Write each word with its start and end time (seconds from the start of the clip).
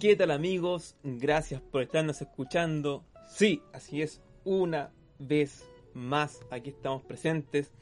¿Qué 0.00 0.14
tal 0.16 0.30
amigos? 0.30 0.94
Gracias 1.02 1.60
por 1.60 1.82
estarnos 1.82 2.20
escuchando. 2.20 3.04
Sí, 3.28 3.62
así 3.72 4.02
es, 4.02 4.20
una 4.44 4.90
vez 5.18 5.64
más 5.94 6.40
aquí 6.50 6.70
estamos 6.70 7.02
presentes. 7.02 7.72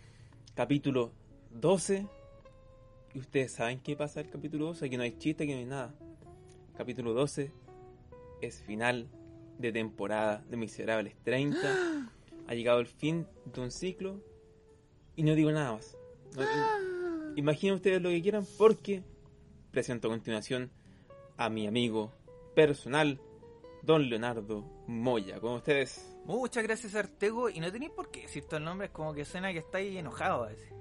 Capítulo 0.54 1.12
12. 1.50 2.06
Y 3.14 3.18
ustedes 3.18 3.52
saben 3.52 3.80
qué 3.80 3.96
pasa 3.96 4.20
el 4.20 4.30
capítulo 4.30 4.66
12, 4.66 4.86
aquí 4.86 4.96
no 4.96 5.02
hay 5.02 5.16
chiste, 5.18 5.44
aquí 5.44 5.52
no 5.52 5.58
hay 5.58 5.64
nada. 5.64 5.94
Capítulo 6.76 7.12
12 7.14 7.50
es 8.42 8.60
final 8.62 9.08
de 9.58 9.72
temporada 9.72 10.44
de 10.50 10.56
Miserables 10.56 11.16
30. 11.22 11.58
Ha 12.46 12.54
llegado 12.54 12.80
el 12.80 12.86
fin 12.86 13.26
de 13.54 13.60
un 13.60 13.70
ciclo 13.70 14.20
y 15.16 15.22
no 15.22 15.34
digo 15.34 15.50
nada 15.50 15.72
más. 15.72 15.96
No- 16.36 17.36
imaginen 17.36 17.76
ustedes 17.76 18.00
lo 18.02 18.10
que 18.10 18.20
quieran 18.22 18.44
porque 18.58 19.02
presento 19.70 20.08
a 20.08 20.10
continuación 20.10 20.70
a 21.36 21.48
mi 21.48 21.66
amigo 21.66 22.12
personal, 22.54 23.20
don 23.82 24.08
Leonardo 24.08 24.64
Moya. 24.86 25.40
Con 25.40 25.54
ustedes, 25.54 26.12
Muchas 26.24 26.62
gracias 26.64 26.94
Artego 26.96 27.48
y 27.50 27.60
no 27.60 27.70
tenéis 27.70 27.92
por 27.92 28.10
qué 28.10 28.22
decir 28.22 28.44
todo 28.46 28.56
el 28.56 28.64
nombre, 28.64 28.86
es 28.88 28.92
como 28.92 29.14
que 29.14 29.24
suena 29.24 29.52
que 29.52 29.60
estáis 29.60 29.96
enojado 29.96 30.44
a 30.44 30.48
veces. 30.48 30.72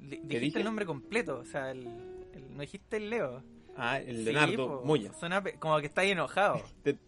Di- 0.00 0.16
Dijiste 0.18 0.38
dije? 0.40 0.58
el 0.58 0.64
nombre 0.64 0.84
completo, 0.86 1.38
o 1.38 1.44
sea, 1.44 1.70
el, 1.70 1.86
el- 2.32 2.54
no 2.54 2.60
dijiste 2.60 2.96
el 2.96 3.10
Leo. 3.10 3.42
ah, 3.76 3.98
el 4.00 4.16
Sí, 4.18 4.24
Leonardo 4.24 4.80
po, 4.80 4.86
Moya. 4.86 5.12
Suena 5.14 5.42
como 5.58 5.78
que 5.80 5.86
estáis 5.86 6.12
enojado. 6.12 6.60
Te, 6.82 6.98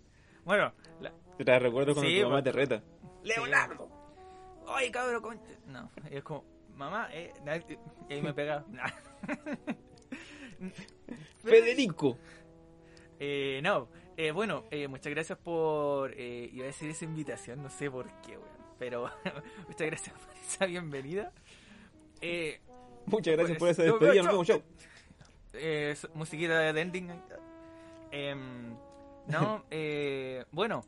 Bueno, 0.45 0.73
la- 1.01 1.13
te 1.37 1.59
recuerdo 1.59 1.93
cuando 1.95 2.11
Sí, 2.11 2.19
tu 2.21 2.25
mamá 2.29 2.39
po. 2.39 2.43
te 2.45 2.53
reta. 2.53 2.83
Leonardo. 3.25 3.89
Ay, 4.69 4.91
cabrón. 4.91 5.41
No, 5.67 5.91
es 6.11 6.23
como, 6.23 6.45
mamá, 6.75 7.09
eh, 7.13 7.33
na- 7.45 7.57
y 7.57 8.13
ahí 8.13 8.23
me 8.23 8.33
pega. 8.35 8.65
Federico. 11.45 12.19
Eh, 13.19 13.61
no, 13.63 13.89
eh, 14.17 14.31
bueno, 14.31 14.65
eh, 14.71 14.89
muchas 14.89 15.11
gracias 15.13 15.39
por, 15.39 16.19
iba 16.19 16.65
a 16.65 16.67
decir 16.67 16.91
esa 16.91 17.05
invitación, 17.05 17.63
no 17.63 17.71
sé 17.71 17.91
por 17.91 18.07
qué, 18.23 18.37
weón, 18.37 18.49
pero 18.79 19.11
muchas 19.69 19.87
gracias 19.87 20.19
por 20.19 20.35
esa 20.37 20.67
bienvenida. 20.67 21.33
Muchas 23.07 23.37
gracias 23.37 23.59
por 23.59 23.69
Pues, 23.69 23.79
esa 23.79 23.89
no, 23.89 23.99
despedida. 23.99 24.23
no, 24.23 24.33
Nos 24.33 24.49
vemos, 24.49 26.09
musiquita 26.15 26.73
de 26.73 26.81
ending. 26.81 27.11
Em, 28.11 28.75
no, 29.29 29.65
eh, 29.71 30.45
bueno, 30.51 30.85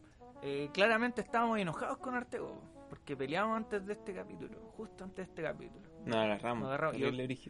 claramente 0.73 1.21
estábamos 1.21 1.59
enojados 1.59 1.99
con 1.99 2.15
Artego, 2.15 2.61
porque 2.89 3.17
peleamos 3.17 3.57
antes 3.57 3.87
de 3.87 3.93
este 3.95 4.15
capítulo, 4.15 4.59
justo 4.77 5.05
antes 5.05 5.27
de 5.27 5.31
este 5.31 5.43
capítulo. 5.43 5.89
Nos 6.05 6.17
agarramos. 6.17 6.63
Nos 6.65 6.69
agarramos. 6.69 6.99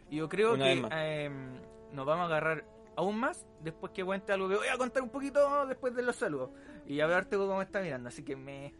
Yo 0.09 0.29
creo 0.29 0.53
Una 0.53 0.65
que 0.65 1.23
em, 1.25 1.53
nos 1.93 2.05
vamos 2.05 2.23
a 2.23 2.25
agarrar 2.25 2.65
aún 2.95 3.17
más 3.17 3.45
después 3.61 3.93
que 3.93 4.03
cuente 4.03 4.33
algo 4.33 4.49
que 4.49 4.57
voy 4.57 4.67
a 4.67 4.77
contar 4.77 5.01
un 5.01 5.09
poquito 5.09 5.65
después 5.65 5.95
de 5.95 6.03
los 6.03 6.15
saludos. 6.15 6.51
Y 6.85 6.99
a 6.99 7.05
Artego 7.05 7.47
cómo 7.47 7.61
está 7.61 7.81
mirando, 7.81 8.09
así 8.09 8.23
que 8.23 8.35
me... 8.35 8.73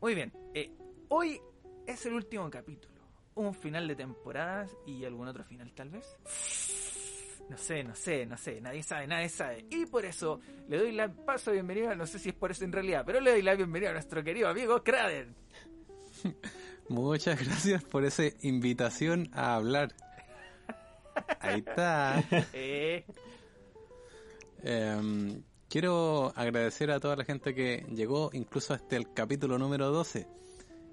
Muy 0.00 0.14
bien, 0.14 0.32
eh, 0.54 0.72
hoy 1.08 1.40
es 1.86 2.06
el 2.06 2.14
último 2.14 2.48
capítulo. 2.50 3.00
Un 3.34 3.54
final 3.54 3.86
de 3.86 3.96
temporadas 3.96 4.70
y 4.86 5.04
algún 5.04 5.28
otro 5.28 5.44
final 5.44 5.72
tal 5.72 5.90
vez. 5.90 6.16
No 7.50 7.58
sé, 7.58 7.82
no 7.82 7.94
sé, 7.94 8.26
no 8.26 8.36
sé, 8.36 8.60
nadie 8.60 8.82
sabe, 8.82 9.06
nadie 9.06 9.28
sabe. 9.28 9.66
Y 9.70 9.86
por 9.86 10.04
eso 10.04 10.40
le 10.68 10.78
doy 10.78 10.92
la 10.92 11.08
paso 11.12 11.50
bienvenida, 11.52 11.94
no 11.94 12.06
sé 12.06 12.18
si 12.18 12.28
es 12.28 12.34
por 12.34 12.52
eso 12.52 12.64
en 12.64 12.72
realidad, 12.72 13.02
pero 13.04 13.20
le 13.20 13.32
doy 13.32 13.42
la 13.42 13.56
bienvenida 13.56 13.90
a 13.90 13.94
nuestro 13.94 14.22
querido 14.22 14.48
amigo 14.48 14.82
Kraden. 14.82 15.34
Muchas 16.88 17.44
gracias 17.44 17.84
por 17.84 18.04
esa 18.04 18.22
invitación 18.42 19.30
a 19.32 19.54
hablar. 19.56 19.94
Ahí 21.40 21.60
está. 21.66 22.22
Eh, 24.62 25.42
quiero 25.68 26.32
agradecer 26.36 26.90
a 26.90 27.00
toda 27.00 27.16
la 27.16 27.24
gente 27.24 27.54
que 27.54 27.86
llegó 27.94 28.30
incluso 28.32 28.74
hasta 28.74 28.96
el 28.96 29.12
capítulo 29.12 29.58
número 29.58 29.90
12 29.90 30.26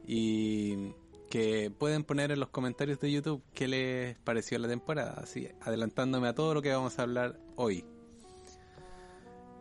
y 0.05 0.93
que 1.29 1.69
pueden 1.69 2.03
poner 2.03 2.31
en 2.31 2.39
los 2.39 2.49
comentarios 2.49 2.99
de 2.99 3.11
YouTube 3.11 3.43
qué 3.53 3.67
les 3.67 4.17
pareció 4.19 4.57
la 4.59 4.67
temporada, 4.67 5.19
así 5.21 5.49
adelantándome 5.61 6.29
a 6.29 6.33
todo 6.33 6.53
lo 6.53 6.61
que 6.61 6.71
vamos 6.73 6.97
a 6.97 7.01
hablar 7.01 7.38
hoy. 7.55 7.83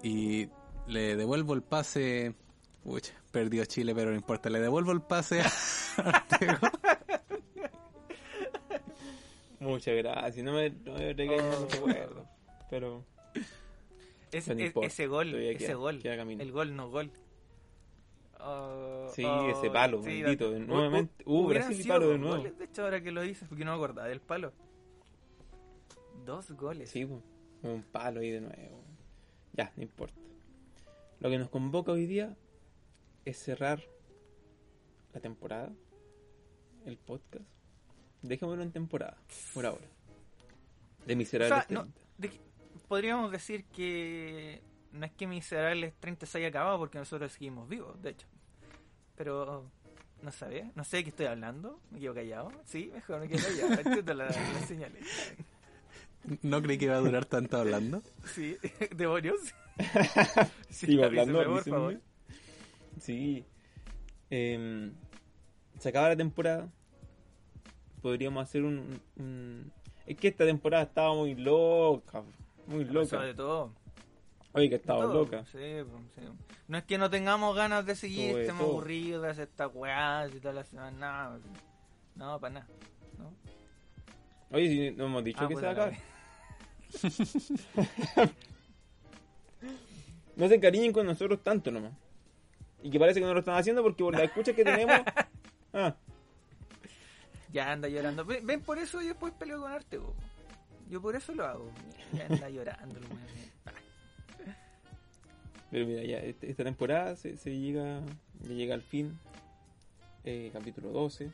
Y 0.02 0.48
le 0.86 1.16
devuelvo 1.16 1.54
el 1.54 1.62
pase. 1.62 2.34
Pucha, 2.84 3.14
perdió 3.32 3.64
Chile, 3.64 3.94
pero 3.94 4.10
no 4.10 4.16
importa. 4.16 4.48
Le 4.50 4.60
devuelvo 4.60 4.92
el 4.92 5.02
pase 5.02 5.40
a 5.40 5.50
Artego. 5.96 6.68
Muchas 9.60 9.96
gracias. 9.96 10.44
No 10.44 10.52
me, 10.52 10.70
no 10.70 10.92
me 10.94 11.12
recuerdo. 11.14 12.26
Pero 12.70 13.04
Es- 14.32 14.46
Pero 14.46 14.60
es- 14.60 14.74
ese 14.92 15.06
gol, 15.06 15.34
ese 15.34 15.56
queda- 15.66 15.74
gol, 15.76 15.98
queda 16.02 16.14
el 16.22 16.52
gol 16.52 16.74
no 16.76 16.90
gol. 16.90 17.10
Oh, 18.40 19.08
Sí, 19.14 19.24
oh, 19.24 19.48
ese 19.48 19.70
palo, 19.70 20.02
sí, 20.02 20.22
bendito, 20.22 20.50
la- 20.50 20.58
de- 20.58 20.60
nuevamente. 20.60 21.24
Uh, 21.26 21.46
Brasil 21.48 21.80
y 21.80 21.84
palo 21.84 22.08
de 22.10 22.18
nuevo. 22.18 22.36
goles, 22.36 22.58
de 22.58 22.64
hecho, 22.66 22.82
ahora 22.84 23.02
que 23.02 23.10
lo 23.12 23.22
dices, 23.22 23.48
porque 23.48 23.64
no 23.64 23.70
me 23.72 23.76
acordaba 23.76 24.08
del 24.08 24.20
palo. 24.20 24.52
Dos 26.24 26.50
goles. 26.52 26.90
sí, 26.90 27.04
un 27.04 27.82
palo 27.92 28.20
ahí 28.20 28.30
de 28.30 28.40
nuevo. 28.42 28.82
Ya, 29.52 29.72
no 29.76 29.82
importa. 29.82 30.20
Lo 31.20 31.30
que 31.30 31.38
nos 31.38 31.48
convoca 31.48 31.92
hoy 31.92 32.06
día 32.06 32.36
es 33.24 33.38
cerrar 33.38 33.80
la 35.14 35.20
temporada, 35.20 35.72
el 36.84 36.98
podcast. 36.98 37.44
Dejémoslo 38.22 38.62
en 38.62 38.72
temporada, 38.72 39.16
por 39.54 39.66
ahora. 39.66 39.84
De 41.06 41.14
O 41.14 41.16
Miserables 41.16 41.64
sea, 41.66 41.74
no, 41.74 41.82
30. 41.82 42.00
de 42.18 42.28
que- 42.30 42.40
podríamos 42.88 43.30
decir 43.30 43.64
que 43.66 44.60
no 44.92 45.06
es 45.06 45.12
que 45.12 45.26
Miserables 45.26 45.94
30 46.00 46.26
se 46.26 46.38
haya 46.38 46.48
acabado 46.48 46.78
porque 46.78 46.98
nosotros 46.98 47.32
seguimos 47.32 47.68
vivos, 47.68 48.00
de 48.02 48.10
hecho. 48.10 48.26
Pero 49.16 49.70
no 50.22 50.32
sabía, 50.32 50.70
no 50.74 50.84
sé 50.84 50.98
de 50.98 51.04
qué 51.04 51.10
estoy 51.10 51.26
hablando, 51.26 51.80
me 51.90 52.00
quedo 52.00 52.14
callado. 52.14 52.52
Sí, 52.64 52.90
mejor 52.92 53.20
me 53.20 53.28
quedo 53.28 53.44
callado, 53.46 53.80
entiendo 53.80 54.14
la- 54.14 54.24
las 54.26 54.66
señales. 54.66 55.06
No 56.42 56.60
creí 56.60 56.76
que 56.78 56.86
iba 56.86 56.96
a 56.96 57.00
durar 57.00 57.24
tanto 57.26 57.56
hablando. 57.56 58.02
Sí, 58.34 58.56
demonios. 58.96 59.40
Sí, 60.70 60.86
Sigo 60.86 61.04
hablando, 61.04 61.42
por 61.44 61.64
favor. 61.64 62.00
Sí. 63.00 63.44
Em, 64.30 64.92
se 65.78 65.88
acaba 65.90 66.08
la 66.10 66.16
temporada. 66.16 66.68
Podríamos 68.06 68.44
hacer 68.44 68.62
un, 68.62 69.00
un- 69.16 69.72
Es 70.06 70.16
que 70.16 70.28
esta 70.28 70.44
temporada 70.44 70.84
estaba 70.84 71.12
muy 71.12 71.34
loca. 71.34 72.22
Muy 72.68 72.84
loca. 72.84 73.06
Sobre 73.08 73.34
todo. 73.34 73.72
Oye, 74.52 74.68
que 74.68 74.76
estaba 74.76 75.02
todo, 75.02 75.12
loca. 75.24 75.44
sí, 75.46 75.58
pues, 75.58 76.02
sí. 76.14 76.22
No 76.68 76.78
es 76.78 76.84
que 76.84 76.98
no 76.98 77.10
tengamos 77.10 77.56
ganas 77.56 77.84
de 77.84 77.96
seguir, 77.96 78.36
de 78.36 78.42
estemos 78.42 78.62
todo. 78.62 78.70
aburridos 78.74 79.22
de 79.24 79.30
hacer 79.30 79.48
esta 79.48 79.66
weá 79.66 80.28
y 80.28 80.38
toda 80.38 80.54
la 80.54 80.62
semana. 80.62 80.90
nada. 80.96 81.38
No, 82.14 82.38
para 82.38 82.54
nada. 82.54 82.66
¿no? 83.18 83.32
Oye, 84.56 84.68
si 84.68 84.90
no 84.92 85.06
hemos 85.06 85.24
dicho 85.24 85.40
Ah, 85.42 85.48
que 85.48 85.54
puta 85.54 85.70
se 85.72 85.74
va 85.74 85.84
a 85.84 85.88
la 85.88 85.96
acabar. 85.96 86.00
No 90.36 90.46
se 90.48 90.54
encariñen 90.54 90.92
con 90.92 91.06
nosotros 91.06 91.42
tanto 91.42 91.72
nomás. 91.72 91.92
Y 92.84 92.90
que 92.90 93.00
parece 93.00 93.18
que 93.18 93.26
no 93.26 93.34
lo 93.34 93.40
están 93.40 93.56
haciendo 93.56 93.82
porque 93.82 94.04
por 94.04 94.14
la 94.16 94.22
escucha 94.22 94.52
que 94.54 94.62
tenemos. 94.64 94.94
Ah, 95.78 95.94
Ya 97.52 97.72
anda 97.72 97.88
llorando. 97.88 98.24
Ven, 98.24 98.46
ven, 98.46 98.60
por 98.60 98.78
eso 98.78 99.00
yo 99.00 99.08
después 99.08 99.32
peleo 99.32 99.60
con 99.60 99.72
arte, 99.72 99.98
po. 99.98 100.14
Yo 100.90 101.00
por 101.00 101.16
eso 101.16 101.34
lo 101.34 101.46
hago. 101.46 101.70
Ya 102.12 102.26
anda 102.26 102.48
llorando. 102.48 103.00
pero 105.70 105.86
mira, 105.86 106.02
ya 106.04 106.18
este- 106.18 106.50
esta 106.50 106.64
temporada 106.64 107.16
se, 107.16 107.36
llega, 107.58 108.00
llega 108.48 108.74
al 108.74 108.82
fin. 108.82 109.18
Eh, 110.24 110.50
capítulo 110.52 110.90
12. 110.90 111.30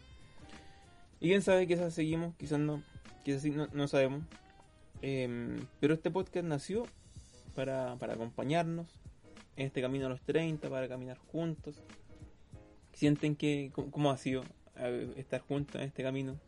Y 1.20 1.28
quién 1.28 1.42
sabe, 1.42 1.66
quizás 1.66 1.94
seguimos, 1.94 2.34
quizás 2.36 2.58
no. 2.58 2.82
Quizás 3.24 3.42
sí, 3.42 3.50
no, 3.50 3.68
no 3.72 3.88
sabemos. 3.88 4.24
Em, 5.00 5.66
pero 5.80 5.94
este 5.94 6.10
podcast 6.10 6.46
nació 6.46 6.86
para, 7.54 7.96
para 7.96 8.14
acompañarnos 8.14 8.86
en 9.56 9.66
este 9.66 9.80
camino 9.82 10.06
a 10.06 10.08
los 10.10 10.20
30, 10.22 10.68
para 10.68 10.88
caminar 10.88 11.18
juntos. 11.18 11.82
¿Sienten 12.92 13.34
que 13.36 13.70
cómo, 13.74 13.90
cómo 13.90 14.10
ha 14.10 14.16
sido 14.16 14.44
estar 14.88 15.40
juntos 15.40 15.76
en 15.76 15.82
este 15.88 16.02
camino? 16.02 16.38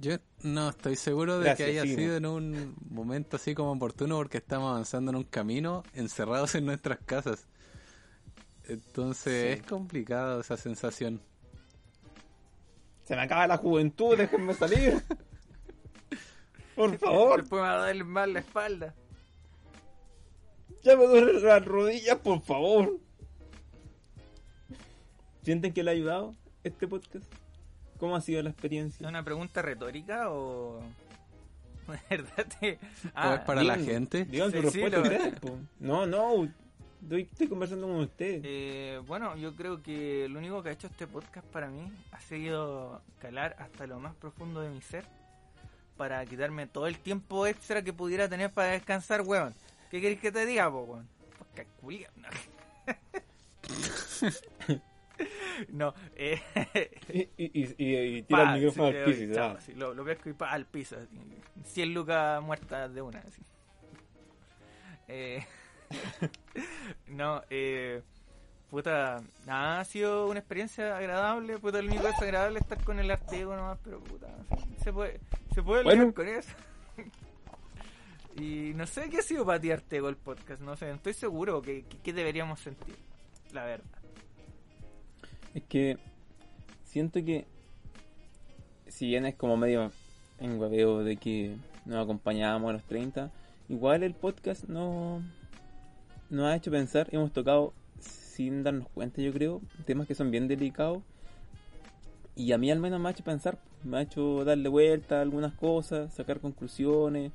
Yo 0.00 0.16
No 0.42 0.70
estoy 0.70 0.96
seguro 0.96 1.38
de 1.38 1.44
Gracias, 1.44 1.68
que 1.70 1.78
haya 1.80 1.94
sido 1.96 2.16
en 2.16 2.26
un 2.26 2.74
momento 2.90 3.36
así 3.36 3.54
como 3.54 3.72
oportuno 3.72 4.16
porque 4.16 4.38
estamos 4.38 4.70
avanzando 4.70 5.10
en 5.12 5.16
un 5.18 5.24
camino 5.24 5.84
encerrados 5.94 6.54
en 6.56 6.66
nuestras 6.66 6.98
casas. 7.06 7.46
Entonces 8.64 9.56
Sí. 9.56 9.60
es 9.60 9.66
complicado 9.68 10.40
esa 10.40 10.56
sensación. 10.56 11.20
Se 13.04 13.14
me 13.14 13.22
acaba 13.22 13.46
la 13.46 13.56
juventud, 13.58 14.16
déjenme 14.16 14.54
salir. 14.54 15.02
Por 16.74 16.98
favor, 16.98 17.40
Después 17.42 17.62
me 17.62 17.68
va 17.68 17.74
a 17.74 17.86
dar 17.86 18.04
mal 18.04 18.32
la 18.32 18.40
espalda. 18.40 18.94
ya 20.82 20.96
me 20.96 21.06
duelen 21.06 21.42
las 21.44 21.64
rodillas, 21.64 22.16
por 22.18 22.40
favor. 22.42 22.98
¿Sienten 25.44 25.72
que 25.72 25.82
le 25.82 25.90
ha 25.90 25.94
ayudado 25.94 26.34
este 26.62 26.88
podcast? 26.88 27.24
¿Cómo 27.98 28.16
ha 28.16 28.20
sido 28.20 28.42
la 28.42 28.50
¿Es 28.50 28.54
experiencia? 28.54 29.08
una 29.08 29.22
pregunta 29.22 29.62
retórica 29.62 30.30
o.? 30.30 30.80
¿De 31.86 31.98
verdad 32.16 32.46
te- 32.60 32.74
¿O 32.74 32.78
Ah, 33.14 33.34
es 33.36 33.40
para 33.42 33.62
la 33.62 33.76
gente? 33.76 34.24
Digan 34.24 34.50
su 34.50 34.62
Sí, 34.62 34.70
sí, 34.70 34.80
respuesta 34.80 34.96
lo- 34.98 35.02
ustedes, 35.02 35.40
po. 35.40 35.58
No, 35.80 36.06
no, 36.06 36.48
estoy, 37.02 37.22
estoy 37.30 37.48
conversando 37.48 37.86
con 37.86 37.96
ustedes. 37.96 38.40
Eh, 38.44 39.00
bueno, 39.06 39.36
yo 39.36 39.54
creo 39.54 39.82
que 39.82 40.26
lo 40.30 40.38
único 40.38 40.62
que 40.62 40.70
ha 40.70 40.72
hecho 40.72 40.86
este 40.86 41.06
podcast 41.06 41.46
para 41.48 41.68
mí 41.68 41.92
ha 42.12 42.20
sido 42.22 43.02
calar 43.20 43.54
hasta 43.58 43.86
lo 43.86 44.00
más 44.00 44.14
profundo 44.14 44.60
de 44.62 44.70
mi 44.70 44.80
ser 44.80 45.04
para 45.98 46.24
quitarme 46.26 46.66
todo 46.66 46.86
el 46.86 46.98
tiempo 46.98 47.46
extra 47.46 47.82
que 47.82 47.92
pudiera 47.92 48.28
tener 48.28 48.50
para 48.50 48.68
descansar, 48.72 49.20
weón. 49.20 49.54
¿Qué 49.90 50.00
querés 50.00 50.18
que 50.18 50.32
te 50.32 50.44
diga, 50.46 50.70
po, 50.70 50.80
weón? 50.84 51.08
Culiao, 51.80 52.10
No, 55.68 55.94
eh, 56.16 56.40
Y, 57.12 57.20
y, 57.36 57.50
y, 57.52 57.74
y- 57.78 58.16
y 58.18 58.22
tira 58.22 58.44
pa, 58.44 58.54
el 58.54 58.60
micrófono 58.60 58.90
sí, 58.90 58.96
al 58.96 59.04
piso 59.04 59.34
chao, 59.34 59.60
sí, 59.60 59.72
lo, 59.74 59.94
lo 59.94 60.04
pesco 60.04 60.28
y 60.28 60.32
pa, 60.32 60.50
al 60.50 60.66
piso. 60.66 60.96
así. 60.96 61.08
100 61.64 61.94
lucas 61.94 62.42
muertas 62.42 62.92
de 62.92 63.02
una. 63.02 63.20
Así. 63.20 63.42
Eh, 65.08 65.44
no, 67.08 67.42
eh, 67.50 68.02
puta, 68.70 69.22
nada, 69.46 69.80
ha 69.80 69.84
sido 69.84 70.26
una 70.28 70.40
experiencia 70.40 70.96
agradable. 70.96 71.58
Puta, 71.58 71.80
lo 71.80 71.88
único 71.88 72.06
desagradable 72.06 72.58
es 72.58 72.62
estar 72.64 72.82
con 72.82 72.98
el 72.98 73.10
Artego 73.10 73.54
nomás, 73.54 73.78
pero 73.84 74.00
puta, 74.00 74.28
se 74.82 74.92
puede, 74.92 75.20
se 75.54 75.62
puede 75.62 75.84
Bueno. 75.84 76.12
con 76.14 76.26
eso. 76.28 76.50
y 78.36 78.72
no 78.74 78.86
sé 78.86 79.08
qué 79.10 79.18
ha 79.18 79.22
sido 79.22 79.46
para 79.46 79.60
ti 79.60 79.70
Artego 79.70 80.08
el 80.08 80.16
podcast, 80.16 80.60
no 80.60 80.76
sé, 80.76 80.90
estoy 80.90 81.14
seguro 81.14 81.62
que, 81.62 81.84
que- 81.84 81.98
que 81.98 82.12
deberíamos 82.12 82.58
sentir, 82.60 82.96
la 83.52 83.64
verdad. 83.64 83.86
Es 85.54 85.62
que 85.62 85.98
siento 86.82 87.24
que 87.24 87.46
si 88.88 89.06
bien 89.06 89.24
es 89.24 89.36
como 89.36 89.56
medio 89.56 89.92
en 90.40 90.58
de 91.04 91.16
que 91.16 91.56
nos 91.84 92.02
acompañábamos 92.02 92.70
a 92.70 92.72
los 92.72 92.82
30, 92.84 93.30
igual 93.68 94.02
el 94.02 94.14
podcast 94.14 94.64
no 94.64 95.22
nos 96.28 96.46
ha 96.46 96.56
hecho 96.56 96.72
pensar, 96.72 97.08
hemos 97.12 97.32
tocado 97.32 97.72
sin 98.00 98.64
darnos 98.64 98.88
cuenta 98.88 99.22
yo 99.22 99.32
creo, 99.32 99.60
temas 99.86 100.08
que 100.08 100.16
son 100.16 100.32
bien 100.32 100.48
delicados. 100.48 101.02
Y 102.34 102.50
a 102.50 102.58
mí 102.58 102.72
al 102.72 102.80
menos 102.80 103.00
me 103.00 103.08
ha 103.08 103.12
hecho 103.12 103.22
pensar, 103.22 103.58
me 103.84 103.98
ha 103.98 104.02
hecho 104.02 104.44
darle 104.44 104.68
vuelta 104.68 105.18
a 105.18 105.22
algunas 105.22 105.54
cosas, 105.54 106.12
sacar 106.12 106.40
conclusiones. 106.40 107.30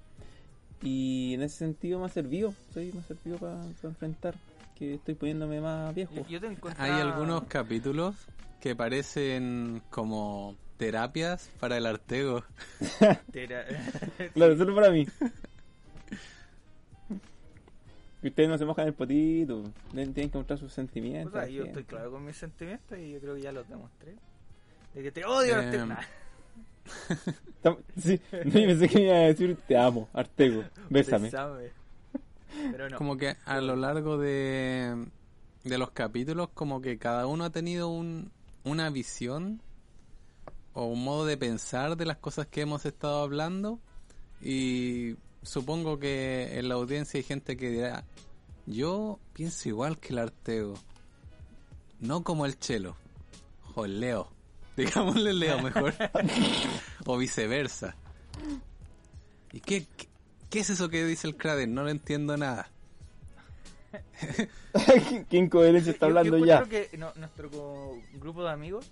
Y 0.81 1.33
en 1.35 1.41
ese 1.41 1.57
sentido 1.57 1.99
me 1.99 2.05
ha 2.05 2.09
servido, 2.09 2.53
sí, 2.73 2.91
me 2.93 2.99
ha 2.99 3.03
servido 3.03 3.37
para 3.37 3.63
enfrentar 3.83 4.35
que 4.79 4.95
estoy 4.95 5.13
poniéndome 5.15 5.59
más 5.59 5.93
viejo. 5.93 6.15
Yo, 6.15 6.25
yo 6.27 6.39
te 6.39 6.57
Hay 6.77 6.91
algunos 6.91 7.43
capítulos 7.43 8.15
que 8.61 8.75
parecen 8.75 9.83
como 9.89 10.55
terapias 10.77 11.49
para 11.59 11.77
el 11.77 11.85
Artego. 11.85 12.43
Claro, 14.33 14.57
solo 14.57 14.73
para 14.73 14.89
mí. 14.89 15.05
Ustedes 18.23 18.49
no 18.49 18.57
se 18.57 18.65
mojan 18.65 18.87
el 18.87 18.93
potito. 18.93 19.63
Tienen 19.91 20.13
que 20.13 20.29
mostrar 20.33 20.59
sus 20.59 20.73
sentimientos. 20.73 21.49
Yo 21.49 21.63
estoy 21.63 21.83
claro 21.83 22.11
con 22.11 22.25
mis 22.25 22.35
sentimientos 22.35 22.97
y 22.97 23.11
yo 23.11 23.19
creo 23.19 23.35
que 23.35 23.41
ya 23.41 23.51
los 23.51 23.67
demostré. 23.69 24.15
De 24.93 25.03
que 25.03 25.11
te 25.11 25.23
odio, 25.25 25.59
Em, 25.59 25.65
Artego. 25.65 25.85
Sí, 27.97 28.19
no, 28.31 28.43
yo 28.43 28.67
pensé 28.67 28.89
que 28.89 28.95
me 28.95 29.03
iba 29.03 29.15
a 29.15 29.19
decir 29.19 29.57
te 29.67 29.77
amo, 29.77 30.09
Artego. 30.13 30.63
Bésame. 30.89 31.25
besame. 31.25 31.69
Pero 32.71 32.89
no. 32.89 32.97
Como 32.97 33.17
que 33.17 33.35
a 33.45 33.61
lo 33.61 33.75
largo 33.75 34.17
de, 34.17 35.07
de 35.63 35.77
los 35.77 35.91
capítulos, 35.91 36.49
como 36.53 36.81
que 36.81 36.97
cada 36.97 37.27
uno 37.27 37.45
ha 37.45 37.49
tenido 37.49 37.89
un, 37.89 38.31
una 38.63 38.89
visión 38.89 39.61
o 40.73 40.85
un 40.85 41.03
modo 41.03 41.25
de 41.25 41.37
pensar 41.37 41.97
de 41.97 42.05
las 42.05 42.17
cosas 42.17 42.47
que 42.47 42.61
hemos 42.61 42.85
estado 42.85 43.21
hablando. 43.21 43.79
Y 44.41 45.15
supongo 45.41 45.99
que 45.99 46.57
en 46.57 46.69
la 46.69 46.75
audiencia 46.75 47.17
hay 47.17 47.23
gente 47.23 47.57
que 47.57 47.69
dirá, 47.69 48.05
yo 48.65 49.19
pienso 49.33 49.69
igual 49.69 49.99
que 49.99 50.13
el 50.13 50.19
Artego. 50.19 50.75
No 51.99 52.23
como 52.23 52.45
el 52.45 52.57
Chelo. 52.59 52.95
O 53.75 53.85
el 53.85 53.99
Leo. 53.99 54.31
Digámosle 54.77 55.33
Leo 55.33 55.61
mejor. 55.61 55.93
o 57.05 57.17
viceversa. 57.17 57.95
¿Y 59.51 59.59
qué, 59.59 59.85
qué, 59.97 60.08
qué 60.49 60.59
es 60.59 60.69
eso 60.69 60.89
que 60.89 61.05
dice 61.05 61.27
el 61.27 61.35
Kraden? 61.35 61.73
No 61.73 61.83
lo 61.83 61.89
entiendo 61.89 62.35
nada. 62.37 62.69
¿Qué 65.29 65.37
incoherencia 65.37 65.91
está 65.91 66.05
Yo- 66.07 66.17
hablando 66.17 66.37
yo 66.37 66.45
ya? 66.45 66.63
creo 66.63 66.89
que 66.89 66.97
no- 66.97 67.13
nuestro 67.15 67.49
grupo 68.13 68.43
de 68.43 68.51
amigos, 68.51 68.85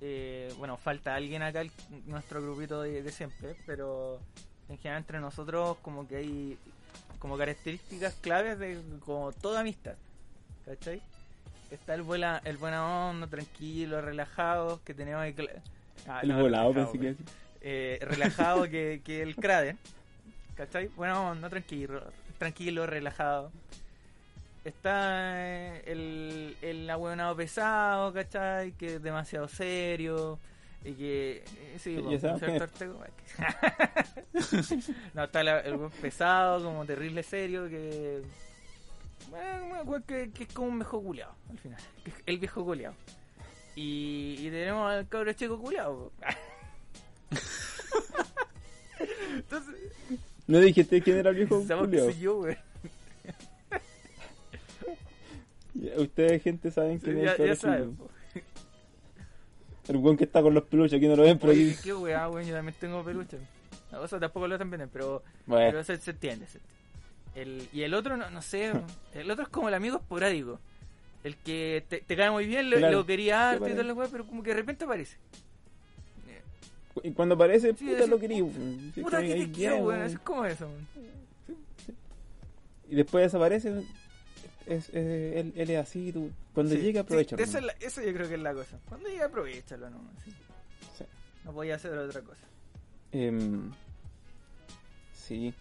eh, 0.00 0.52
bueno, 0.58 0.76
falta 0.76 1.14
alguien 1.14 1.42
acá, 1.42 1.60
el- 1.62 1.72
nuestro 2.06 2.42
grupito 2.42 2.82
de, 2.82 3.02
de 3.02 3.12
siempre, 3.12 3.56
pero 3.66 4.20
en 4.68 4.76
general 4.78 4.98
entre 5.02 5.20
nosotros 5.20 5.78
como 5.82 6.06
que 6.06 6.16
hay 6.16 6.58
como 7.18 7.36
características 7.38 8.14
claves 8.20 8.58
de 8.58 8.78
como 9.04 9.32
toda 9.32 9.60
amistad, 9.60 9.94
¿cachai? 10.64 11.02
Está 11.70 11.94
el 11.94 12.02
buena, 12.02 12.40
el 12.44 12.56
buena 12.56 13.08
onda, 13.10 13.26
tranquilo, 13.26 14.00
relajado, 14.00 14.80
que 14.84 14.94
tenemos 14.94 15.24
Ah, 16.06 16.20
El 16.22 16.28
no, 16.28 16.40
volado 16.40 16.72
relajado, 16.72 16.92
pensé 16.92 17.16
que 17.16 17.22
eh, 17.60 17.98
relajado 18.02 18.62
que, 18.68 19.02
que 19.04 19.22
el 19.22 19.34
Kraden. 19.36 19.78
¿Cachai? 20.58 20.88
Buena 20.88 21.20
onda, 21.30 21.48
tranquilo, 21.48 22.02
tranquilo, 22.38 22.84
relajado. 22.86 23.50
Está 24.64 25.32
eh, 25.46 25.82
el, 25.86 26.56
el 26.62 26.90
ahueonado 26.90 27.36
pesado, 27.36 28.12
¿cachai? 28.12 28.72
Que 28.72 28.96
es 28.96 29.02
demasiado 29.02 29.46
serio. 29.48 30.38
Y 30.84 30.92
que. 30.94 31.36
eh, 31.46 31.76
sí, 31.78 31.96
Sí, 31.96 32.02
po, 32.02 32.10
ya 32.10 32.18
sabemos 32.20 32.40
¿cierto, 32.40 32.64
Artego? 32.64 33.00
no, 35.14 35.24
está 35.24 35.42
la- 35.44 35.60
el 35.60 35.76
buen 35.76 35.90
pesado, 35.92 36.62
como 36.64 36.84
terrible 36.84 37.22
serio, 37.22 37.68
que. 37.68 38.22
Bueno, 39.30 39.84
bueno, 39.84 40.04
que, 40.06 40.30
que 40.32 40.42
es 40.44 40.52
como 40.52 40.68
un 40.68 40.78
viejo 40.80 41.00
culeado, 41.02 41.34
al 41.50 41.58
final. 41.58 41.80
El 42.26 42.38
viejo 42.38 42.64
culeado. 42.64 42.94
Y, 43.76 44.36
y 44.40 44.50
tenemos 44.50 44.90
al 44.90 45.06
cabro 45.08 45.32
chico 45.34 45.58
culeado. 45.58 46.10
Entonces, 49.34 49.74
¿No 50.48 50.58
dijiste 50.58 51.00
quién 51.02 51.18
era 51.18 51.30
el 51.30 51.36
viejo 51.36 51.62
Julio? 51.68 52.04
soy 52.04 52.18
yo, 52.18 52.36
güey. 52.38 52.56
Ustedes, 55.96 56.42
gente, 56.42 56.70
saben 56.70 56.98
quién 56.98 57.18
es 57.18 57.24
Ya, 57.24 57.44
el 57.44 57.54
ya 57.56 57.84
po. 57.96 58.10
El 59.88 59.96
buen 59.98 60.16
que 60.16 60.24
está 60.24 60.42
con 60.42 60.52
los 60.52 60.64
peluches, 60.64 60.94
aquí 60.98 61.06
no 61.06 61.16
lo 61.16 61.22
ven, 61.22 61.38
pero 61.38 61.52
aquí... 61.52 61.74
qué 61.82 61.94
weá, 61.94 62.26
güey, 62.26 62.46
yo 62.46 62.54
también 62.54 62.74
tengo 62.78 63.02
peluche. 63.04 63.38
O 63.92 64.06
sea, 64.08 64.18
tampoco 64.18 64.46
lo 64.48 64.54
están 64.56 64.70
viendo, 64.70 64.86
pero, 64.92 65.22
Bueno, 65.46 65.70
pero 65.70 65.84
se, 65.84 65.96
se 65.98 66.10
entiende. 66.10 66.46
se 66.46 66.58
entiende. 66.58 66.78
El, 67.34 67.68
y 67.72 67.82
el 67.82 67.94
otro, 67.94 68.16
no, 68.16 68.28
no 68.30 68.42
sé, 68.42 68.72
el 69.14 69.30
otro 69.30 69.44
es 69.44 69.48
como 69.48 69.68
el 69.68 69.74
amigo 69.74 69.96
esporádico. 69.98 70.58
El 71.24 71.36
que 71.36 71.84
te, 71.88 72.00
te 72.00 72.16
cae 72.16 72.30
muy 72.30 72.46
bien, 72.46 72.68
lo, 72.70 72.76
Claro, 72.78 72.98
lo 72.98 73.06
quería 73.06 73.50
harto 73.50 73.66
y 73.68 73.72
toda 73.72 73.84
la 73.84 73.94
weá, 73.94 74.08
pero 74.10 74.26
como 74.26 74.42
que 74.42 74.50
de 74.50 74.56
repente 74.56 74.84
aparece. 74.84 75.16
Y 77.04 77.12
cuando 77.12 77.34
aparece, 77.34 77.74
Sí, 77.74 77.86
puta 77.86 78.06
lo 78.06 78.18
querí. 78.18 78.36
Sí, 78.94 79.00
Puta 79.02 79.20
que 79.20 79.34
te 79.34 79.50
quiero, 79.52 79.76
weón. 79.78 80.02
Es 80.02 80.18
como 80.20 80.44
eso. 80.44 80.68
Y 82.88 82.94
después 82.96 83.24
desaparece. 83.24 83.82
Es, 84.66 84.88
es- 84.90 84.94
él, 84.94 85.52
él 85.56 85.70
es 85.70 85.78
así, 85.78 86.12
tú. 86.12 86.30
Cuando 86.54 86.74
Sí, 86.74 86.80
llegue, 86.80 86.92
sí, 86.92 86.98
aprovechalo. 86.98 87.42
esa 87.42 87.58
es 87.58 87.64
la- 87.64 87.72
eso 87.80 88.02
yo 88.02 88.12
creo 88.12 88.28
que 88.28 88.34
es 88.34 88.40
la 88.40 88.54
cosa. 88.54 88.78
Cuando 88.88 89.08
llegue, 89.08 89.22
aprovechalo, 89.22 89.90
¿no? 89.90 89.98
Sí. 90.24 90.30
Sí. 90.98 91.04
No 91.44 91.52
podía 91.52 91.76
hacer 91.76 91.92
otra 91.96 92.20
cosa. 92.22 92.40
Em, 93.12 93.70
sí. 95.14 95.54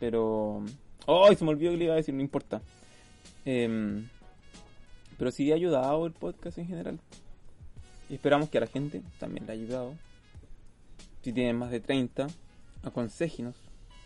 Pero. 0.00 0.62
¡Ay! 1.06 1.36
se 1.36 1.44
me 1.44 1.50
olvidó 1.50 1.70
que 1.72 1.76
le 1.78 1.84
iba 1.84 1.94
a 1.94 1.96
decir, 1.96 2.14
no 2.14 2.20
importa. 2.20 2.60
Em, 3.44 4.06
pero 5.16 5.30
sí 5.30 5.50
ha 5.50 5.54
ayudado 5.54 6.06
el 6.06 6.12
podcast 6.12 6.58
en 6.58 6.66
general. 6.66 7.00
Y 8.10 8.14
esperamos 8.14 8.48
que 8.48 8.58
a 8.58 8.62
la 8.62 8.66
gente 8.66 9.02
también 9.18 9.44
le 9.46 9.52
ha 9.52 9.54
ayudado. 9.54 9.94
Si 11.28 11.32
tienen 11.34 11.56
más 11.58 11.70
de 11.70 11.78
30, 11.80 12.26
aconsejenos. 12.82 13.54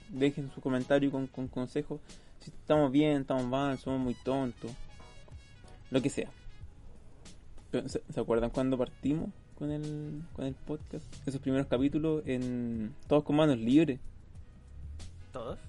Dejen 0.09 0.51
su 0.53 0.61
comentario 0.61 1.09
con, 1.13 1.29
con 1.29 1.47
consejos. 1.47 2.01
Si 2.41 2.51
estamos 2.51 2.91
bien, 2.91 3.21
estamos 3.21 3.45
mal, 3.45 3.79
somos 3.79 4.01
muy 4.01 4.15
tontos. 4.15 4.73
Lo 5.93 6.03
que 6.03 6.11
sea. 6.11 6.29
¿Se, 7.71 7.87
se 7.89 8.21
acuerdan 8.21 8.51
cuando 8.51 8.77
partimos? 8.77 9.31
con 9.57 9.71
el, 9.71 10.23
con 10.33 10.47
el 10.47 10.55
podcast, 10.55 11.05
esos 11.25 11.41
primeros 11.41 11.69
capítulos, 11.69 12.25
en 12.27 12.93
todos 13.07 13.23
con 13.23 13.37
manos 13.37 13.57
libres. 13.59 14.01
¿Todos? 15.33 15.61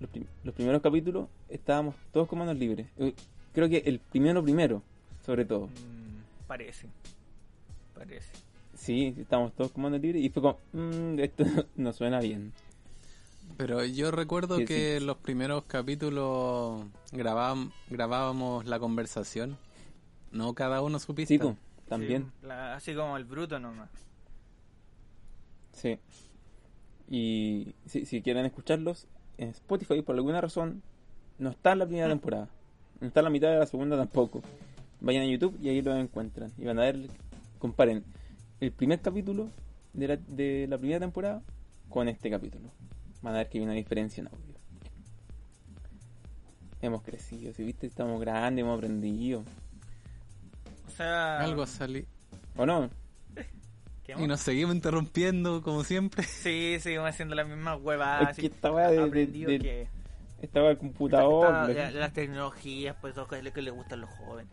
Los, 0.00 0.08
prim- 0.08 0.26
los 0.42 0.54
primeros 0.54 0.80
capítulos 0.80 1.28
estábamos 1.50 1.96
todos 2.14 2.26
con 2.28 2.38
manos 2.38 2.56
libres. 2.56 2.86
Creo 3.52 3.68
que 3.68 3.82
el 3.84 3.98
primero 3.98 4.42
primero, 4.42 4.82
sobre 5.26 5.44
todo. 5.44 5.66
Mm, 5.66 6.46
parece. 6.46 6.88
Parece. 7.94 8.32
Sí, 8.84 9.14
estábamos 9.18 9.54
todos 9.54 9.72
con 9.72 9.82
manos 9.84 9.98
libres 10.02 10.22
y 10.22 10.28
fue 10.28 10.42
como, 10.42 10.58
"Mm, 10.72 11.18
esto 11.20 11.42
no, 11.76 11.92
suena 11.94 12.20
bien. 12.20 12.52
Pero 13.56 13.82
yo 13.84 14.10
recuerdo 14.10 14.58
Sí, 14.58 14.66
que 14.66 14.98
sí. 14.98 15.04
los 15.06 15.16
primeros 15.16 15.64
capítulos 15.64 16.84
grabábamos, 17.12 17.72
grabábamos 17.88 18.66
la 18.66 18.78
conversación. 18.78 19.56
No 20.32 20.52
cada 20.54 20.82
uno 20.82 20.98
su 20.98 21.14
pista. 21.14 21.32
Sí, 21.34 21.40
también. 21.88 22.24
Sí, 22.42 22.46
la- 22.46 22.74
así 22.74 22.94
como 22.94 23.16
el 23.16 23.24
bruto 23.24 23.58
nomás. 23.58 23.88
Sí. 25.72 25.98
Y 27.08 27.74
si, 27.86 28.04
si 28.04 28.20
quieren 28.20 28.44
escucharlos, 28.44 29.06
en 29.38 29.48
Spotify 29.48 30.02
por 30.02 30.14
alguna 30.14 30.40
razón 30.42 30.82
no 31.38 31.50
está 31.50 31.72
en 31.72 31.78
la 31.78 31.86
primera 31.86 32.08
temporada. 32.08 32.48
No 33.00 33.06
está 33.06 33.20
en 33.20 33.24
la 33.24 33.30
mitad 33.30 33.48
de 33.50 33.58
la 33.58 33.66
segunda 33.66 33.96
tampoco. 33.96 34.42
Vayan 35.00 35.22
a 35.22 35.26
YouTube 35.26 35.56
y 35.62 35.70
ahí 35.70 35.80
lo 35.80 35.96
encuentran. 35.96 36.52
Y 36.58 36.64
van 36.66 36.78
a 36.78 36.82
ver, 36.82 37.08
comparen 37.58 38.04
el 38.66 38.72
primer 38.72 39.00
capítulo 39.00 39.48
de 39.92 40.08
la, 40.08 40.16
de 40.16 40.66
la 40.68 40.78
primera 40.78 41.00
temporada 41.00 41.42
con 41.88 42.08
este 42.08 42.30
capítulo. 42.30 42.70
Van 43.22 43.34
a 43.34 43.38
ver 43.38 43.48
que 43.48 43.58
hay 43.58 43.64
una 43.64 43.72
diferencia 43.74 44.20
en 44.20 44.28
audio. 44.28 44.54
Hemos 46.82 47.02
crecido, 47.02 47.52
si 47.54 47.62
viste, 47.64 47.86
estamos 47.86 48.20
grandes, 48.20 48.62
hemos 48.62 48.76
aprendido. 48.76 49.42
O 50.86 50.90
sea... 50.90 51.40
Algo 51.40 51.66
salí. 51.66 52.06
¿O 52.56 52.66
no? 52.66 52.90
¿qué 54.04 54.14
Y 54.18 54.26
nos 54.26 54.40
seguimos 54.40 54.74
interrumpiendo 54.74 55.62
como 55.62 55.82
siempre. 55.84 56.22
Sí, 56.42 56.76
seguimos 56.80 57.08
haciendo 57.08 57.34
las 57.34 57.48
mismas 57.48 57.80
huevadas. 57.80 58.30
Es 58.32 58.36
que 58.36 58.46
esta 58.46 58.70
de- 58.70 58.96
de- 58.96 59.02
aprendido 59.02 59.50
del- 59.50 59.62
que... 59.62 59.88
Estaba 60.42 60.70
el 60.70 60.76
computador. 60.76 61.70
Esta- 61.70 61.84
la- 61.84 61.90
la- 61.90 62.00
las 62.00 62.12
tecnologías, 62.12 62.96
pues, 63.00 63.16
lo 63.16 63.26
que, 63.26 63.42
lo 63.42 63.50
que 63.52 63.62
le 63.62 63.70
gustan 63.70 64.00
a 64.00 64.02
los 64.02 64.10
jóvenes. 64.10 64.52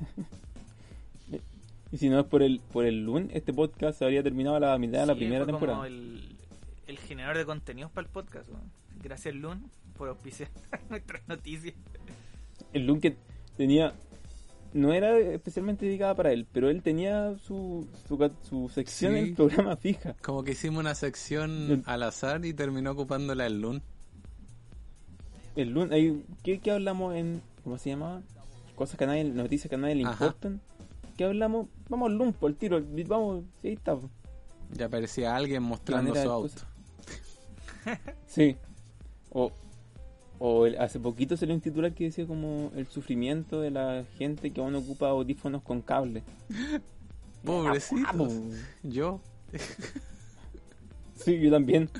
Y 1.92 1.98
si 1.98 2.08
no 2.08 2.20
es 2.20 2.26
por 2.26 2.42
el 2.42 2.60
por 2.72 2.84
el 2.84 3.04
lunes, 3.04 3.30
este 3.34 3.52
podcast 3.52 3.98
se 3.98 4.04
habría 4.04 4.22
terminado 4.22 4.56
a 4.56 4.60
la 4.60 4.78
mitad 4.78 5.00
de 5.00 5.06
la 5.06 5.14
primera 5.14 5.44
fue 5.44 5.52
temporada. 5.52 5.78
Como 5.78 5.86
el, 5.86 6.36
el 6.86 6.98
generador 6.98 7.38
de 7.38 7.44
contenidos 7.46 7.90
para 7.90 8.06
el 8.06 8.12
podcast. 8.12 8.48
Gracias, 9.02 9.34
Lun, 9.34 9.70
por 9.96 10.08
auspiciar 10.08 10.50
nuestras 10.90 11.26
noticias. 11.28 11.74
El 12.72 12.86
Lun 12.86 13.00
que 13.00 13.16
tenía 13.56 13.92
no 14.72 14.92
era 14.92 15.18
especialmente 15.18 15.84
dedicada 15.84 16.14
para 16.14 16.30
él, 16.32 16.46
pero 16.52 16.70
él 16.70 16.80
tenía 16.82 17.36
su 17.38 17.88
su, 18.06 18.68
sección 18.72 19.14
Sí. 19.14 19.18
en 19.18 19.24
el 19.26 19.34
programa 19.34 19.76
fija. 19.76 20.14
Como 20.22 20.44
que 20.44 20.52
hicimos 20.52 20.78
una 20.78 20.94
sección 20.94 21.82
al 21.86 22.04
azar 22.04 22.44
y 22.44 22.54
terminó 22.54 22.92
ocupándola 22.92 23.46
el 23.46 23.60
LUN. 23.60 23.82
El 25.56 25.70
Lun, 25.70 25.90
¿qué, 26.44 26.60
qué 26.60 26.70
hablamos 26.70 27.16
en 27.16 27.42
cómo 27.64 27.78
se 27.78 27.90
llamaba? 27.90 28.22
Cosas 28.76 28.96
que 28.96 29.04
a 29.04 29.06
nadie, 29.08 29.24
noticias 29.24 29.68
que 29.68 29.74
a 29.74 29.78
nadie 29.78 29.96
le 29.96 30.04
Ajá. 30.04 30.26
importan. 30.26 30.60
¿Qué 31.20 31.26
hablamos? 31.26 31.66
Vamos 31.90 32.10
al 32.10 32.32
por 32.32 32.50
el 32.50 32.56
tiro, 32.56 32.82
vamos, 33.06 33.44
sí, 33.60 33.68
ahí 33.68 33.74
está. 33.74 33.94
Ya 34.72 34.86
aparecía 34.86 35.36
alguien 35.36 35.62
mostrando 35.62 36.14
su 36.14 36.30
auto. 36.30 36.62
Sí. 38.26 38.56
O, 39.28 39.52
o 40.38 40.64
el- 40.64 40.80
hace 40.80 40.98
poquito 40.98 41.36
salió 41.36 41.54
un 41.54 41.60
titular 41.60 41.92
que 41.92 42.04
decía 42.04 42.26
como 42.26 42.72
el 42.74 42.86
sufrimiento 42.86 43.60
de 43.60 43.70
la 43.70 44.06
gente 44.16 44.50
que 44.50 44.62
aún 44.62 44.74
ocupa 44.76 45.10
audífonos 45.10 45.60
con 45.60 45.82
cable. 45.82 46.22
Pobrecitos. 47.44 48.02
Vamos. 48.16 48.32
Yo. 48.82 49.20
Sí, 51.16 51.38
yo 51.38 51.50
también. 51.50 51.90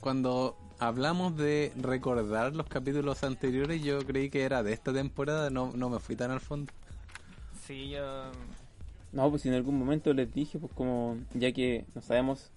Cuando 0.00 0.56
hablamos 0.78 1.36
de 1.36 1.72
recordar 1.76 2.54
los 2.54 2.66
capítulos 2.66 3.24
anteriores, 3.24 3.82
yo 3.82 3.98
creí 4.00 4.30
que 4.30 4.42
era 4.42 4.62
de 4.62 4.72
esta 4.72 4.92
temporada, 4.92 5.50
no, 5.50 5.72
no 5.74 5.88
me 5.88 5.98
fui 5.98 6.16
tan 6.16 6.30
al 6.30 6.40
fondo. 6.40 6.72
Sí, 7.66 7.90
yo. 7.90 8.30
No, 9.12 9.30
pues 9.30 9.46
en 9.46 9.54
algún 9.54 9.78
momento 9.78 10.12
les 10.12 10.32
dije, 10.32 10.58
pues 10.58 10.72
como, 10.72 11.16
ya 11.34 11.52
que 11.52 11.84
no 11.94 12.02
sabemos, 12.02 12.50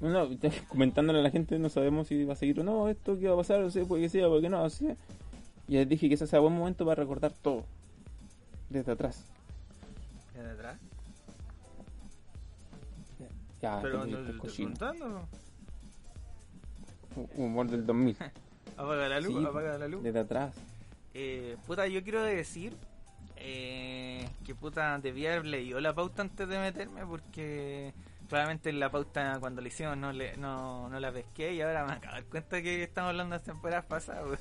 no, 0.00 0.10
no, 0.10 0.28
comentándole 0.68 1.20
a 1.20 1.22
la 1.22 1.30
gente, 1.30 1.58
no 1.58 1.68
sabemos 1.68 2.08
si 2.08 2.24
va 2.24 2.34
a 2.34 2.36
seguir 2.36 2.60
o 2.60 2.64
no, 2.64 2.88
esto 2.88 3.18
qué 3.18 3.28
va 3.28 3.34
a 3.34 3.38
pasar, 3.38 3.60
no 3.60 3.70
sé, 3.70 3.84
puede 3.84 4.02
que 4.02 4.08
sea, 4.08 4.28
puede 4.28 4.42
que 4.42 4.48
no, 4.48 4.62
no 4.62 4.70
sé. 4.70 4.96
Y 5.66 5.74
les 5.74 5.88
dije 5.88 6.08
que 6.08 6.14
ese 6.14 6.26
sea 6.26 6.40
buen 6.40 6.54
momento 6.54 6.84
para 6.84 7.02
recordar 7.02 7.32
todo, 7.42 7.64
desde 8.70 8.92
atrás. 8.92 9.24
¿De 10.34 10.50
atrás? 10.50 10.78
Ya, 13.60 13.80
Pero 13.82 14.06
no 14.06 14.20
le 14.20 14.30
estoy 14.30 14.66
contando. 14.66 15.28
Humor 17.36 17.68
del 17.68 17.86
2000. 17.86 18.16
Apaga 18.76 19.08
la 19.08 19.20
luz, 19.20 19.40
Sí, 19.40 19.46
apaga 19.46 19.78
la 19.78 19.88
luz. 19.88 20.02
Desde 20.02 20.20
atrás. 20.20 20.54
Eh, 21.14 21.56
puta, 21.66 21.86
yo 21.88 22.02
quiero 22.04 22.22
decir 22.22 22.76
eh, 23.36 24.28
que 24.44 24.54
puta, 24.54 24.98
debía 24.98 25.32
haber 25.32 25.46
leído 25.46 25.80
la 25.80 25.94
pauta 25.94 26.22
antes 26.22 26.48
de 26.48 26.58
meterme 26.58 27.04
porque 27.06 27.92
claramente 28.28 28.70
en 28.70 28.78
la 28.78 28.90
pauta 28.90 29.38
cuando 29.40 29.62
la 29.62 29.68
hicimos 29.68 29.96
no, 29.96 30.12
le, 30.12 30.36
no, 30.36 30.88
no 30.88 31.00
la 31.00 31.10
pesqué 31.12 31.54
y 31.54 31.60
ahora 31.60 31.86
me 31.86 31.92
acabo 31.92 32.14
de 32.14 32.20
dar 32.20 32.30
cuenta 32.30 32.62
que 32.62 32.82
estamos 32.82 33.10
hablando 33.10 33.34
de 33.34 33.38
las 33.38 33.46
temporadas 33.46 33.84
pasadas. 33.86 34.40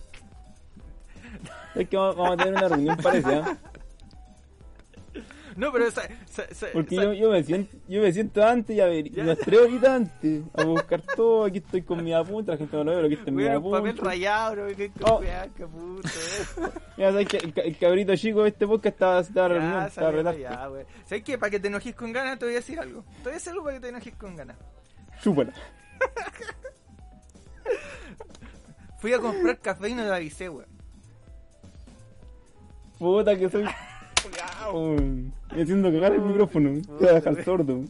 Es 1.76 1.90
que 1.90 1.98
vamos 1.98 2.16
vamos 2.16 2.34
a 2.34 2.38
tener 2.38 2.54
una 2.54 2.68
reunión, 2.68 2.98
parece, 2.98 3.36
¿ah? 3.36 3.58
No, 5.62 5.72
pero 5.72 5.90
sa- 5.90 6.08
sa- 6.30 6.54
sa- 6.54 6.68
Porque 6.72 6.96
yo, 6.96 7.14
yo, 7.14 7.32
me 7.32 7.44
siento, 7.44 7.76
yo 7.88 8.02
me 8.04 8.14
siento 8.14 8.44
antes 8.46 8.76
y 8.76 8.80
a 8.80 8.86
ver, 8.86 9.10
Ya. 9.10 9.24
unas 9.24 9.40
tres 9.40 9.60
horitas 9.60 9.90
antes 9.90 10.44
a 10.54 10.64
buscar 10.66 11.02
todo. 11.16 11.46
Aquí 11.46 11.58
estoy 11.58 11.82
con 11.82 12.04
mi 12.04 12.14
apunte, 12.14 12.52
la 12.52 12.58
gente 12.58 12.78
no 12.78 12.84
lo 12.84 12.92
ve, 12.92 12.98
pero 12.98 13.08
aquí 13.08 13.16
está 13.16 13.32
mi 13.32 13.44
un 13.44 13.72
papel 13.72 13.90
apunte. 13.92 14.02
rayado, 14.08 14.52
bro, 14.52 14.68
qué 14.76 14.92
Oh. 15.02 15.20
qué 15.56 15.66
puto. 15.68 16.08
eh. 16.08 16.70
Ya 16.98 17.12
sabes 17.12 17.28
que 17.28 17.38
el, 17.38 17.54
ca- 17.54 17.62
el 17.62 17.78
cabrito 17.78 18.16
chico 18.16 18.44
de 18.44 18.50
este 18.50 18.68
podcast 18.68 18.94
estaba, 18.94 19.20
estaba 19.22 19.50
Ya, 19.56 19.88
estaba 19.88 20.70
weón. 20.70 20.86
¿Sabes 21.06 21.24
qué? 21.24 21.38
Para 21.40 21.50
que 21.50 21.60
te 21.60 21.68
enojes 21.70 21.96
con 21.96 22.14
ganas, 22.14 22.38
te 22.38 22.46
voy 22.46 22.54
a 22.54 22.58
decir 22.58 22.80
algo. 22.80 23.04
Te 23.18 23.24
voy 23.24 23.32
a 23.32 23.36
decir 23.36 23.50
algo 23.52 23.64
para 23.64 23.76
que 23.78 23.82
te 23.82 23.90
enojes 23.90 24.14
con 24.16 24.36
ganas. 24.36 24.58
Chúpala. 25.24 25.54
Fui 29.00 29.14
a 29.14 29.20
comprar 29.20 29.58
café 29.60 29.90
y 29.90 29.94
no 29.96 30.04
te 30.04 30.14
avisé, 30.14 30.50
weón. 30.50 30.68
Puta 33.00 33.36
que 33.36 33.50
soy. 33.50 33.66
Culeao, 34.72 35.32
Me 35.56 35.62
haciendo 35.62 35.92
cagar 35.92 36.14
el 36.14 36.22
micrófono. 36.22 36.82
Te 36.82 36.92
voy 36.92 37.08
a 37.08 37.14
dejar 37.14 37.44
sordo. 37.44 37.82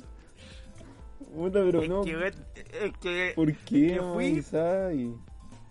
Puta, 1.35 1.59
pero 1.63 1.81
Es 1.83 1.89
no. 1.89 2.01
que, 2.03 2.27
es 2.27 2.93
que 2.99 3.31
¿Por 3.35 3.53
qué, 3.53 3.93
que 3.93 4.01
fui- 4.13 5.13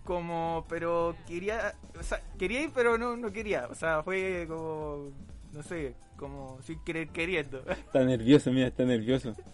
como, 0.03 0.65
pero 0.69 1.15
quería, 1.27 1.73
o 1.99 2.03
sea, 2.03 2.21
quería 2.39 2.61
ir, 2.63 2.71
pero 2.73 2.97
no, 2.97 3.17
no 3.17 3.31
quería. 3.33 3.67
O 3.69 3.75
sea, 3.75 4.01
fue 4.03 4.45
como, 4.47 5.09
no 5.51 5.63
sé, 5.63 5.95
como 6.15 6.57
sin 6.61 6.79
querer 6.85 7.09
queriendo. 7.09 7.59
Está 7.69 8.05
nervioso, 8.05 8.51
mira, 8.51 8.67
está 8.67 8.83
nervioso. 8.85 9.33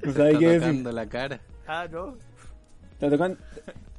No 0.00 0.12
sabe 0.12 0.28
Está 0.28 0.38
qué 0.38 0.46
decir. 0.46 0.60
tocando 0.60 0.92
la 0.92 1.08
cara. 1.08 1.40
ah, 1.66 1.86
no. 1.90 2.16
Está 2.92 3.10
tocando. 3.10 3.36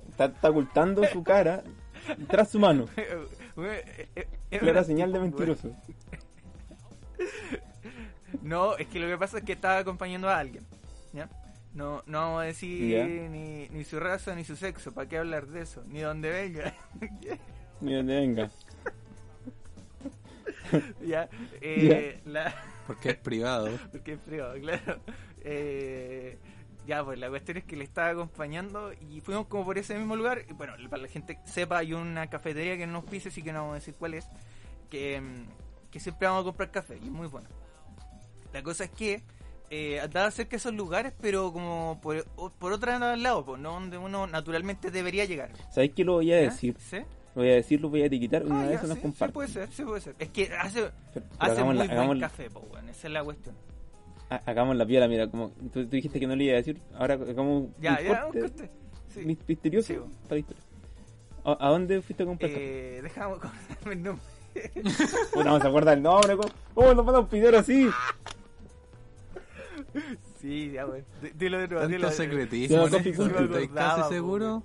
Está, 0.09 0.25
está 0.25 0.49
ocultando 0.49 1.03
su 1.07 1.23
cara 1.23 1.61
tras 2.27 2.49
su 2.49 2.57
mano. 2.59 2.85
Es 4.49 4.59
Clara 4.59 4.71
una 4.71 4.83
señal 4.85 5.11
de 5.11 5.19
mentiroso. 5.19 5.75
No, 8.43 8.77
es 8.77 8.87
que 8.87 8.99
lo 8.99 9.07
que 9.07 9.17
pasa 9.17 9.39
es 9.39 9.43
que 9.43 9.53
estaba 9.53 9.79
acompañando 9.79 10.29
a 10.29 10.37
alguien. 10.37 10.63
¿Ya? 11.13 11.27
No, 11.73 12.03
no 12.05 12.19
vamos 12.19 12.41
a 12.43 12.45
decir 12.45 13.03
ni, 13.29 13.67
ni 13.69 13.83
su 13.83 13.99
raza 13.99 14.35
ni 14.35 14.43
su 14.43 14.55
sexo. 14.55 14.91
¿Para 14.93 15.09
qué 15.09 15.17
hablar 15.17 15.47
de 15.47 15.61
eso? 15.61 15.83
Ni 15.87 15.99
dónde 16.01 16.29
venga. 16.29 16.73
Mira, 17.81 17.97
donde 17.97 18.15
venga. 18.15 18.51
ya. 21.05 21.27
Eh, 21.61 22.19
la- 22.25 22.53
Porque 22.87 23.09
es 23.11 23.17
privado. 23.17 23.69
porque 23.91 24.13
es 24.13 24.19
privado, 24.19 24.53
claro. 24.59 24.99
Eh, 25.43 26.37
ya, 26.85 27.03
pues 27.03 27.19
la 27.19 27.29
cuestión 27.29 27.57
es 27.57 27.63
que 27.63 27.75
le 27.75 27.83
estaba 27.83 28.09
acompañando 28.09 28.91
y 29.09 29.21
fuimos 29.21 29.47
como 29.47 29.65
por 29.65 29.77
ese 29.77 29.95
mismo 29.97 30.15
lugar. 30.15 30.43
Y 30.49 30.53
bueno, 30.53 30.73
para 30.89 31.01
la 31.03 31.07
gente 31.07 31.35
que 31.35 31.47
sepa, 31.47 31.79
hay 31.79 31.93
una 31.93 32.27
cafetería 32.29 32.77
que 32.77 32.87
nos 32.87 33.03
pise, 33.05 33.29
así 33.29 33.41
que 33.43 33.51
no 33.53 33.59
vamos 33.59 33.73
a 33.73 33.75
decir 33.79 33.95
cuál 33.97 34.13
es. 34.15 34.27
Que, 34.89 35.21
mm, 35.21 35.45
que 35.91 35.99
siempre 35.99 36.27
vamos 36.27 36.41
a 36.41 36.45
comprar 36.45 36.71
café 36.71 36.97
y 37.01 37.05
es 37.05 37.11
muy 37.11 37.27
bueno. 37.27 37.47
La 38.53 38.63
cosa 38.63 38.83
es 38.85 38.89
que 38.91 39.21
eh, 39.69 39.99
andaba 39.99 40.31
cerca 40.31 40.51
de 40.51 40.57
esos 40.57 40.73
lugares, 40.73 41.13
pero 41.21 41.53
como 41.53 41.99
por, 42.01 42.25
por 42.59 42.73
otra 42.73 42.95
al 43.13 43.21
lado, 43.21 43.45
pues, 43.45 43.61
no 43.61 43.73
donde 43.73 43.97
uno 43.97 44.25
naturalmente 44.27 44.89
debería 44.91 45.25
llegar. 45.25 45.51
¿Sabéis 45.71 45.93
qué 45.95 46.03
lo 46.03 46.13
voy 46.13 46.31
a 46.33 46.37
¿Ya? 46.37 46.49
decir? 46.49 46.75
¿Sí? 46.79 46.97
Lo 47.35 47.43
voy 47.43 47.51
a 47.51 47.55
decir, 47.55 47.79
lo 47.79 47.89
voy 47.89 48.01
a 48.01 48.05
etiquetar. 48.07 48.43
Una 48.45 48.61
Ah, 48.61 48.63
de 48.67 48.73
ya, 48.75 48.81
nos 48.81 48.89
sí, 48.89 48.95
sí 48.95 49.01
comparte. 49.01 49.33
puede 49.33 49.47
ser, 49.49 49.71
sí 49.71 49.83
puede 49.83 50.01
ser. 50.01 50.15
Es 50.17 50.29
que 50.29 50.51
hace, 50.55 50.81
Pero- 50.81 50.91
pero 51.13 51.25
hace 51.39 51.63
muy 51.63 51.75
la- 51.75 51.85
buen 51.85 51.91
hagamos- 51.91 52.19
café, 52.19 52.49
pues, 52.49 52.67
bueno, 52.69 52.89
esa 52.89 53.07
es 53.07 53.13
la 53.13 53.23
cuestión. 53.23 53.55
ha- 54.31 54.41
hagamos 54.45 54.75
la 54.75 54.85
piola, 54.85 55.07
mira, 55.07 55.27
como 55.29 55.49
tú, 55.51 55.83
tú 55.85 55.89
dijiste 55.89 56.19
que 56.19 56.25
no 56.27 56.35
le 56.35 56.43
iba 56.45 56.53
a 56.53 56.57
decir, 56.57 56.81
ahora 56.95 57.13
hagamos 57.15 57.69
Ya, 57.79 57.97
un 57.99 58.03
ya, 58.07 58.25
un 58.25 58.31
corte 58.31 58.39
corte. 58.41 58.69
Sí. 59.13 59.19
mis- 59.25 59.47
misterioso 59.47 59.87
Sí. 60.29 60.45
¿A, 61.43 61.69
dónde 61.69 62.01
fuiste 62.01 62.23
a 62.23 62.25
comprar 62.25 62.51
café? 62.51 62.97
Eh, 62.97 63.01
dejamos 63.01 63.37
acordarme 63.43 63.93
el 63.93 64.03
nombre. 64.03 64.23
Puta, 65.33 65.43
no 65.49 65.59
se 65.59 65.67
acuerda 65.67 65.93
el 65.93 66.01
nombre. 66.01 66.35
¿Cómo, 66.37 66.49
cómo 66.73 66.93
nos 66.93 67.05
van 67.05 67.15
a 67.15 67.17
auspiciar 67.19 67.55
así? 67.55 67.89
Sí, 70.41 70.71
ya, 70.71 70.83
güey. 70.85 71.03
D- 71.21 71.33
Dilo 71.35 71.57
de 71.59 71.67
nuevo, 71.67 71.87
dilo 71.87 72.07
Tanto 72.07 72.21
de 72.21 72.29
secretismo. 72.29 72.77
No 72.77 72.85
Estoy 72.87 73.67
casi 73.69 74.09
seguro. 74.09 74.63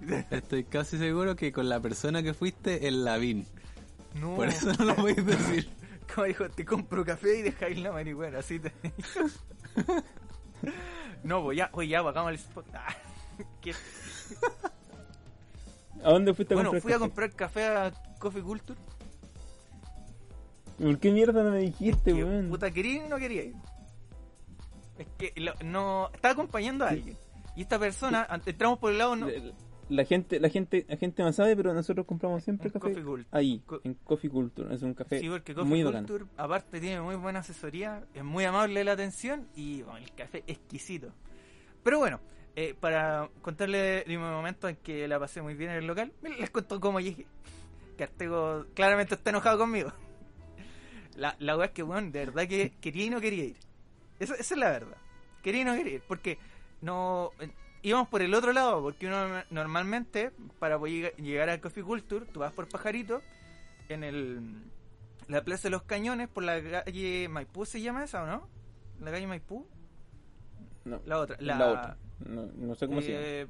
Estoy 0.30 0.64
casi 0.64 0.98
seguro 0.98 1.36
que 1.36 1.52
con 1.52 1.68
la 1.68 1.80
persona 1.80 2.22
que 2.22 2.32
fuiste, 2.34 2.88
el 2.88 3.04
Lavín. 3.04 3.46
No. 4.20 4.34
Por 4.36 4.48
eso 4.48 4.72
no 4.78 4.84
lo 4.86 4.96
podéis 4.96 5.24
decir. 5.26 5.68
Como 6.14 6.26
dijo, 6.26 6.48
te 6.48 6.64
compro 6.64 7.04
café 7.04 7.38
y 7.38 7.42
dejáis 7.42 7.78
la 7.78 7.92
marihuana, 7.92 8.38
así 8.38 8.58
te 8.58 8.72
No, 11.22 11.42
pues 11.44 11.58
ya, 11.58 11.70
oye, 11.72 11.88
ya, 11.88 12.00
hagamos 12.00 12.30
el 12.30 12.36
spot. 12.36 12.66
Ah, 12.74 12.88
qué- 13.60 13.74
¿A 16.02 16.10
dónde 16.10 16.34
fuiste 16.34 16.54
a 16.54 16.56
Bueno, 16.56 16.70
comprar 16.70 16.82
fui 16.82 16.92
a 16.92 16.98
comprar 16.98 17.30
café 17.32 17.66
a 17.66 17.92
Coffee 18.18 18.42
Culture. 18.42 18.78
¿Por 20.80 20.98
qué 20.98 21.10
mierda 21.12 21.42
no 21.42 21.50
me 21.50 21.58
dijiste, 21.58 22.12
weón? 22.14 22.48
puta, 22.48 22.70
quería 22.70 23.04
y 23.04 23.08
no 23.08 23.18
quería 23.18 23.44
ir. 23.44 23.54
Es 24.98 25.06
que 25.18 25.32
lo- 25.40 25.54
no, 25.64 26.10
estaba 26.12 26.32
acompañando 26.32 26.84
a 26.84 26.88
alguien. 26.90 27.16
Y 27.56 27.62
esta 27.62 27.78
persona, 27.78 28.26
entramos 28.46 28.78
por 28.78 28.92
el 28.92 28.98
lado, 28.98 29.16
no, 29.16 29.28
La, 29.88 30.04
gente, 30.04 30.38
la 30.38 30.48
gente, 30.48 30.86
la 30.88 30.96
gente 30.96 31.22
no 31.22 31.32
sabe, 31.32 31.56
pero 31.56 31.74
nosotros 31.74 32.06
compramos 32.06 32.44
siempre 32.44 32.68
En 32.68 32.72
café 32.72 32.88
Coffee 32.90 33.02
Culture. 33.04 33.28
ahí, 33.32 33.60
Co- 33.66 33.80
en 33.82 33.94
Coffee 33.94 34.30
Culture. 34.30 34.72
Es 34.72 34.82
un 34.82 34.94
café 34.94 35.18
Sí, 35.18 35.28
porque 35.28 35.52
Coffee 35.52 35.68
muy 35.68 35.82
bacán. 35.82 36.06
Culture, 36.06 36.30
aparte, 36.36 36.80
tiene 36.80 37.00
muy 37.00 37.16
buena 37.16 37.40
asesoría, 37.40 38.04
es 38.14 38.22
muy 38.22 38.44
amable 38.44 38.84
la 38.84 38.92
atención 38.92 39.48
y 39.56 39.82
bueno, 39.82 39.98
el 39.98 40.12
café 40.14 40.44
exquisito. 40.46 41.12
Pero 41.82 41.98
bueno, 41.98 42.20
eh, 42.54 42.74
para 42.78 43.28
contarle 43.42 43.78
de 43.78 44.04
mi 44.06 44.16
momento 44.16 44.68
en 44.68 44.76
que 44.76 45.08
la 45.08 45.18
pasé 45.18 45.42
muy 45.42 45.54
bien 45.54 45.70
en 45.72 45.78
el 45.78 45.86
local, 45.88 46.12
les 46.38 46.50
cuento 46.50 46.78
cómo 46.80 47.00
llegué. 47.00 47.26
Que 47.96 48.04
Artego 48.04 48.66
claramente 48.74 49.16
está 49.16 49.30
enojado 49.30 49.58
conmigo. 49.58 49.92
La, 51.20 51.36
la 51.38 51.56
weá 51.56 51.66
es 51.66 51.72
que, 51.72 51.82
bueno, 51.82 52.10
de 52.10 52.26
verdad 52.26 52.48
que 52.48 52.72
quería 52.80 53.04
y 53.04 53.10
no 53.10 53.20
quería 53.20 53.44
ir. 53.44 53.56
Esa, 54.18 54.34
esa 54.34 54.54
es 54.54 54.58
la 54.60 54.70
verdad. 54.70 54.96
Quería 55.42 55.62
y 55.62 55.64
no 55.64 55.74
quería 55.76 55.94
ir, 55.94 56.02
porque 56.08 56.38
no 56.80 57.30
eh, 57.40 57.50
íbamos 57.82 58.08
por 58.08 58.22
el 58.22 58.34
otro 58.34 58.52
lado, 58.52 58.82
porque 58.82 59.06
uno 59.06 59.42
normalmente, 59.50 60.32
para 60.58 60.78
poder 60.78 61.14
llegar 61.16 61.48
al 61.50 61.60
Coffee 61.60 61.82
Culture, 61.84 62.26
tú 62.26 62.40
vas 62.40 62.52
por 62.52 62.68
Pajarito, 62.68 63.22
en 63.88 64.04
el 64.04 64.62
la 65.28 65.44
Plaza 65.44 65.64
de 65.64 65.70
los 65.70 65.82
Cañones, 65.84 66.28
por 66.28 66.42
la 66.42 66.60
calle 66.60 67.28
Maipú, 67.28 67.64
¿se 67.64 67.80
llama 67.80 68.02
esa 68.04 68.22
o 68.24 68.26
no? 68.26 68.48
¿La 69.00 69.10
calle 69.12 69.26
Maipú? 69.26 69.66
No, 70.84 71.00
La 71.04 71.18
otra. 71.18 71.36
La, 71.40 71.56
la 71.56 71.66
otra. 71.68 71.96
No, 72.20 72.46
no 72.46 72.74
sé 72.74 72.86
cómo 72.86 73.00
se 73.00 73.12
llama. 73.12 73.22
eh, 73.24 73.46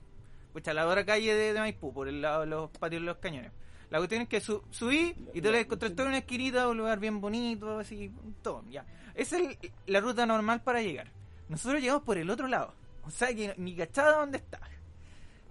pucha, 0.52 0.74
la 0.74 0.86
otra 0.86 1.04
calle 1.06 1.34
de, 1.34 1.52
de 1.52 1.58
Maipú, 1.60 1.92
por 1.92 2.08
el 2.08 2.20
lado 2.20 2.40
de 2.42 2.46
los 2.48 2.70
patios 2.70 3.00
de 3.02 3.06
los 3.06 3.16
cañones. 3.18 3.52
La 3.90 3.98
cuestión 3.98 4.22
es 4.22 4.28
que 4.28 4.40
su, 4.40 4.62
subí 4.70 5.14
y 5.34 5.40
te 5.40 5.50
la 5.50 5.60
encontré 5.60 5.88
en 5.88 6.00
una 6.00 6.18
esquinita, 6.18 6.68
un 6.68 6.78
lugar 6.78 6.98
bien 7.00 7.20
bonito, 7.20 7.78
así, 7.78 8.10
todo, 8.42 8.64
ya. 8.70 8.84
Esa 9.14 9.38
es 9.38 9.58
el- 9.62 9.72
la 9.86 10.00
ruta 10.00 10.24
normal 10.26 10.62
para 10.62 10.80
llegar. 10.80 11.10
Nosotros 11.48 11.80
llegamos 11.82 12.04
por 12.04 12.16
el 12.16 12.30
otro 12.30 12.46
lado. 12.46 12.72
O 13.02 13.10
sea 13.10 13.34
que 13.34 13.54
ni 13.56 13.74
cachaba 13.74 14.12
dónde 14.18 14.38
estaba. 14.38 14.68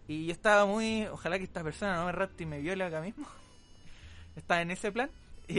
Y 0.07 0.25
yo 0.27 0.31
estaba 0.31 0.65
muy. 0.65 1.05
Ojalá 1.07 1.37
que 1.37 1.43
esta 1.43 1.63
persona 1.63 1.97
no 1.97 2.05
me 2.05 2.11
rapte 2.13 2.43
y 2.43 2.45
me 2.45 2.59
viole 2.59 2.83
acá 2.83 3.01
mismo. 3.01 3.27
Estaba 4.35 4.61
en 4.61 4.71
ese 4.71 4.91
plan. 4.91 5.09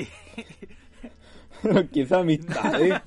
Y 1.93 2.01
esa 2.01 2.21
amistad, 2.21 2.81
eh. 2.81 3.03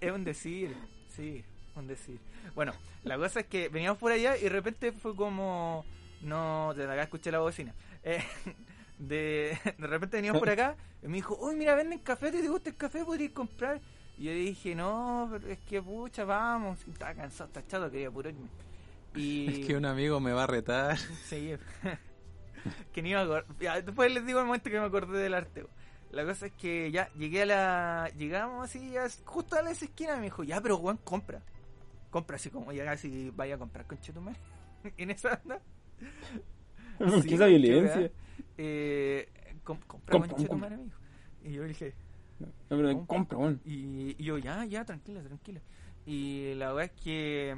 es 0.00 0.12
un 0.12 0.22
decir, 0.24 0.76
sí, 1.08 1.42
un 1.74 1.86
decir. 1.88 2.20
Bueno, 2.54 2.72
la 3.02 3.16
cosa 3.16 3.40
es 3.40 3.46
que 3.46 3.68
veníamos 3.68 3.98
por 3.98 4.12
allá 4.12 4.36
y 4.36 4.42
de 4.44 4.48
repente 4.50 4.92
fue 4.92 5.16
como. 5.16 5.84
No, 6.22 6.72
desde 6.76 6.92
acá 6.92 7.02
escuché 7.04 7.32
la 7.32 7.40
bocina. 7.40 7.74
Eh, 8.04 8.22
de, 8.98 9.58
de 9.78 9.86
repente 9.86 10.16
veníamos 10.16 10.40
por 10.40 10.50
acá 10.50 10.76
y 11.02 11.08
me 11.08 11.16
dijo, 11.16 11.36
uy, 11.40 11.54
mira, 11.56 11.74
venden 11.74 12.00
café, 12.00 12.30
¿te 12.30 12.46
gusta 12.48 12.70
el 12.70 12.76
café? 12.76 13.04
¿Podrías 13.04 13.32
comprar? 13.32 13.80
Y 14.16 14.24
yo 14.24 14.32
dije, 14.32 14.74
no, 14.74 15.28
pero 15.30 15.48
es 15.48 15.58
que 15.60 15.80
pucha, 15.80 16.24
vamos. 16.24 16.80
Y 16.86 16.90
estaba 16.90 17.14
cansado, 17.14 17.48
estaba 17.48 17.66
chato, 17.66 17.90
quería 17.90 18.08
apurarme. 18.08 18.48
Y... 19.14 19.48
Es 19.60 19.66
que 19.66 19.76
un 19.76 19.84
amigo 19.84 20.20
me 20.20 20.32
va 20.32 20.44
a 20.44 20.46
retar. 20.48 20.98
Sí, 20.98 21.54
que 22.92 23.02
ni 23.02 23.14
me 23.14 23.24
ya, 23.60 23.80
después 23.80 24.12
les 24.12 24.26
digo 24.26 24.40
el 24.40 24.46
momento 24.46 24.70
que 24.70 24.80
me 24.80 24.86
acordé 24.86 25.18
del 25.18 25.34
arte. 25.34 25.64
La 26.10 26.24
cosa 26.24 26.46
es 26.46 26.52
que 26.52 26.90
ya 26.90 27.12
llegué 27.14 27.42
a 27.42 27.46
la. 27.46 28.10
Llegamos 28.16 28.64
así, 28.64 28.92
ya 28.92 29.06
justo 29.24 29.56
a 29.56 29.70
esa 29.70 29.84
esquina. 29.84 30.14
Y 30.14 30.18
me 30.18 30.22
dijo, 30.24 30.42
ya, 30.42 30.60
pero 30.60 30.78
Juan, 30.78 30.96
compra. 31.04 31.42
Compra 32.10 32.36
así 32.36 32.48
como 32.50 32.72
llega 32.72 32.92
así, 32.92 33.30
vaya 33.36 33.56
a 33.56 33.58
comprar 33.58 33.86
con 33.86 34.00
Chetumare. 34.00 34.38
en 34.96 35.10
esa 35.10 35.38
onda. 35.44 35.60
¿Por 36.98 37.22
Sí, 37.22 37.28
qué 37.28 37.34
esa 37.34 37.46
violencia? 37.46 38.10
Eh, 38.58 39.28
com- 39.64 39.78
compra 39.86 40.18
Compra, 40.18 40.76
dijo. 40.76 40.98
Y 41.44 41.52
yo 41.52 41.62
dije, 41.64 41.94
No, 42.38 42.48
pero 42.68 43.06
compra, 43.06 43.38
weón. 43.38 43.60
y, 43.64 44.16
y 44.18 44.24
yo, 44.24 44.36
ya, 44.38 44.64
ya, 44.64 44.84
tranquila, 44.84 45.22
tranquila. 45.22 45.60
Y 46.04 46.54
la 46.54 46.72
verdad 46.72 46.92
es 46.94 47.02
que 47.02 47.56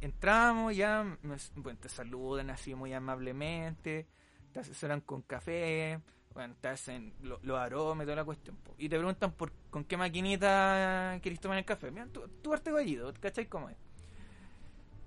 entramos, 0.00 0.74
ya, 0.76 1.18
bueno, 1.56 1.78
te 1.80 1.88
saludan 1.88 2.50
así 2.50 2.74
muy 2.74 2.92
amablemente, 2.92 4.06
te 4.52 4.60
asesoran 4.60 5.00
con 5.02 5.22
café, 5.22 6.00
bueno, 6.32 6.54
te 6.60 6.68
hacen 6.68 7.12
lo- 7.22 7.40
los 7.42 7.58
aromas 7.58 8.04
y 8.04 8.06
toda 8.06 8.16
la 8.16 8.24
cuestión. 8.24 8.56
po. 8.56 8.74
Y 8.78 8.88
te 8.88 8.96
preguntan 8.96 9.32
por 9.32 9.52
con 9.70 9.84
qué 9.84 9.96
maquinita 9.96 11.18
querés 11.22 11.40
tomar 11.40 11.58
el 11.58 11.64
café. 11.64 11.90
Mira, 11.90 12.06
tú, 12.06 12.22
tú 12.42 12.52
arte 12.52 12.70
gallido, 12.72 13.12
¿cachai 13.20 13.46
cómo 13.46 13.68
es? 13.68 13.76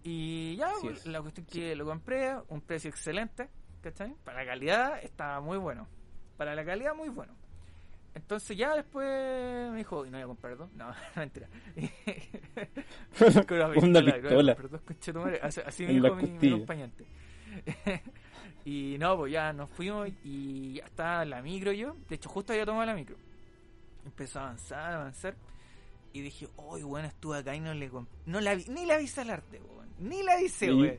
Y 0.04 0.56
ya, 0.58 0.72
pues, 0.82 1.00
es. 1.00 1.06
la 1.08 1.22
cuestión 1.22 1.46
es 1.48 1.54
que 1.54 1.76
lo 1.76 1.86
compré, 1.86 2.36
un 2.50 2.62
precio 2.62 2.90
excelente, 2.90 3.50
¿cachai? 3.82 4.16
Para 4.24 4.44
la 4.44 4.52
calidad 4.52 5.04
estaba 5.04 5.40
muy 5.42 5.58
bueno. 5.58 5.88
Para 6.38 6.56
la 6.56 6.64
calidad 6.66 6.96
muy 6.96 7.10
bueno. 7.10 7.34
Entonces 8.14 8.58
ya 8.58 8.76
después 8.76 9.08
me 9.72 9.78
dijo, 9.78 10.06
¿y 10.06 10.10
no 10.10 10.18
voy 10.18 10.24
a 10.24 10.28
comprar 10.28 10.58
dos? 10.58 10.70
No, 10.74 10.90
no 10.90 10.96
mentira. 11.16 11.48
Con 13.48 13.58
Una 13.62 13.74
pistola, 13.74 14.12
dos. 14.30 14.42
Así, 15.42 15.62
así 15.66 15.86
me 15.86 15.94
dijo 15.94 16.16
mi, 16.16 16.24
mi 16.32 16.48
acompañante. 16.56 17.06
y 18.66 18.98
no, 19.00 19.18
pues 19.18 19.32
ya 19.32 19.54
nos 19.54 19.70
fuimos 19.70 20.10
y 20.24 20.74
ya 20.76 20.86
estaba 20.86 21.26
la 21.26 21.42
micro 21.42 21.72
yo. 21.72 21.96
De 22.10 22.16
hecho, 22.16 22.30
justo 22.30 22.54
había 22.54 22.66
tomado 22.66 22.86
la 22.86 22.94
micro. 22.96 23.16
Empezó 24.06 24.40
a 24.40 24.44
avanzar, 24.44 24.92
a 24.94 24.96
avanzar. 25.02 25.36
Y 26.14 26.22
dije, 26.22 26.48
uy, 26.58 26.84
bueno, 26.84 27.08
estuve 27.08 27.38
acá 27.38 27.56
y 27.56 27.60
no 27.62 27.74
le 27.74 27.90
comp- 27.90 28.08
No 28.26 28.42
la 28.42 28.56
vi, 28.56 28.66
ni 28.68 28.86
la 28.86 28.96
avisé 28.96 29.22
al 29.22 29.30
arte, 29.30 29.62
weón. 29.62 29.88
Ni 30.00 30.22
la 30.24 30.34
avisé, 30.34 30.68
weón. 30.74 30.98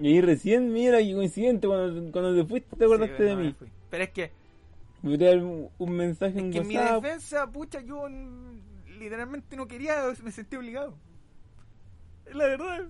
Y 0.00 0.08
ahí 0.08 0.20
recién, 0.20 0.72
mira, 0.72 0.98
qué 0.98 1.14
coincidente, 1.14 1.66
cuando, 1.66 2.10
cuando 2.12 2.34
te 2.34 2.44
fuiste 2.48 2.76
te 2.76 2.84
acordaste 2.84 3.16
Sí, 3.16 3.22
de 3.24 3.36
me 3.36 3.42
mí. 3.44 3.52
fui. 3.58 3.68
Pero 3.90 4.04
es 4.04 4.10
que 4.10 4.30
Me 5.02 5.36
un, 5.36 5.68
un 5.78 5.92
mensaje 5.92 6.38
en 6.38 6.46
Es 6.46 6.52
que 6.52 6.58
en 6.58 6.68
mi 6.68 6.76
WhatsApp. 6.76 7.02
defensa, 7.02 7.46
pucha, 7.50 7.80
yo 7.80 8.08
literalmente 8.98 9.56
no 9.56 9.66
quería, 9.66 10.02
me 10.22 10.30
sentí 10.32 10.56
obligado. 10.56 10.94
Es 12.26 12.34
la 12.34 12.46
verdad. 12.46 12.86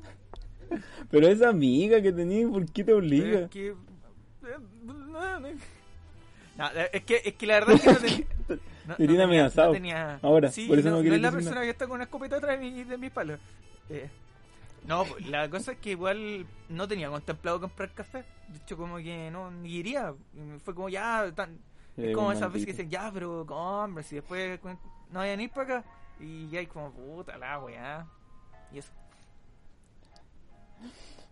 Pero 1.10 1.26
esa 1.26 1.48
amiga 1.48 2.00
que 2.00 2.12
tenías, 2.12 2.50
¿por 2.50 2.64
qué 2.66 2.84
te 2.84 2.84
Pero 2.84 2.98
obliga? 2.98 3.40
es 3.40 3.50
que. 3.50 3.68
eh, 3.68 3.74
no, 4.84 5.40
no. 5.40 5.48
No, 6.58 6.68
es 6.92 7.02
que, 7.04 7.22
es 7.24 7.34
que 7.34 7.46
la 7.46 7.54
verdad 7.60 7.74
es 7.76 7.82
que 7.82 7.90
no 7.92 7.98
tenía. 8.00 8.26
No, 8.86 8.96
Te 8.96 9.06
tiene 9.06 9.22
amenazado. 9.22 9.72
tenía- 9.72 10.18
Ahora, 10.22 10.50
sí, 10.50 10.66
por 10.66 10.78
eso 10.78 10.90
no 10.90 11.02
no, 11.02 11.14
es 11.14 11.20
la 11.20 11.30
persona 11.30 11.54
nada. 11.56 11.66
que 11.66 11.70
está 11.70 11.86
con 11.86 11.94
una 11.96 12.04
escopeta 12.04 12.36
atrás 12.36 12.58
de 12.60 12.70
mi, 12.70 12.84
de 12.84 12.98
mi 12.98 13.10
palo. 13.10 13.34
Eh, 13.90 14.08
no, 14.86 15.04
la 15.28 15.48
cosa 15.48 15.72
es 15.72 15.78
que 15.78 15.90
igual 15.90 16.46
no 16.68 16.88
tenía 16.88 17.08
contemplado 17.10 17.60
comprar 17.60 17.90
café. 17.92 18.24
De 18.48 18.58
hecho, 18.58 18.76
como 18.76 18.96
que 18.96 19.30
no, 19.30 19.50
ni 19.50 19.70
iría. 19.70 20.14
Fue 20.64 20.74
como 20.74 20.88
ya. 20.88 21.32
Tan, 21.34 21.58
es 21.96 22.10
Eh, 22.10 22.12
como 22.12 22.28
un 22.28 22.34
esas 22.34 22.52
veces 22.52 22.66
que 22.66 22.72
dicen, 22.72 22.90
ya, 22.90 23.10
pero 23.12 23.44
compra, 23.46 24.02
si 24.02 24.16
después 24.16 24.58
no 25.10 25.18
vayan 25.20 25.40
a 25.40 25.42
ir 25.42 25.50
para 25.50 25.78
acá. 25.78 25.88
Y 26.20 26.48
ya 26.48 26.60
hay 26.60 26.66
como, 26.66 26.90
puta 26.90 27.36
la 27.38 27.58
weá. 27.60 28.06
Y 28.72 28.78
eso. 28.78 28.92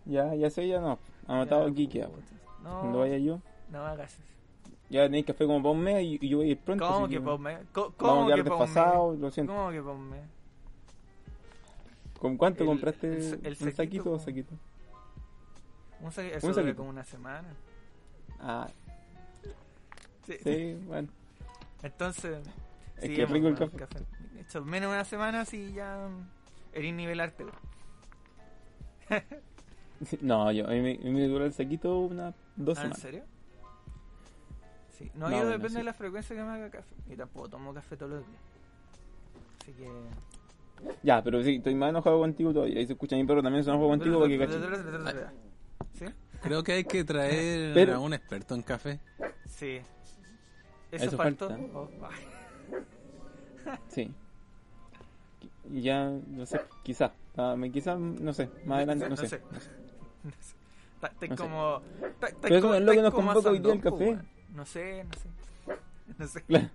Ya, 0.05 0.33
ya 0.35 0.49
sé, 0.49 0.67
ya 0.67 0.79
no. 0.79 0.97
Aquí 1.27 1.87
queda. 1.87 2.07
puta. 2.07 2.17
pues. 2.29 2.41
No, 2.63 2.79
Cuando 2.81 2.99
vaya 2.99 3.17
yo, 3.17 3.39
no 3.69 3.85
hagas 3.85 4.13
eso. 4.13 4.21
ya 4.89 5.03
tenéis 5.03 5.25
café 5.25 5.45
como 5.45 5.61
para 5.61 5.71
un 5.71 5.79
mes 5.81 6.03
y, 6.03 6.19
y 6.21 6.29
yo 6.29 6.37
voy 6.37 6.47
a 6.49 6.51
ir 6.51 6.59
pronto. 6.59 6.87
¿Cómo 6.87 7.07
que 7.07 7.19
ponme? 7.21 7.57
Co- 7.73 7.93
Vamos 7.97 7.97
¿Cómo 7.97 8.23
a 8.23 8.27
que 8.27 8.33
quedar 8.43 8.45
ponme? 8.47 8.65
desfasados, 8.65 9.19
lo 9.19 9.31
siento. 9.31 9.53
¿Cómo 9.53 9.71
que 9.71 9.81
ponme? 9.81 10.17
¿Con 12.21 12.37
cuánto 12.37 12.63
El- 12.63 12.67
compraste? 12.69 13.07
el 13.17 13.33
¿Un 13.33 13.55
saquito, 13.55 13.71
saquito 13.75 14.11
o 14.13 14.19
saquito? 14.19 14.53
Un 16.01 16.11
sa- 16.11 16.23
eso 16.23 16.47
Un 16.47 16.53
saquito. 16.53 16.75
como 16.77 16.89
una 16.89 17.03
semana. 17.03 17.49
Ah, 18.39 18.67
Sí. 20.27 20.33
sí, 20.43 20.73
bueno. 20.85 21.07
Entonces. 21.81 22.47
Es 22.97 23.09
sí, 23.09 23.15
que 23.15 23.25
rico 23.25 23.47
el 23.47 23.55
café. 23.57 23.77
De 24.35 24.41
hecho, 24.41 24.63
menos 24.63 24.91
de 24.91 24.95
una 24.97 25.03
semana 25.05 25.45
si 25.45 25.73
ya 25.73 26.07
mm, 26.07 26.29
eres 26.77 26.93
nivelarte. 26.93 27.45
No, 30.21 30.51
yo, 30.51 30.65
a 30.67 30.71
mí 30.71 30.81
me, 30.81 30.97
me 31.11 31.27
dura 31.27 31.45
el 31.45 31.53
saquito 31.53 31.99
unas 31.99 32.33
dos 32.55 32.75
¿Ah, 32.79 32.81
¿En 32.85 32.93
semanas. 32.95 32.99
serio? 33.01 33.23
Sí. 34.97 35.11
No, 35.13 35.21
No, 35.29 35.29
yo 35.29 35.35
bueno, 35.37 35.49
depende 35.51 35.69
sí. 35.69 35.75
de 35.77 35.83
la 35.83 35.93
frecuencia 35.93 36.35
que 36.35 36.41
me 36.43 36.49
haga 36.49 36.69
café. 36.71 36.95
Y 37.07 37.15
tampoco 37.15 37.49
tomo 37.49 37.71
café 37.73 37.97
todos 37.97 38.11
los 38.13 38.27
días. 38.27 38.41
Así 39.61 39.73
que. 39.73 39.87
Ya, 41.03 41.23
pero 41.23 41.43
sí, 41.43 41.55
estoy 41.55 41.75
más 41.75 41.89
enojado 41.89 42.19
contigo 42.19 42.53
todavía. 42.53 42.79
Ahí 42.79 42.85
se 42.87 42.93
escucha 42.93 43.15
a 43.15 43.19
mi 43.19 43.25
perro 43.25 43.41
también 43.41 43.63
se 43.63 43.69
enoja 43.69 43.85
contigo 43.87 44.19
porque 44.19 44.37
caché. 44.37 44.59
¿Sí? 45.93 46.05
Creo 46.41 46.63
que 46.63 46.73
hay 46.73 46.83
que 46.83 47.03
traer 47.03 47.73
Pero- 47.75 47.95
a 47.95 47.99
un 47.99 48.13
experto 48.13 48.55
en 48.55 48.61
café. 48.63 48.99
Sí. 49.47 49.79
Eso, 50.91 51.05
Eso 51.05 51.17
faltó. 51.17 51.49
falta. 51.49 51.63
Oh. 51.77 51.89
Sí. 53.87 54.11
Ya, 55.71 56.09
no 56.09 56.45
sé, 56.45 56.59
quizás. 56.83 57.11
quizás, 57.71 57.97
no 57.99 58.33
sé, 58.33 58.49
más 58.65 58.77
adelante, 58.77 59.05
no, 59.05 59.11
No 59.11 59.15
sé. 59.17 59.23
No 59.51 59.59
sé. 59.59 59.69
No 60.23 60.31
sé. 61.19 61.35
como. 61.35 61.81
Pero 62.41 62.55
eso 62.57 62.75
es 62.75 62.81
lo 62.81 62.91
que 62.91 63.01
nos 63.01 63.13
convoca 63.13 63.49
hoy 63.49 63.59
día 63.59 63.73
el 63.73 63.81
café. 63.81 64.17
No 64.53 64.65
sé, 64.65 65.03
no 65.05 65.13
sé. 65.13 65.29
No 66.17 66.27
sé. 66.27 66.41
Claro. 66.47 66.69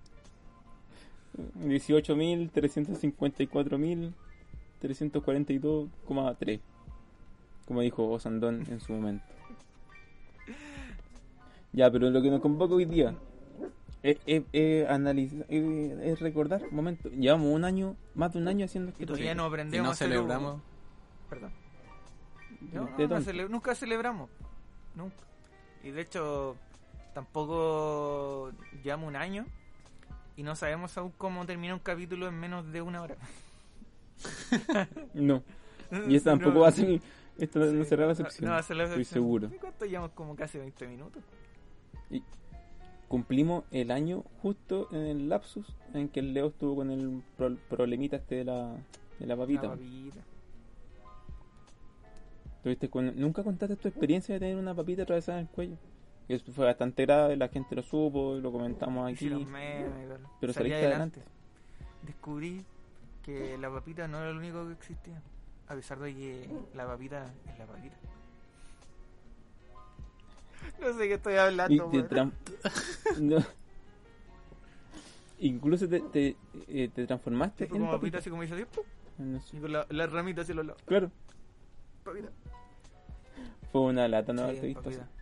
18.000, 1.37 2.51
354.000, 2.51 4.11
342,3. 4.81 6.59
Como 7.67 7.81
dijo 7.81 8.09
Osandón 8.09 8.63
en 8.69 8.79
su 8.79 8.93
momento. 8.93 9.25
Ya, 11.73 11.91
pero 11.91 12.09
lo 12.09 12.21
que 12.21 12.29
nos 12.31 12.41
convoca 12.41 12.73
hoy 12.75 12.85
día 12.85 13.13
es, 14.03 14.17
es, 14.25 14.43
es 14.53 14.87
analizar, 14.89 15.45
es, 15.49 15.63
es 15.99 16.19
recordar 16.19 16.63
un 16.69 16.75
momento. 16.75 17.09
Llevamos 17.09 17.53
un 17.53 17.65
año, 17.65 17.95
más 18.15 18.33
de 18.33 18.39
un 18.39 18.47
año 18.47 18.65
haciendo 18.65 18.89
Y 18.89 18.93
este 18.93 19.05
todavía 19.05 19.35
no 19.35 19.43
podcast. 19.43 19.51
Y 19.51 19.53
aprendemos 19.53 19.87
no 19.89 19.93
celebramos. 19.95 20.61
Perdón. 21.29 21.51
No, 22.73 22.89
no, 22.89 23.07
no 23.07 23.17
cele- 23.21 23.49
nunca 23.49 23.75
celebramos. 23.75 24.29
Nunca. 24.95 25.15
Y 25.83 25.91
de 25.91 26.01
hecho, 26.01 26.55
tampoco 27.13 28.51
llevamos 28.83 29.09
un 29.09 29.15
año 29.17 29.45
y 30.37 30.43
no 30.43 30.55
sabemos 30.55 30.97
aún 30.97 31.11
cómo 31.17 31.45
termina 31.45 31.73
un 31.73 31.79
capítulo 31.81 32.27
en 32.27 32.39
menos 32.39 32.71
de 32.71 32.81
una 32.81 33.01
hora. 33.01 33.17
No. 35.13 35.43
Y 36.07 36.15
esta 36.15 36.29
tampoco 36.31 36.53
No. 36.55 36.59
va 36.61 36.67
a 36.69 36.71
ser. 36.71 37.01
Esto 37.37 37.59
no 37.59 37.83
será 37.83 38.05
la 38.05 38.13
excepción. 38.13 38.45
no 38.47 38.53
va 38.53 38.59
a 38.59 38.63
ser 38.63 38.77
la 38.77 38.83
Estoy 38.85 39.01
excepción. 39.01 39.23
seguro. 39.23 39.49
¿Y 39.53 39.57
¿Cuánto 39.59 39.85
llevamos? 39.85 40.11
Como 40.11 40.35
casi 40.35 40.57
20 40.57 40.87
minutos. 40.87 41.23
Y 42.09 42.23
cumplimos 43.07 43.63
el 43.71 43.91
año 43.91 44.23
justo 44.41 44.87
en 44.91 45.01
el 45.05 45.29
lapsus 45.29 45.67
en 45.93 46.09
que 46.09 46.19
el 46.19 46.33
Leo 46.33 46.47
estuvo 46.47 46.75
con 46.77 46.89
el 46.91 47.21
pro- 47.37 47.57
problemita 47.69 48.15
este 48.17 48.35
de 48.35 48.45
la, 48.45 48.75
de 49.19 49.25
la 49.27 49.35
papita. 49.37 49.67
Una 49.67 49.75
papita. 49.75 50.19
Tuviste 52.63 52.89
con- 52.89 53.19
Nunca 53.19 53.43
contaste 53.43 53.75
tu 53.75 53.87
experiencia 53.87 54.33
de 54.35 54.39
tener 54.39 54.55
una 54.57 54.73
papita 54.73 55.03
atravesada 55.03 55.39
en 55.39 55.45
el 55.47 55.51
cuello. 55.51 55.77
Y 56.29 56.33
Eso 56.33 56.51
fue 56.51 56.65
bastante 56.65 57.05
grave, 57.05 57.37
la 57.37 57.47
gente 57.47 57.75
lo 57.75 57.83
supo 57.83 58.35
y 58.37 58.41
lo 58.41 58.51
comentamos 58.51 59.11
aquí. 59.11 59.29
Memes, 59.29 59.45
y. 59.49 60.27
Pero 60.41 60.53
Salí 60.53 60.69
saliste 60.69 60.87
adelante. 60.87 61.21
Descubrí 62.03 62.65
que 63.23 63.57
la 63.57 63.69
papita 63.69 64.07
no 64.07 64.19
era 64.19 64.31
lo 64.31 64.39
único 64.39 64.65
que 64.67 64.73
existía. 64.73 65.21
A 65.67 65.75
pesar 65.75 65.99
de 65.99 66.13
que 66.13 66.49
la 66.73 66.85
papita 66.85 67.33
es 67.47 67.57
la 67.59 67.65
papita. 67.65 67.95
No 70.81 70.93
sé 70.93 71.07
qué 71.07 71.13
estoy 71.13 71.33
Y 71.33 71.37
hablando, 71.37 71.89
te 71.89 72.25
No. 73.21 73.37
Incluso 75.39 75.87
te, 75.87 75.99
te, 76.01 76.35
eh, 76.67 76.89
te 76.93 77.05
transformaste 77.05 77.65
en 77.65 77.69
como 77.69 77.85
papita. 77.85 77.99
papita 77.99 78.17
así 78.17 78.29
como 78.29 78.43
hizo 78.43 78.55
¡pum! 78.73 78.83
No 79.19 79.39
sé. 79.41 79.57
y 79.57 79.59
con 79.59 79.71
la, 79.71 79.85
la 79.89 80.07
ramita 80.07 80.41
así 80.41 80.53
los 80.53 80.65
lados. 80.65 80.81
Claro, 80.85 81.11
Papita. 82.03 82.29
Fue 83.71 83.81
una 83.81 84.07
lata 84.07 84.33
no 84.33 84.49
Sí. 84.51 84.75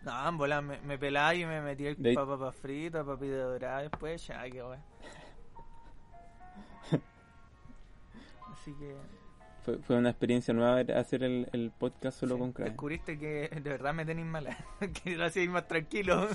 No, 0.04 0.28
en 0.28 0.38
bola, 0.38 0.60
me, 0.60 0.78
me 0.80 0.98
pelaba 0.98 1.34
y 1.34 1.44
me 1.44 1.60
metí 1.60 1.86
el 1.86 1.96
De 2.02 2.10
ahí- 2.10 2.14
papa 2.16 2.52
frita, 2.52 3.04
papita 3.04 3.36
dorada 3.44 3.82
después, 3.82 4.26
ya, 4.26 4.42
qué 4.50 4.62
weón. 4.62 4.80
Así 8.52 8.72
que 8.74 8.94
Fue, 9.64 9.78
fue 9.78 9.96
una 9.96 10.10
experiencia 10.10 10.54
nueva 10.54 10.80
hacer 10.98 11.22
el, 11.24 11.48
el 11.52 11.70
podcast 11.76 12.18
solo 12.20 12.34
sí, 12.36 12.40
con 12.40 12.52
Craig. 12.52 12.68
descubriste 12.70 13.18
que 13.18 13.48
de 13.48 13.70
verdad 13.70 13.92
me 13.94 14.04
tenéis 14.04 14.26
mala, 14.26 14.56
que 15.04 15.16
lo 15.16 15.24
hacíais 15.24 15.50
más 15.50 15.66
tranquilo. 15.68 16.28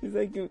Sabes 0.00 0.32
que 0.32 0.50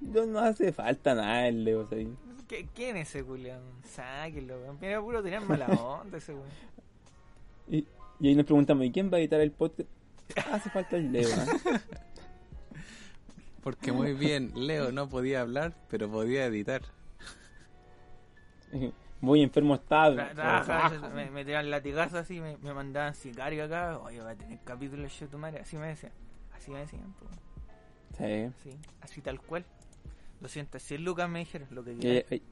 no, 0.00 0.26
no 0.26 0.38
hace 0.38 0.72
falta 0.72 1.14
nada 1.14 1.48
el 1.48 1.64
Leo, 1.64 1.86
¿sabes? 1.88 2.08
¿Qué- 2.46 2.68
¿Quién 2.74 2.96
es 2.96 3.08
ese 3.08 3.24
culiao? 3.24 3.60
Sáquenlo, 3.84 4.60
weón. 4.60 4.78
Mira, 4.80 5.00
puro 5.00 5.22
tenían 5.22 5.48
mala 5.48 5.66
onda 5.66 6.18
ese 6.18 6.34
weón. 6.34 6.48
Y, 7.68 7.86
y 8.20 8.28
ahí 8.28 8.34
nos 8.34 8.44
preguntamos, 8.44 8.84
¿y 8.84 8.92
quién 8.92 9.10
va 9.12 9.16
a 9.16 9.20
editar 9.20 9.40
el 9.40 9.50
podcast? 9.50 9.88
Hace 10.50 10.70
falta 10.70 10.96
el 10.96 11.12
Leo, 11.12 11.28
¿eh? 11.28 11.80
Porque 13.62 13.92
muy 13.92 14.12
bien, 14.12 14.52
Leo 14.54 14.92
no 14.92 15.08
podía 15.08 15.40
hablar, 15.40 15.74
pero 15.88 16.10
podía 16.10 16.44
editar. 16.46 16.82
Muy 19.20 19.42
enfermo 19.42 19.76
estaba. 19.76 20.30
Me, 21.14 21.30
me 21.30 21.44
tiraban 21.46 21.70
latigazos 21.70 22.14
así, 22.14 22.40
me, 22.40 22.58
me 22.58 22.74
mandaban 22.74 23.14
sicario 23.14 23.64
acá. 23.64 23.98
Oye, 24.00 24.20
va 24.20 24.30
a 24.30 24.34
tener 24.34 24.58
capítulo 24.64 25.04
de 25.04 25.26
tu 25.28 25.38
madre. 25.38 25.60
Así 25.60 25.78
me 25.78 25.86
decían. 25.86 26.12
Así 26.54 26.70
me 26.70 26.80
decían. 26.80 27.14
Sí. 28.18 28.52
Sí, 28.62 28.78
así 29.00 29.22
tal 29.22 29.40
cual. 29.40 29.64
200, 30.40 30.90
lucas 31.00 31.30
me 31.30 31.38
dijeron 31.38 31.68
lo 31.70 31.82
que 31.82 31.92
¿Y 31.94 31.96
quieran. 31.96 32.24
¿Hay, 32.30 32.42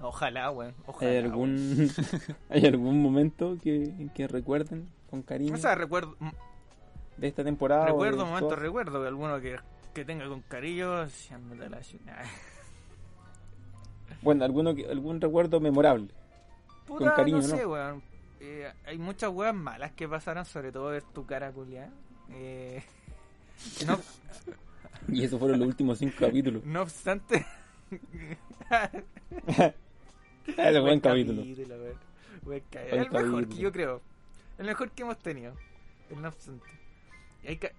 Ojalá, 0.00 0.50
weón. 0.50 0.74
Ojalá. 0.86 1.10
hay 1.10 1.16
algún 1.18 1.90
hay 2.50 2.66
algún 2.66 3.02
momento 3.02 3.56
que, 3.62 4.08
que 4.14 4.28
recuerden 4.28 4.88
con 5.10 5.22
cariño 5.22 5.54
O 5.54 5.56
sea, 5.56 5.74
recuerdo, 5.74 6.16
de 7.16 7.28
esta 7.28 7.42
temporada? 7.42 7.86
recuerdo, 7.86 8.26
momento 8.26 8.56
recuerdo 8.56 9.02
que 9.02 9.08
alguno 9.08 9.40
que, 9.40 9.56
que 9.94 10.04
tenga 10.04 10.28
con 10.28 10.42
cariño, 10.42 11.04
echándote 11.04 11.68
la. 11.68 11.80
Bueno, 14.22 14.44
alguno 14.44 14.74
que, 14.74 14.86
algún 14.86 15.20
recuerdo 15.20 15.60
memorable. 15.60 16.08
Puta, 16.86 17.14
cariño, 17.14 17.38
no 17.38 17.42
sé, 17.42 17.62
¿no? 17.62 17.68
weón. 17.70 18.02
Eh, 18.40 18.70
hay 18.84 18.98
muchas 18.98 19.30
weas 19.30 19.54
malas 19.54 19.92
que 19.92 20.06
pasaron, 20.06 20.44
sobre 20.44 20.70
todo 20.70 20.88
ver 20.88 21.02
tu 21.02 21.24
cara 21.24 21.50
culiada. 21.50 21.90
Eh, 22.30 22.82
no, 23.86 23.98
Y 25.08 25.24
esos 25.24 25.38
fueron 25.38 25.58
los 25.58 25.68
últimos 25.68 25.98
cinco 25.98 26.16
capítulos. 26.20 26.64
no 26.66 26.82
obstante. 26.82 27.46
Ese 30.56 30.80
buen 30.80 31.00
capítulo. 31.00 31.42
weón. 31.42 31.98
Buen 32.42 32.62
ca- 32.70 32.80
Buen 32.90 33.00
el 33.02 33.10
mejor 33.10 33.48
que 33.48 33.56
yo 33.56 33.72
creo. 33.72 34.00
El 34.58 34.66
mejor 34.66 34.90
que 34.90 35.02
hemos 35.02 35.18
tenido. 35.18 35.54
El 36.10 36.22
no 36.22 36.30
hay 37.48 37.56
ca- 37.56 37.72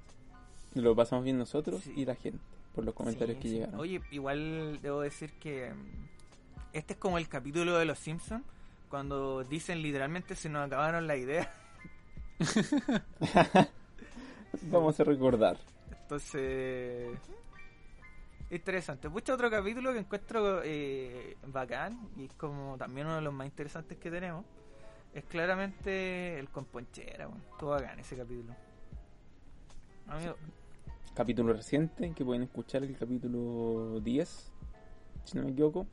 Lo 0.76 0.96
pasamos 0.96 1.24
bien 1.26 1.38
nosotros 1.38 1.82
Sí. 1.84 1.94
y 1.96 2.06
la 2.06 2.16
gente 2.16 2.40
por 2.76 2.84
los 2.86 2.94
comentarios 2.94 3.38
Sí, 3.38 3.42
que 3.42 3.48
sí. 3.50 3.54
llegaron. 3.56 3.80
Oye, 3.80 4.02
igual 4.12 4.80
debo 4.82 5.02
decir 5.02 5.32
que 5.40 5.72
mm, 5.74 6.08
este 6.74 6.94
es 6.94 7.00
como 7.00 7.18
el 7.18 7.28
capítulo 7.28 7.78
de 7.78 7.86
los 7.86 7.98
Simpsons 8.00 8.44
cuando 8.90 9.44
dicen 9.44 9.82
literalmente 9.82 10.36
se 10.36 10.50
nos 10.50 10.68
acabaron 10.68 11.08
las 11.08 11.18
ideas. 11.18 11.48
Vamos 14.64 15.00
a 15.00 15.04
recordar. 15.04 15.58
Entonces, 16.04 17.10
interesante. 18.50 19.10
Mucho 19.10 19.34
otro 19.34 19.50
capítulo 19.50 19.92
que 19.94 20.00
encuentro 20.00 20.62
eh, 20.64 21.38
bacán 21.48 22.10
y 22.16 22.26
es 22.26 22.34
como 22.34 22.78
también 22.78 23.08
uno 23.08 23.16
de 23.18 23.22
los 23.22 23.34
más 23.34 23.48
interesantes 23.48 23.98
que 23.98 24.10
tenemos. 24.12 24.46
Es 25.14 25.24
claramente 25.26 26.38
el 26.40 26.50
componchera, 26.50 27.28
bueno. 27.28 27.44
Todo 27.60 27.72
bacán 27.72 28.00
ese 28.00 28.16
capítulo. 28.16 28.54
Amigo, 30.08 30.36
Capítulo 31.16 31.52
reciente 31.54 32.14
que 32.14 32.24
pueden 32.24 32.44
escuchar 32.44 32.84
el 32.84 32.96
capítulo 32.96 34.00
10, 34.02 34.52
si 35.26 35.38
no 35.38 35.44
me 35.46 35.52
equivoco. 35.52 35.88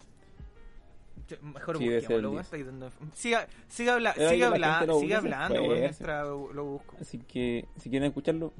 yo- 1.27 1.37
mejor 1.41 1.79
Sí, 1.79 1.85
busquémoslo, 1.89 2.17
weón, 2.31 2.33
10. 2.33 2.45
estoy 2.45 2.63
dando- 2.65 2.91
Siga, 3.15 3.47
siga, 3.69 3.95
habla- 3.95 4.13
siga, 4.13 4.51
la 4.59 4.79
habla- 4.81 4.95
siga 5.01 5.19
hablando 5.19 5.65
pues. 5.65 5.81
mientras 5.81 6.27
lo 6.29 6.65
busco. 6.65 6.97
Así 7.01 7.19
que 7.21 7.67
si 7.79 7.89
quieren 7.89 8.09
escucharlo, 8.09 8.53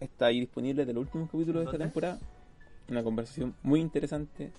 está 0.00 0.26
ahí 0.26 0.40
disponible 0.40 0.86
del 0.86 0.96
último 0.96 1.26
capítulo 1.30 1.58
de 1.60 1.66
esta 1.66 1.76
temporada. 1.78 2.18
Una 2.88 3.02
conversación 3.02 3.54
muy 3.62 3.80
interesante 3.80 4.52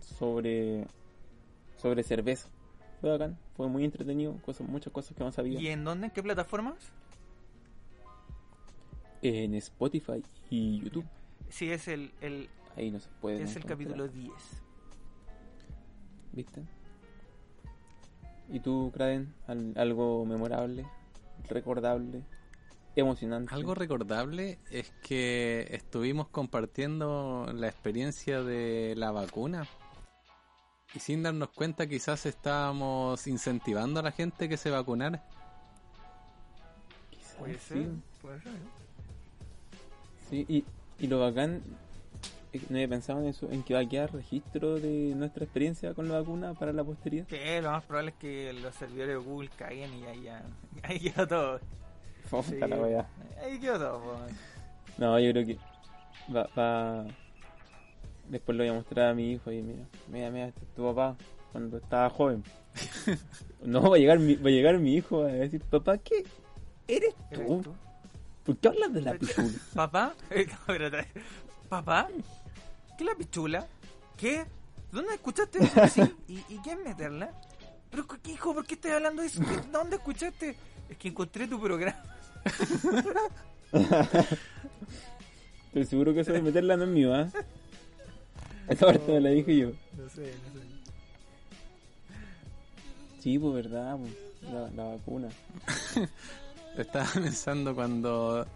sobre 0.00 0.86
sobre 1.76 2.02
cerveza. 2.02 2.48
Fue 3.00 3.10
bacán, 3.10 3.38
fue 3.56 3.68
muy 3.68 3.84
entretenido, 3.84 4.36
cosas, 4.42 4.66
muchas 4.68 4.92
cosas 4.92 5.16
que 5.16 5.24
no 5.24 5.32
sabía. 5.32 5.60
¿Y 5.60 5.68
en 5.68 5.84
dónde? 5.84 6.06
¿En 6.06 6.12
qué 6.12 6.22
plataformas? 6.22 6.76
En 9.22 9.54
Spotify 9.54 10.22
y 10.50 10.80
YouTube, 10.80 11.04
Sí, 11.48 11.70
es 11.70 11.88
el, 11.88 12.12
el, 12.20 12.48
ahí 12.76 12.90
no 12.90 13.00
se 13.00 13.08
puede. 13.20 13.42
es 13.42 13.56
el 13.56 13.64
capítulo 13.64 14.08
10. 14.08 14.32
¿Viste? 16.32 16.62
¿Y 18.50 18.60
tú, 18.60 18.90
Kraden? 18.92 19.32
Al- 19.46 19.72
¿Algo 19.76 20.26
memorable, 20.26 20.84
recordable, 21.48 22.22
emocionante? 23.00 23.54
Algo 23.54 23.74
recordable 23.74 24.58
es 24.70 24.92
que 25.02 25.66
estuvimos 25.70 26.28
compartiendo 26.28 27.46
la 27.54 27.68
experiencia 27.68 28.42
de 28.42 28.94
la 28.96 29.10
vacuna. 29.10 29.66
Y 30.94 31.00
sin 31.00 31.22
darnos 31.24 31.48
cuenta 31.50 31.88
quizás 31.88 32.24
estábamos 32.24 33.26
incentivando 33.26 34.00
a 34.00 34.02
la 34.04 34.12
gente 34.12 34.48
que 34.48 34.56
se 34.56 34.70
vacunara. 34.70 35.24
Quizás, 37.10 37.34
Puede 37.36 37.54
sí. 37.54 37.58
ser. 37.68 37.88
Puede 38.22 38.40
ser. 38.42 38.52
Sí, 40.30 40.46
y, 40.48 40.64
y 40.98 41.06
lo 41.08 41.18
bacán, 41.18 41.62
que 42.52 42.60
no 42.70 42.76
había 42.76 42.88
pensado 42.88 43.20
en 43.20 43.26
eso, 43.26 43.48
en 43.50 43.64
que 43.64 43.74
va 43.74 43.80
a 43.80 43.88
quedar 43.88 44.12
registro 44.12 44.76
de 44.76 45.14
nuestra 45.16 45.44
experiencia 45.44 45.94
con 45.94 46.08
la 46.08 46.20
vacuna 46.20 46.54
para 46.54 46.72
la 46.72 46.84
posteridad. 46.84 47.26
Que 47.26 47.60
lo 47.60 47.72
más 47.72 47.82
probable 47.84 48.12
es 48.12 48.16
que 48.16 48.52
los 48.52 48.74
servidores 48.76 49.16
de 49.16 49.16
Google 49.16 49.50
caigan 49.58 49.92
y 49.94 50.04
ahí 50.04 50.22
ya, 50.22 50.42
ahí 50.84 51.00
quedó 51.12 51.26
todo. 51.26 51.60
Sí. 52.48 52.56
la 52.58 52.76
wea. 52.76 53.06
Ahí 53.42 53.58
quedó 53.58 53.78
todo, 53.78 54.00
po. 54.00 54.16
No, 54.98 55.18
yo 55.18 55.32
creo 55.32 55.46
que 55.46 55.58
va, 56.34 56.48
va... 56.56 57.04
Después 58.28 58.56
lo 58.56 58.64
voy 58.64 58.70
a 58.70 58.74
mostrar 58.74 59.08
a 59.10 59.14
mi 59.14 59.32
hijo 59.32 59.52
y 59.52 59.60
mira, 59.62 59.84
mira, 60.08 60.30
mira, 60.30 60.46
este 60.48 60.60
es 60.64 60.74
tu 60.74 60.82
papá 60.84 61.16
cuando 61.52 61.76
estaba 61.76 62.08
joven. 62.10 62.42
no, 63.62 63.90
va 63.90 63.96
a 63.96 63.98
llegar 63.98 64.18
mi, 64.18 64.34
va 64.36 64.48
a 64.48 64.52
llegar 64.52 64.78
mi 64.78 64.94
hijo 64.94 65.22
a 65.24 65.26
decir, 65.28 65.60
papá, 65.62 65.98
¿qué? 65.98 66.24
¿Eres 66.88 67.14
¿Eres 67.30 67.46
tú? 67.46 67.62
tú? 67.62 67.74
¿Por 68.44 68.56
qué 68.56 68.68
hablas 68.68 68.92
de 68.92 69.00
la 69.02 69.14
pichula? 69.18 69.48
¿Papá? 69.74 70.14
¿Papá? 71.68 72.08
¿Qué 72.96 73.04
es 73.04 73.10
la 73.10 73.14
pichula? 73.14 73.66
¿Qué? 74.16 74.44
¿Dónde 74.92 75.14
escuchaste 75.14 75.58
eso? 75.64 75.82
así? 75.82 76.02
¿Y, 76.28 76.38
¿Y 76.48 76.62
qué 76.62 76.72
es 76.72 76.78
meterla? 76.78 77.30
¿Pero 77.90 78.06
hijo? 78.28 78.54
¿Por 78.54 78.66
qué 78.66 78.74
estás 78.74 78.92
hablando 78.92 79.22
de 79.22 79.28
eso? 79.28 79.40
¿Qué- 79.40 79.68
¿Dónde 79.70 79.96
escuchaste? 79.96 80.56
Es 80.88 80.96
que 80.96 81.08
encontré 81.08 81.46
tu 81.46 81.60
programa. 81.60 82.02
Estoy 85.66 85.84
seguro 85.86 86.14
que 86.14 86.20
eso 86.20 86.32
de 86.32 86.42
meterla 86.42 86.76
no 86.76 86.84
es 86.84 86.90
mío, 86.90 87.14
¿ah? 87.14 87.28
Esa 88.68 88.86
parte 88.86 89.12
me 89.12 89.20
la 89.20 89.30
dije 89.30 89.56
yo. 89.56 89.70
No 89.96 90.08
sé, 90.08 90.22
no 90.22 90.60
sé. 90.60 90.66
Sí, 93.20 93.38
pues 93.38 93.54
verdad, 93.54 93.96
pues, 93.98 94.12
la, 94.52 94.70
la 94.70 94.84
vacuna. 94.84 95.28
Estaba 96.78 97.06
pensando 97.14 97.74
cuando 97.74 98.46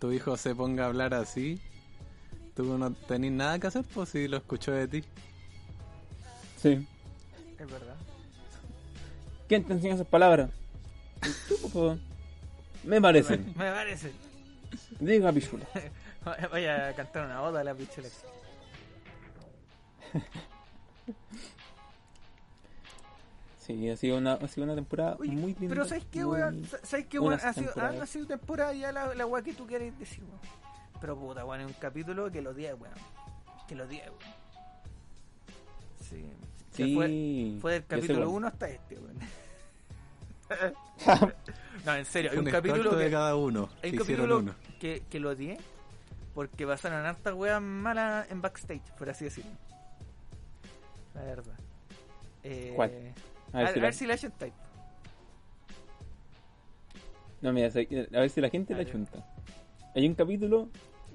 tu 0.00 0.12
hijo 0.12 0.36
se 0.36 0.54
ponga 0.54 0.84
a 0.84 0.88
hablar 0.88 1.14
así, 1.14 1.60
tú 2.54 2.76
no 2.78 2.92
tenés 2.92 3.32
nada 3.32 3.58
que 3.58 3.66
hacer, 3.68 3.84
pues 3.94 4.10
si 4.10 4.28
lo 4.28 4.36
escuchó 4.38 4.72
de 4.72 4.88
ti. 4.88 5.04
Sí. 6.60 6.86
Es 7.58 7.70
verdad. 7.70 7.96
¿Quién 9.48 9.64
te 9.64 9.72
enseña 9.74 9.94
esas 9.94 10.06
palabras? 10.06 10.50
Tú, 11.48 11.56
por 11.62 11.70
favor. 11.70 11.98
Me 12.86 13.00
parece. 13.00 13.36
Me 13.56 13.70
parece. 13.70 14.12
Diga 15.00 15.32
pichula. 15.32 15.66
Vaya 16.50 16.88
a 16.88 16.94
cantar 16.94 17.26
una 17.26 17.42
oda 17.42 17.60
a 17.60 17.64
la 17.64 17.74
pichula. 17.74 18.08
Sí, 23.58 23.90
ha 23.90 23.96
sido 23.96 24.18
una, 24.18 24.34
ha 24.34 24.46
sido 24.46 24.62
una 24.62 24.76
temporada 24.76 25.16
Oye, 25.18 25.32
muy 25.32 25.52
linda. 25.54 25.70
Pero 25.70 25.84
¿sabes 25.84 26.04
qué, 26.12 26.24
weón? 26.24 26.64
¿Sabes 26.84 27.06
qué, 27.06 27.18
weón? 27.18 27.40
Ha 27.42 27.52
sido, 27.52 27.66
temporadas. 27.66 28.00
ha 28.00 28.06
sido 28.06 28.26
temporada 28.28 28.72
ya 28.72 28.92
la, 28.92 29.12
la 29.12 29.26
weá 29.26 29.42
que 29.42 29.54
tú 29.54 29.66
quieres 29.66 29.98
decir, 29.98 30.22
weón. 30.22 30.38
Pero 31.00 31.18
puta, 31.18 31.44
weón, 31.44 31.62
es 31.62 31.66
un 31.66 31.72
capítulo 31.72 32.30
que 32.30 32.42
lo 32.42 32.50
odié, 32.50 32.74
weón. 32.74 32.94
Que 33.66 33.74
lo 33.74 33.82
odié, 33.82 34.02
weón. 34.02 34.34
Sí. 35.98 36.24
Sí. 36.70 36.94
Fue, 36.94 37.58
fue 37.60 37.72
del 37.72 37.86
capítulo 37.86 38.18
cuál. 38.18 38.36
1 38.36 38.46
hasta 38.46 38.68
este, 38.68 38.98
weón. 39.00 39.18
No, 41.86 41.94
en 41.96 42.04
serio, 42.04 42.30
hay 42.32 42.38
un 42.38 42.44
un 42.46 42.50
capítulo 42.52 42.82
extracto 42.82 42.98
de 42.98 43.04
que, 43.06 43.10
cada 43.12 43.36
uno. 43.36 43.68
hay 43.82 43.90
que 43.92 43.96
un 43.96 44.02
hicieron 44.02 44.26
capítulo 44.28 44.38
uno. 44.38 44.54
que, 44.80 45.02
que 45.08 45.20
lo 45.20 45.30
odié 45.30 45.58
porque 46.34 46.66
pasaron 46.66 47.06
hartas 47.06 47.32
weas 47.32 47.62
malas 47.62 48.30
en 48.30 48.42
backstage, 48.42 48.82
por 48.98 49.08
así 49.08 49.24
decirlo. 49.24 49.52
La 51.14 51.22
verdad. 51.22 51.54
Eh, 52.44 52.72
¿Cuál? 52.76 52.92
A 53.54 53.58
ver, 53.58 53.72
si 53.72 53.78
a 53.78 53.82
la, 53.82 53.92
si 53.92 54.06
la 54.06 54.16
type. 54.16 54.52
no, 57.40 57.52
mira, 57.54 57.68
a 57.68 58.20
ver 58.20 58.28
si 58.30 58.40
la 58.42 58.50
gente 58.50 58.74
la 58.74 58.84
chunta. 58.84 59.24
Hay 59.94 60.06
un 60.06 60.14
capítulo 60.14 60.68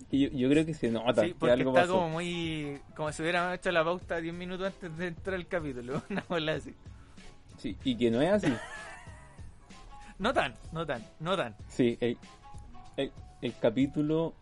que 0.10 0.18
yo, 0.18 0.30
yo 0.30 0.50
creo 0.50 0.66
que 0.66 0.74
se 0.74 0.90
nota 0.90 1.22
Sí, 1.24 1.34
que 1.34 1.52
algo 1.52 1.70
está 1.70 1.82
pasó. 1.82 1.94
como 1.94 2.10
muy. 2.10 2.82
como 2.96 3.12
si 3.12 3.22
hubieran 3.22 3.54
hecho 3.54 3.72
la 3.72 3.84
pauta 3.84 4.20
10 4.20 4.34
minutos 4.34 4.68
antes 4.74 4.98
de 4.98 5.08
entrar 5.08 5.36
el 5.36 5.48
capítulo. 5.48 6.02
Una 6.10 6.26
bola 6.28 6.54
así. 6.54 6.74
Sí, 7.60 7.78
y 7.84 7.96
que 7.96 8.10
no 8.10 8.22
es 8.22 8.32
así. 8.32 8.52
No 10.22 10.32
tan, 10.34 10.54
no 10.72 10.86
tan, 10.86 11.04
no 11.20 11.36
tan. 11.36 11.56
Sí, 11.68 11.98
el, 12.00 12.16
el, 12.96 13.12
el 13.42 13.56
capítulo 13.60 14.36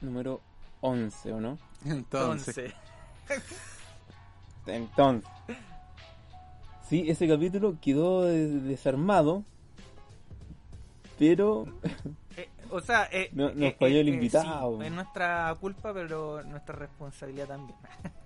número 0.00 0.40
11, 0.80 1.32
¿o 1.32 1.40
no? 1.40 1.58
Entonces, 1.84 2.72
Entonces. 4.66 5.30
Sí, 6.88 7.10
ese 7.10 7.26
capítulo 7.26 7.76
quedó 7.80 8.22
de- 8.22 8.60
desarmado. 8.60 9.42
Pero 11.18 11.66
eh, 12.36 12.48
o 12.70 12.80
sea, 12.80 13.08
eh, 13.10 13.28
No- 13.32 13.48
nos 13.50 13.72
eh, 13.72 13.76
falló 13.76 13.96
eh, 13.96 14.00
el 14.02 14.08
eh, 14.08 14.12
invitado. 14.12 14.78
sí, 14.78 14.86
es 14.86 14.92
nuestra 14.92 15.52
culpa, 15.60 15.92
pero 15.92 16.44
nuestra 16.44 16.76
responsabilidad 16.76 17.48
también. 17.48 17.76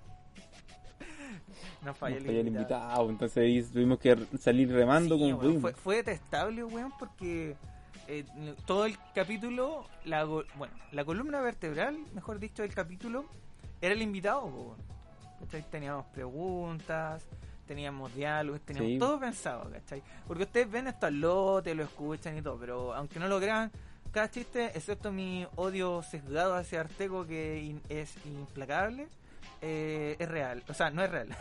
nos 1.83 1.97
falló, 1.97 2.15
nos 2.15 2.25
falló 2.25 2.39
el 2.39 2.47
invitado. 2.47 3.09
Entonces 3.09 3.71
tuvimos 3.71 3.99
que 3.99 4.17
salir 4.39 4.71
remando 4.71 5.15
Sí, 5.15 5.21
como 5.21 5.39
pudimos. 5.39 5.61
fue, 5.61 5.73
fue 5.73 5.95
detestable, 5.97 6.63
weón, 6.63 6.91
porque 6.97 7.55
eh, 8.07 8.25
todo 8.65 8.85
el 8.85 8.97
capítulo, 9.15 9.85
la, 10.05 10.23
bueno, 10.25 10.73
la 10.91 11.05
columna 11.05 11.39
vertebral, 11.41 11.97
mejor 12.13 12.39
dicho, 12.39 12.61
del 12.63 12.73
capítulo, 12.73 13.25
era 13.81 13.93
el 13.93 14.01
invitado, 14.01 14.45
weón. 14.45 14.77
¿Cachai? 15.41 15.63
Teníamos 15.69 16.05
preguntas, 16.07 17.23
teníamos 17.67 18.13
diálogos, 18.15 18.61
teníamos 18.61 18.91
Sí. 18.91 18.97
todo 18.99 19.19
pensado, 19.19 19.69
¿cachai? 19.71 20.01
Porque 20.27 20.43
ustedes 20.43 20.69
ven 20.71 20.87
esto 20.87 21.05
al 21.07 21.19
lote, 21.19 21.75
lo 21.75 21.83
escuchan 21.83 22.37
y 22.37 22.41
todo, 22.41 22.57
pero 22.57 22.93
aunque 22.93 23.19
no 23.19 23.27
lo 23.27 23.39
crean, 23.39 23.71
cada 24.11 24.29
chiste, 24.29 24.65
excepto 24.75 25.11
mi 25.11 25.45
odio 25.55 26.01
sesgado 26.03 26.55
hacia 26.55 26.81
Arteco, 26.81 27.25
que 27.25 27.61
in- 27.63 27.81
es 27.89 28.13
implacable, 28.25 29.07
eh, 29.61 30.15
es 30.19 30.29
real. 30.29 30.61
O 30.69 30.73
sea, 30.73 30.89
no 30.91 31.03
es 31.03 31.09
real. 31.11 31.27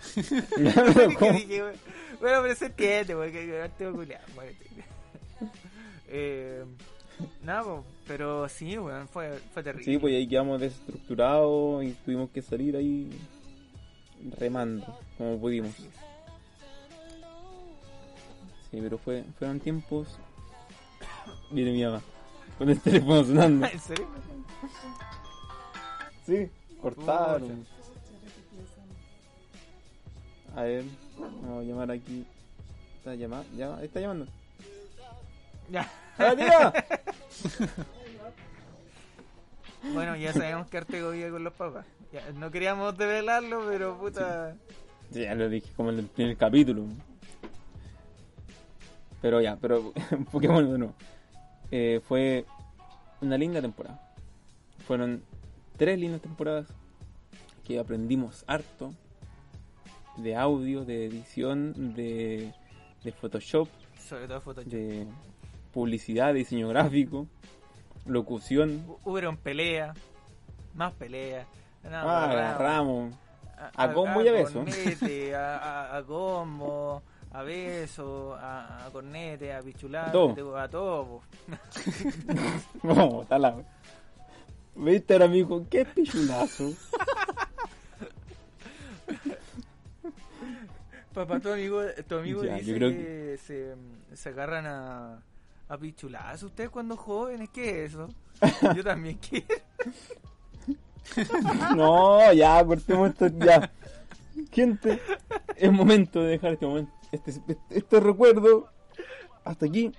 "Bueno, 0.56 1.72
bueno, 2.20 2.42
pero 2.42 2.54
se 2.54 2.66
entiende, 2.66 3.14
porque. 3.14 3.70
Eh, 6.12 6.64
nada, 7.44 7.62
po, 7.62 7.84
pero 8.08 8.48
sí, 8.48 8.76
weón, 8.76 9.06
fue, 9.06 9.38
fue 9.54 9.62
terrible. 9.62 9.84
Sí, 9.84 9.96
pues 9.96 10.12
ahí 10.12 10.26
quedamos 10.26 10.60
desestructurados 10.60 11.84
y 11.84 11.92
tuvimos 12.04 12.30
que 12.30 12.42
salir 12.42 12.74
ahí 12.74 13.08
remando 14.38 14.98
como 15.16 15.38
pudimos. 15.38 15.72
Sí, 18.70 18.78
pero 18.82 18.98
fue, 18.98 19.22
fueron 19.38 19.60
tiempos. 19.60 20.18
Mire 21.52 21.70
mi 21.72 21.84
mamá, 21.84 22.02
con 22.58 22.68
el 22.70 22.80
teléfono 22.80 23.22
sonando. 23.24 23.66
¿En 23.72 23.80
serio? 23.80 24.08
Sí, 26.26 26.48
cortaron. 26.82 27.64
A 30.56 30.62
ver, 30.62 30.84
vamos 31.18 31.64
a 31.64 31.66
llamar 31.66 31.90
aquí. 31.90 32.26
¿Está 32.98 33.14
llamando? 33.14 33.48
¿Ya? 33.56 33.82
¿Está 33.82 34.00
llamando? 34.00 34.26
Ya. 35.70 35.90
¡Ah, 36.18 36.34
tía! 36.36 36.72
Bueno, 39.94 40.14
ya 40.14 40.32
sabemos 40.34 40.68
que 40.68 40.76
Artego 40.76 41.10
vive 41.10 41.30
con 41.30 41.42
los 41.42 41.54
papás. 41.54 41.86
Ya, 42.12 42.30
no 42.32 42.50
queríamos 42.50 42.96
develarlo, 42.98 43.64
pero 43.66 43.98
puta. 43.98 44.54
Sí, 45.10 45.22
ya 45.22 45.34
lo 45.34 45.48
dije 45.48 45.70
como 45.74 45.90
en 45.90 46.00
el 46.00 46.06
primer 46.06 46.36
capítulo. 46.36 46.84
Pero 49.22 49.40
ya, 49.40 49.56
pero 49.56 49.92
Pokémon 50.32 50.70
de 50.70 50.78
nuevo. 50.78 50.94
Eh, 51.70 52.00
fue 52.06 52.44
una 53.20 53.38
linda 53.38 53.60
temporada. 53.60 53.98
Fueron 54.86 55.22
tres 55.76 55.98
lindas 55.98 56.20
temporadas 56.20 56.66
que 57.66 57.78
aprendimos 57.78 58.44
harto 58.46 58.92
de 60.22 60.36
audio, 60.36 60.84
de 60.84 61.06
edición, 61.06 61.94
de, 61.94 62.52
de 63.04 63.12
Photoshop, 63.12 63.68
Sobre 63.98 64.26
todo 64.28 64.40
Photoshop. 64.40 64.70
de 64.70 65.06
publicidad, 65.72 66.34
diseño 66.34 66.68
gráfico, 66.68 67.26
locución. 68.06 68.84
Hu- 68.86 68.98
Hubieron 69.04 69.36
pelea, 69.36 69.94
más 70.74 70.92
pelea. 70.94 71.46
No, 71.84 71.90
Ah, 71.96 72.30
agarramos. 72.30 73.14
a 73.76 73.92
combo 73.92 74.22
y 74.22 74.28
a 74.28 74.32
beso. 74.32 74.64
cornete, 74.64 75.34
a, 75.34 75.56
a, 75.58 75.96
a 75.98 76.02
combo, 76.04 77.02
a 77.32 77.42
beso, 77.42 78.34
a, 78.38 78.88
cornete, 78.92 79.52
a 79.54 79.60
pichulate, 79.62 80.08
A 80.08 80.12
todo. 80.12 80.56
a 80.58 80.68
todo. 80.68 81.20
No, 82.82 83.22
está 83.22 83.38
la. 83.38 83.56
¿Viste 84.76 85.14
amigo? 85.22 85.66
¡Qué 85.68 85.84
pichulazo! 85.84 86.72
Papá, 91.14 91.40
tu 91.40 91.50
amigo, 91.50 91.82
tu 92.06 92.16
amigo 92.16 92.44
Ya, 92.44 92.56
dice 92.56 92.74
creo 92.74 92.90
que, 92.90 93.38
se, 93.44 93.74
se 94.14 94.28
agarran 94.28 94.66
a, 94.66 95.22
a 95.68 95.78
pichulazos. 95.78 96.44
¿Ustedes 96.44 96.70
cuando 96.70 96.96
jóvenes 96.96 97.48
qué 97.50 97.84
es 97.84 97.94
eso? 97.94 98.08
Yo 98.76 98.84
también 98.84 99.18
quiero. 99.18 99.46
No, 101.74 102.32
ya, 102.32 102.64
cortemos 102.64 103.10
esto, 103.10 103.26
ya. 103.26 103.72
Gente, 104.52 105.00
es 105.56 105.72
momento 105.72 106.22
de 106.22 106.28
dejar 106.28 106.52
este 106.52 106.66
momento, 106.66 106.92
este, 107.10 107.32
este, 107.32 107.58
este 107.70 108.00
recuerdo 108.00 108.68
hasta 109.42 109.66
aquí 109.66 109.90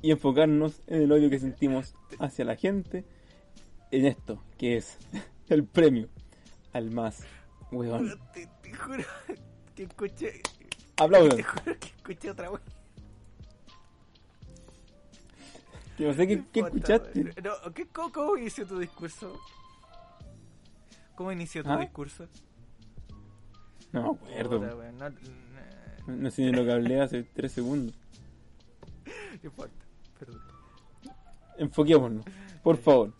y 0.00 0.12
enfocarnos 0.12 0.80
en 0.86 1.02
el 1.02 1.12
odio 1.12 1.28
que 1.28 1.38
sentimos 1.38 1.94
hacia 2.20 2.46
la 2.46 2.56
gente 2.56 3.04
en 3.90 4.06
esto, 4.06 4.42
que 4.56 4.78
es 4.78 4.96
el 5.48 5.64
premio 5.64 6.08
al 6.72 6.90
más 6.90 7.24
weón. 7.70 8.18
Te, 8.32 8.48
te 8.62 8.72
juro 8.72 9.04
que 9.80 9.84
escuché. 9.84 10.42
Aplaudan. 10.98 11.36
Te 11.38 11.42
juro 11.42 11.78
que 11.78 11.86
escuché 11.88 12.30
otra 12.30 12.50
vez. 12.50 12.60
No 15.98 16.14
sé 16.14 16.26
qué, 16.26 16.44
qué 16.52 16.60
escuchaste. 16.60 17.24
No, 17.42 17.72
¿qué, 17.74 17.86
cómo, 17.88 18.12
cómo 18.12 18.36
inició 18.36 18.66
tu 18.66 18.78
discurso? 18.78 19.38
¿Cómo 21.14 21.32
inició 21.32 21.62
tu 21.62 21.70
¿Ah? 21.70 21.78
discurso? 21.78 22.26
No 23.92 24.02
me 24.02 24.08
acuerdo. 24.10 24.60
Puta, 24.60 24.92
no, 24.92 25.10
no- 25.10 26.16
No, 26.16 26.30
sé 26.30 26.42
ni 26.42 26.52
lo 26.52 26.64
que 26.64 26.72
hablé 26.72 27.00
hace 27.00 27.22
tres 27.22 27.52
segundos. 27.52 27.94
no 29.06 29.12
importa, 29.42 29.84
perdón. 30.18 30.40
Enfoquémonos, 31.58 32.24
por 32.62 32.76
favor. 32.78 33.12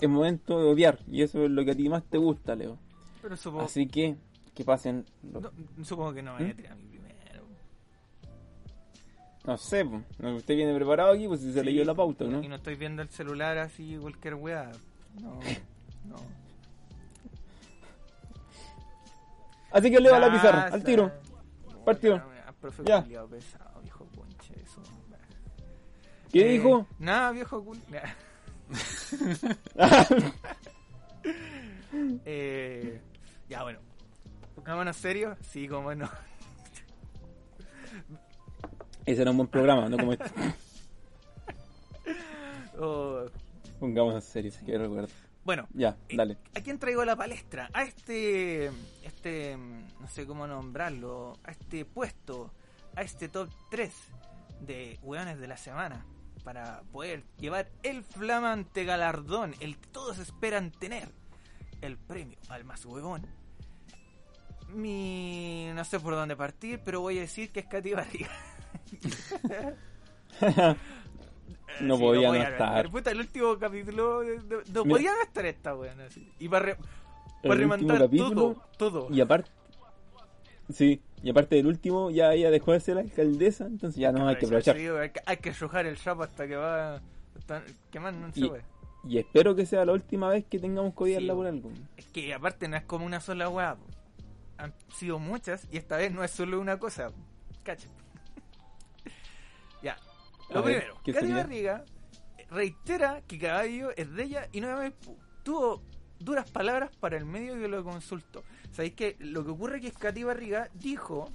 Es 0.00 0.08
momento 0.08 0.58
de 0.60 0.64
odiar, 0.70 0.98
y 1.08 1.22
eso 1.22 1.44
es 1.44 1.50
lo 1.50 1.64
que 1.64 1.72
a 1.72 1.76
ti 1.76 1.88
más 1.88 2.02
te 2.04 2.18
gusta, 2.18 2.54
Leo. 2.56 2.78
Pero 3.22 3.36
supongo, 3.36 3.64
Así 3.64 3.86
que, 3.86 4.16
que 4.60 4.64
pasen. 4.64 5.04
los- 5.32 5.42
no, 5.42 5.50
supongo 5.84 6.12
que 6.12 6.22
no 6.22 6.34
me 6.34 6.40
voy 6.42 6.50
a 6.50 6.54
¿Mm? 6.54 6.56
tirar 6.56 6.76
mí 6.76 6.84
primero. 6.84 7.44
No 9.46 9.56
sé, 9.56 9.84
no, 9.84 10.34
usted 10.36 10.54
viene 10.54 10.74
preparado 10.74 11.12
aquí, 11.12 11.26
pues 11.26 11.40
si 11.40 11.50
se 11.52 11.60
Sí, 11.60 11.64
leyó 11.64 11.82
la 11.84 11.94
pauta, 11.94 12.26
¿no? 12.26 12.42
Y 12.42 12.48
no 12.48 12.56
estoy 12.56 12.74
viendo 12.76 13.00
el 13.00 13.08
celular 13.08 13.56
así, 13.58 13.96
cualquier 13.98 14.34
weá. 14.34 14.70
No, 15.20 15.40
no. 16.06 16.16
Así 19.72 19.90
que 19.90 20.00
leo 20.00 20.14
a 20.14 20.18
la 20.18 20.30
pizarra, 20.32 20.64
al 20.64 20.84
tiro. 20.84 21.10
Partido. 21.84 22.22
Profe 22.60 22.82
Ya. 22.84 23.02
pesado, 23.02 23.80
viejo 23.82 24.06
conche, 24.14 24.52
eso. 24.62 24.82
¿Qué 26.30 26.46
Eh, 26.46 26.52
dijo? 26.58 26.86
Nada, 26.98 27.30
viejo 27.30 27.64
cul... 27.64 27.80
eh, 32.26 33.00
ya, 33.48 33.62
bueno. 33.62 33.78
Pongámonos 34.60 34.96
serios. 34.96 35.38
Sí, 35.50 35.66
como 35.66 35.94
no. 35.94 36.08
Ese 39.06 39.22
era 39.22 39.30
un 39.30 39.38
buen 39.38 39.48
programa, 39.48 39.88
no 39.88 39.96
como 39.96 40.12
este. 40.12 40.30
Oh, 42.82 43.26
Pongamos 43.78 44.14
en 44.14 44.22
serio, 44.22 44.50
si 44.50 44.64
quiero 44.64 44.84
recuerdo. 44.84 45.08
bueno, 45.44 45.68
Ya, 45.74 45.98
dale. 46.14 46.38
¿a 46.56 46.60
quién 46.62 46.78
traigo 46.78 47.04
la 47.04 47.14
palestra? 47.14 47.68
A 47.74 47.82
este, 47.82 48.70
este, 49.04 49.58
no 49.58 50.08
sé 50.08 50.24
cómo 50.26 50.46
nombrarlo, 50.46 51.34
a 51.44 51.50
este 51.50 51.84
puesto, 51.84 52.50
a 52.96 53.02
este 53.02 53.28
top 53.28 53.50
3 53.70 53.92
de 54.60 54.98
hueones 55.02 55.38
de 55.38 55.46
la 55.46 55.58
semana, 55.58 56.06
para 56.42 56.80
poder 56.90 57.24
llevar 57.38 57.68
el 57.82 58.02
flamante 58.02 58.84
galardón, 58.86 59.54
el 59.60 59.76
que 59.76 59.88
todos 59.88 60.18
esperan 60.18 60.70
tener, 60.70 61.10
el 61.82 61.98
premio 61.98 62.38
al 62.48 62.64
más 62.64 62.86
huevón. 62.86 63.26
Mi, 64.74 65.70
no 65.74 65.84
sé 65.84 66.00
por 66.00 66.14
dónde 66.14 66.36
partir, 66.36 66.80
pero 66.84 67.00
voy 67.00 67.18
a 67.18 67.22
decir 67.22 67.50
que 67.50 67.60
es 67.60 67.66
Katy 67.66 67.92
Barriga. 67.94 68.28
No 71.80 71.96
Sí, 71.96 72.02
podía 72.02 72.28
no 72.28 72.34
estar. 72.34 72.90
Puta, 72.90 73.10
el 73.10 73.20
último 73.20 73.58
capítulo 73.58 74.22
no, 74.24 74.56
no 74.72 74.84
podía 74.84 75.12
no 75.14 75.22
estar 75.22 75.46
esta 75.46 75.74
weón. 75.74 75.96
Y 76.38 76.48
para, 76.48 76.66
re- 76.66 76.76
remontar 77.42 77.98
capítulo, 78.00 78.34
todo, 78.76 79.00
todo. 79.06 79.14
Y 79.14 79.20
aparte. 79.20 79.50
Sí, 80.68 81.00
y 81.22 81.30
aparte 81.30 81.56
del 81.56 81.66
último, 81.66 82.10
ya 82.10 82.32
ella 82.34 82.50
dejó 82.50 82.72
de 82.72 82.80
ser 82.80 82.98
alcaldesa, 82.98 83.66
entonces 83.66 83.98
ya 84.00 84.12
no 84.12 84.28
hay 84.28 84.36
que 84.36 84.46
aprovechar. 84.46 84.76
Sí, 84.76 84.86
hay 84.86 85.10
que, 85.10 85.20
hay 85.24 85.36
que 85.38 85.50
arrojar 85.50 85.86
el 85.86 85.96
sapo 85.96 86.22
hasta 86.24 86.46
que 86.46 86.56
va. 86.56 87.00
Hasta, 87.38 87.62
que 87.90 88.00
más 88.00 88.14
no 88.14 88.32
se 88.32 88.40
Y-. 88.40 88.52
Y 89.08 89.18
espero 89.18 89.54
que 89.54 89.64
sea 89.64 89.84
la 89.84 89.92
última 89.92 90.28
vez 90.28 90.44
que 90.44 90.58
tengamos 90.58 90.94
que 90.94 91.04
odiarla 91.04 91.32
Sí, 91.32 91.36
por 91.36 91.46
algo. 91.46 91.70
Es 91.96 92.06
que 92.06 92.34
aparte 92.34 92.68
no 92.68 92.76
es 92.76 92.82
como 92.84 93.06
una 93.06 93.20
sola 93.20 93.48
weá. 93.48 93.76
Han 94.62 94.74
sido 94.92 95.18
muchas 95.18 95.66
y 95.70 95.76
esta 95.78 95.96
vez 95.96 96.12
no 96.12 96.22
es 96.22 96.30
solo 96.30 96.60
una 96.60 96.78
cosa. 96.78 97.10
Cacha. 97.62 97.88
ya. 99.82 99.96
Lo 100.50 100.62
ver, 100.62 100.80
primero, 100.82 101.00
¿qué 101.04 101.12
Katy 101.12 101.26
sería? 101.26 101.42
Barriga 101.42 101.84
reitera 102.50 103.22
que 103.26 103.38
Caballo 103.38 103.90
es 103.96 104.12
de 104.12 104.22
ella 104.24 104.48
y 104.52 104.60
nuevamente 104.60 104.98
tuvo 105.42 105.82
duras 106.18 106.50
palabras 106.50 106.90
para 106.96 107.16
el 107.16 107.24
medio 107.24 107.54
que 107.54 107.68
lo 107.68 107.82
consultó. 107.84 108.42
¿Sabéis 108.72 108.94
que 108.94 109.16
lo 109.20 109.44
que 109.44 109.50
ocurre 109.50 109.76
es 109.78 109.82
que 109.82 109.92
Katy 109.92 110.24
Barriga 110.24 110.68
dijo 110.74 111.30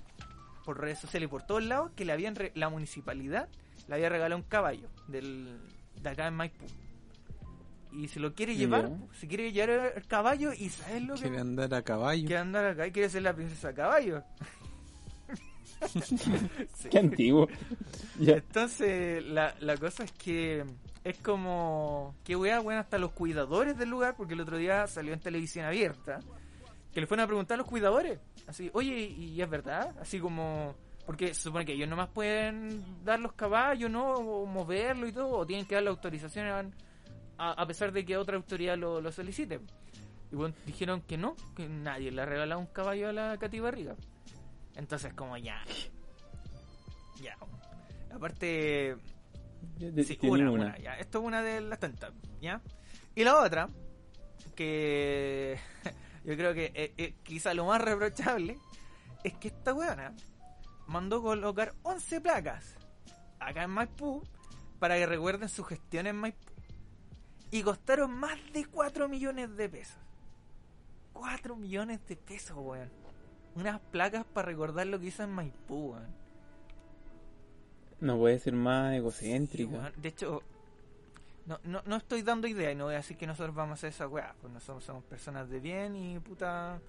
por 0.65 0.79
redes 0.79 0.99
sociales 0.99 1.27
y 1.27 1.29
por 1.29 1.43
todos 1.43 1.63
lados 1.63 1.91
que 1.95 2.05
le 2.05 2.11
habían 2.11 2.35
re- 2.35 2.51
la 2.55 2.69
municipalidad 2.69 3.47
le 3.87 3.95
había 3.95 4.09
regalado 4.09 4.37
un 4.37 4.47
caballo 4.47 4.89
del, 5.07 5.59
de 6.01 6.09
acá 6.09 6.27
en 6.27 6.33
Maipú. 6.35 6.65
Y 7.95 8.07
se 8.07 8.19
lo 8.19 8.33
quiere 8.33 8.55
llevar, 8.55 8.89
po, 8.89 9.07
se 9.19 9.27
quiere 9.27 9.51
llevar 9.51 9.93
el 9.95 10.05
caballo 10.07 10.51
y 10.53 10.69
¿sabes 10.69 11.01
lo 11.03 11.15
que 11.15 11.21
Quiere 11.21 11.39
andar 11.39 11.73
a 11.73 11.81
caballo. 11.81 12.25
quiere 12.25 12.41
andar 12.41 12.65
acá 12.65 12.87
y 12.87 12.91
quiere 12.91 13.09
ser 13.09 13.21
la 13.23 13.33
princesa 13.33 13.73
caballo? 13.73 14.21
Sí. 16.75 16.89
Qué 16.89 16.97
antiguo. 16.99 17.47
Entonces, 18.19 19.23
la, 19.25 19.53
la 19.59 19.77
cosa 19.77 20.03
es 20.05 20.11
que 20.13 20.63
es 21.03 21.17
como 21.19 22.15
que 22.23 22.35
weá, 22.35 22.59
bueno, 22.59 22.79
hasta 22.79 22.97
los 22.97 23.11
cuidadores 23.11 23.77
del 23.77 23.89
lugar, 23.89 24.15
porque 24.15 24.33
el 24.33 24.41
otro 24.41 24.57
día 24.57 24.87
salió 24.87 25.13
en 25.13 25.19
televisión 25.19 25.65
abierta, 25.65 26.19
que 26.93 27.01
le 27.01 27.07
fueron 27.07 27.25
a 27.25 27.27
preguntar 27.27 27.55
a 27.55 27.57
los 27.59 27.67
cuidadores, 27.67 28.19
así, 28.47 28.69
oye, 28.73 28.97
¿y 28.99 29.39
es 29.39 29.49
verdad? 29.49 29.93
Así 29.99 30.19
como, 30.19 30.73
porque 31.05 31.33
se 31.33 31.41
supone 31.41 31.65
que 31.65 31.73
ellos 31.73 31.89
nomás 31.89 32.09
pueden 32.09 32.83
dar 33.03 33.19
los 33.19 33.33
caballos, 33.33 33.91
¿no? 33.91 34.13
O 34.13 34.45
moverlo 34.45 35.07
y 35.07 35.11
todo, 35.11 35.29
o 35.29 35.45
tienen 35.45 35.65
que 35.67 35.75
dar 35.75 35.83
la 35.83 35.91
autorización 35.91 36.73
a, 37.37 37.51
a- 37.51 37.67
pesar 37.67 37.91
de 37.91 38.05
que 38.05 38.17
otra 38.17 38.35
autoridad 38.37 38.77
lo, 38.77 39.01
lo 39.01 39.11
solicite. 39.11 39.59
Y 40.31 40.35
bueno, 40.35 40.55
dijeron 40.65 41.01
que 41.01 41.17
no, 41.17 41.35
que 41.55 41.67
nadie 41.69 42.11
le 42.11 42.21
ha 42.21 42.25
regalado 42.25 42.59
un 42.59 42.67
caballo 42.67 43.09
a 43.09 43.13
la 43.13 43.37
Cati 43.37 43.59
Barriga. 43.59 43.95
Entonces, 44.75 45.13
como 45.13 45.37
ya. 45.37 45.61
Ya. 47.21 47.37
Aparte, 48.13 48.97
De- 49.77 50.03
Sí, 50.03 50.17
una, 50.23 50.51
una. 50.51 50.65
una, 50.65 50.77
ya. 50.79 50.95
Esto 50.95 51.19
es 51.19 51.25
una 51.25 51.41
de 51.41 51.61
las 51.61 51.79
tantas, 51.79 52.11
¿ya? 52.41 52.61
Y 53.15 53.23
la 53.23 53.37
otra, 53.39 53.69
que 54.55 55.57
yo 56.25 56.35
creo 56.35 56.53
que 56.53 56.71
eh, 56.73 56.93
eh, 56.97 57.15
quizá 57.23 57.53
lo 57.53 57.65
más 57.65 57.81
reprochable, 57.81 58.57
es 59.23 59.33
que 59.35 59.47
esta 59.49 59.73
weona 59.73 60.13
mandó 60.87 61.21
colocar 61.21 61.73
11 61.83 62.21
placas 62.21 62.75
acá 63.39 63.63
en 63.63 63.71
Maipú 63.71 64.21
para 64.79 64.95
que 64.97 65.05
recuerden 65.05 65.49
su 65.49 65.63
gestión 65.63 66.07
en 66.07 66.15
Maipú. 66.17 66.51
Y 67.55 67.63
costaron 67.63 68.11
más 68.11 68.37
de 68.51 68.65
4 68.65 69.07
millones 69.07 69.55
de 69.55 69.69
pesos. 69.69 69.95
4 71.13 71.55
millones 71.55 72.05
de 72.05 72.17
pesos, 72.17 72.57
weón. 72.59 72.89
Unas 73.55 73.79
placas 73.79 74.25
para 74.25 74.47
recordar 74.47 74.87
lo 74.87 74.99
que 74.99 75.05
hizo 75.05 75.23
en 75.23 75.31
Maipú, 75.31 75.91
weón. 75.91 76.13
No 78.01 78.17
puede 78.17 78.39
ser 78.39 78.55
más 78.55 79.01
Sí, 79.13 79.63
weón. 79.63 79.93
De 79.95 80.09
hecho, 80.09 80.43
no, 81.45 81.57
no, 81.63 81.81
no 81.85 81.95
estoy 81.95 82.23
dando 82.23 82.45
idea 82.45 82.73
y 82.73 82.75
no 82.75 82.85
voy 82.85 82.95
a 82.95 82.97
decir 82.97 83.15
que 83.15 83.25
nosotros 83.25 83.55
vamos 83.55 83.71
a 83.71 83.73
hacer 83.75 83.91
esa 83.91 84.09
weá. 84.09 84.35
Pues 84.41 84.51
nosotros 84.51 84.83
somos 84.83 85.05
personas 85.05 85.49
de 85.49 85.61
bien 85.61 85.95
y 85.95 86.19
puta. 86.19 86.81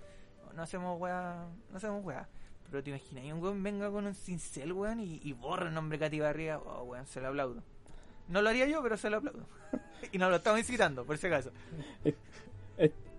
No 0.57 0.63
hacemos 0.63 1.01
weá. 1.01 1.47
No 1.71 1.77
hacemos 1.77 2.05
weá. 2.05 2.29
Pero 2.73 2.83
te 2.83 2.91
imaginas, 2.91 3.25
y 3.25 3.31
un 3.31 3.41
weón 3.41 3.63
venga 3.63 3.89
con 3.89 4.05
un 4.05 4.15
cincel, 4.17 4.73
weón, 4.73 4.99
y, 4.99 5.21
y 5.23 5.33
borra 5.33 5.69
el 5.69 5.75
nombre 5.75 5.97
Katy 5.97 6.19
Barriga. 6.19 6.59
Oh, 6.59 6.83
weón, 6.83 7.07
se 7.07 7.21
lo 7.21 7.29
aplaudo. 7.29 7.63
No 8.29 8.43
lo 8.43 8.49
haría 8.49 8.67
yo, 8.67 8.83
pero 8.83 8.97
se 8.97 9.09
lo 9.11 9.19
aplaudo. 9.19 9.47
y 10.13 10.19
nos 10.19 10.31
lo 10.31 10.37
estamos 10.37 10.59
incitando, 10.61 11.05
por 11.05 11.17
si 11.19 11.27
acaso. 11.29 11.51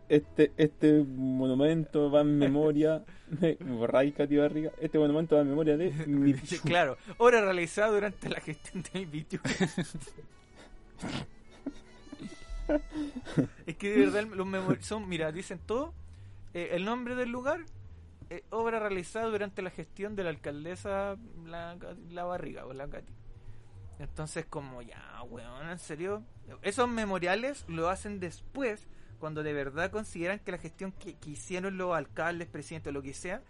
Este, 0.09 0.53
este 0.55 1.03
monumento 1.03 2.09
va 2.09 2.21
en 2.21 2.37
memoria 2.37 3.03
de 3.27 3.57
Borray 3.59 4.13
Katy 4.13 4.37
Barriga. 4.37 4.71
Este 4.79 4.97
monumento 4.97 5.35
va 5.35 5.41
en 5.41 5.49
memoria 5.49 5.75
de 5.75 5.91
mi 6.07 6.33
claro, 6.33 6.97
obra 7.17 7.41
realizada 7.41 7.91
durante 7.91 8.29
la 8.29 8.39
gestión 8.39 8.83
del 8.93 9.05
vídeo. 9.05 9.41
es 13.65 13.75
que 13.77 13.89
de 13.89 14.05
verdad 14.05 14.23
los 14.33 14.47
memor- 14.47 14.81
son, 14.81 15.07
mira, 15.07 15.31
dicen 15.31 15.59
todo. 15.65 15.93
eh, 16.53 16.69
el 16.71 16.85
nombre 16.85 17.15
del 17.15 17.29
lugar, 17.29 17.61
eh, 18.29 18.43
obra 18.49 18.79
realizada 18.79 19.27
durante 19.27 19.61
la 19.61 19.69
gestión 19.69 20.15
de 20.15 20.23
la 20.23 20.29
alcaldesa 20.29 21.15
la, 21.45 21.77
la 22.11 22.23
Barriga 22.25 22.65
o 22.65 22.73
la 22.73 22.87
Katy. 22.87 23.13
Entonces, 23.99 24.45
como 24.45 24.81
ya, 24.81 25.21
weón, 25.29 25.69
en 25.69 25.79
serio, 25.79 26.23
esos 26.61 26.87
memoriales 26.87 27.65
lo 27.67 27.89
hacen 27.89 28.19
después, 28.19 28.85
cuando 29.19 29.41
de 29.41 29.53
verdad 29.53 29.89
consideran 29.89 30.39
que 30.39 30.51
la 30.51 30.59
gestión 30.59 30.91
que, 30.91 31.15
que 31.15 31.31
hicieron 31.31 31.77
los 31.77 31.95
alcaldes, 31.95 32.47
presidentes, 32.47 32.93
lo 32.93 33.01
que 33.01 33.13
sea, 33.15 33.41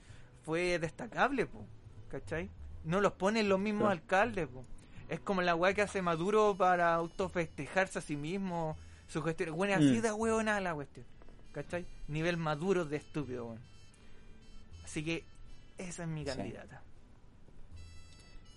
fue 0.43 0.79
destacable, 0.79 1.45
po, 1.45 1.65
¿cachai? 2.09 2.49
No 2.85 3.01
los 3.01 3.11
ponen 3.13 3.49
los 3.49 3.59
mismos 3.59 3.91
alcaldes, 3.91 4.47
po. 4.47 4.63
Es 5.09 5.19
como 5.19 5.41
la 5.41 5.55
weá 5.55 5.73
que 5.73 5.81
hace 5.81 6.01
Maduro 6.01 6.55
para 6.57 6.93
autofestejarse 6.93 7.99
a 7.99 8.01
sí 8.01 8.15
mismo, 8.15 8.77
su 9.09 9.21
gestión. 9.23 9.55
Bueno, 9.57 9.73
así 9.75 9.99
Mm. 9.99 10.01
de 10.01 10.11
huevona 10.13 10.61
la 10.61 10.73
cuestión, 10.73 11.05
¿cachai? 11.51 11.85
Nivel 12.07 12.37
Maduro 12.37 12.85
de 12.85 12.95
estúpido, 12.97 13.47
weón. 13.47 13.59
Así 14.85 15.03
que 15.03 15.25
esa 15.77 16.03
es 16.03 16.09
mi 16.09 16.21
Sí. 16.21 16.27
candidata. 16.27 16.81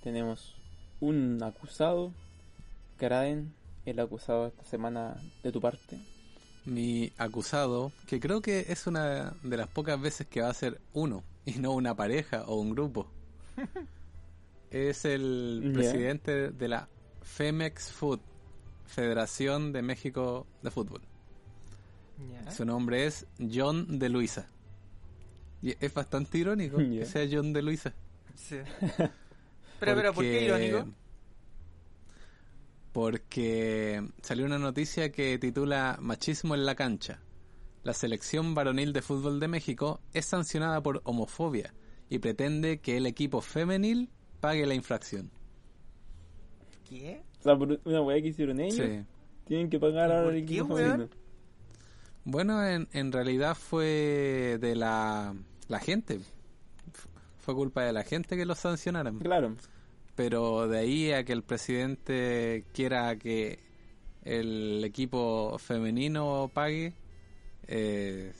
Tenemos 0.02 0.56
un 1.00 1.42
acusado. 1.42 2.12
Kraden, 2.98 3.52
el 3.86 3.98
acusado 4.00 4.46
esta 4.48 4.64
semana 4.64 5.16
de 5.42 5.52
tu 5.52 5.60
parte. 5.60 5.98
Mi 6.66 7.10
acusado, 7.16 7.92
que 8.06 8.20
creo 8.20 8.42
que 8.42 8.66
es 8.68 8.86
una 8.86 9.34
de 9.42 9.56
las 9.56 9.68
pocas 9.68 9.98
veces 10.00 10.26
que 10.26 10.42
va 10.42 10.50
a 10.50 10.54
ser 10.54 10.80
uno 10.92 11.24
y 11.46 11.52
no 11.52 11.72
una 11.72 11.94
pareja 11.96 12.44
o 12.46 12.56
un 12.56 12.70
grupo. 12.70 13.06
es 14.70 15.04
el 15.06 15.70
presidente 15.74 16.50
de 16.50 16.68
la 16.68 16.88
Femex 17.22 17.90
Food, 17.92 18.20
Federación 18.86 19.72
de 19.72 19.82
México 19.82 20.46
de 20.62 20.70
Fútbol. 20.70 21.00
Su 22.54 22.66
nombre 22.66 23.06
es 23.06 23.26
John 23.52 23.98
de 23.98 24.10
Luisa. 24.10 24.46
Y 25.62 25.74
es 25.82 25.94
bastante 25.94 26.36
irónico 26.38 26.78
Ya. 26.80 27.00
que 27.00 27.06
sea 27.06 27.26
John 27.30 27.52
de 27.54 27.62
Luisa. 27.62 27.94
Sí. 28.34 28.56
Pero, 29.80 29.94
pero, 29.96 30.12
¿por 30.14 30.22
qué 30.24 30.46
Porque- 30.48 30.66
irónico? 30.68 30.94
Porque 32.92 34.02
salió 34.22 34.46
una 34.46 34.58
noticia 34.58 35.12
que 35.12 35.38
titula 35.38 35.96
Machismo 36.00 36.54
en 36.54 36.66
la 36.66 36.74
cancha. 36.74 37.20
La 37.82 37.94
selección 37.94 38.54
varonil 38.54 38.92
de 38.92 39.00
fútbol 39.00 39.38
de 39.40 39.48
México 39.48 40.00
es 40.12 40.26
sancionada 40.26 40.82
por 40.82 41.00
homofobia 41.04 41.72
y 42.08 42.18
pretende 42.18 42.80
que 42.80 42.96
el 42.96 43.06
equipo 43.06 43.40
femenil 43.40 44.10
pague 44.40 44.66
la 44.66 44.74
infracción. 44.74 45.30
¿Qué? 46.88 47.22
O 47.38 47.42
sea, 47.42 47.56
por 47.56 47.80
una 47.84 48.02
weá 48.02 48.20
que 48.20 48.28
hicieron 48.28 48.60
ellos, 48.60 48.74
Sí. 48.86 49.04
tienen 49.46 49.70
que 49.70 49.78
pagar 49.78 50.10
ahora 50.10 50.24
¿Por 50.24 50.34
el 50.34 50.44
qué, 50.44 50.54
equipo 50.58 50.76
femenino. 50.76 51.08
Bueno, 52.24 52.66
en, 52.66 52.88
en 52.92 53.12
realidad 53.12 53.54
fue 53.56 54.58
de 54.60 54.74
la, 54.74 55.34
la 55.68 55.78
gente. 55.78 56.20
Fue 57.40 57.54
culpa 57.54 57.82
de 57.82 57.92
la 57.92 58.02
gente 58.04 58.36
que 58.36 58.44
los 58.46 58.58
sancionaran. 58.58 59.18
Claro. 59.18 59.56
Pero 60.14 60.68
de 60.68 60.78
ahí 60.78 61.12
a 61.12 61.24
que 61.24 61.32
el 61.32 61.42
presidente 61.42 62.64
quiera 62.74 63.16
que 63.16 63.58
el 64.24 64.82
equipo 64.84 65.56
femenino 65.58 66.50
pague, 66.52 66.92
eh, 67.66 68.32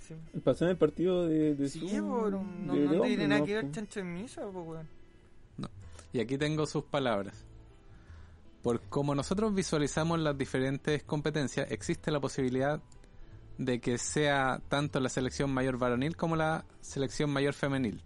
Sí. 0.00 0.14
Pasó 0.44 0.64
en 0.66 0.72
el 0.72 0.76
partido 0.76 1.26
de, 1.26 1.54
de 1.54 1.68
Sí, 1.68 1.80
su... 1.88 2.06
po, 2.06 2.28
no, 2.30 2.42
no, 2.44 2.74
de- 2.74 2.80
no 2.80 2.90
tiene 2.90 2.98
hombre, 3.00 3.28
nada 3.28 3.40
¿no? 3.40 3.46
que 3.46 3.54
ver 3.54 3.70
chancho 3.70 4.00
en 4.00 4.12
misa, 4.12 4.42
po, 4.50 4.60
weón. 4.62 4.86
y 6.12 6.20
aquí 6.20 6.36
tengo 6.36 6.66
sus 6.66 6.84
palabras. 6.84 7.42
Por 8.62 8.80
como 8.82 9.14
nosotros 9.14 9.54
visualizamos 9.54 10.18
las 10.20 10.36
diferentes 10.36 11.02
competencias, 11.04 11.70
existe 11.70 12.10
la 12.10 12.20
posibilidad 12.20 12.82
de 13.58 13.80
que 13.80 13.98
sea 13.98 14.60
tanto 14.68 15.00
la 15.00 15.08
selección 15.08 15.52
mayor 15.52 15.78
varonil 15.78 16.16
como 16.16 16.36
la 16.36 16.64
selección 16.80 17.30
mayor 17.30 17.54
femenil, 17.54 18.02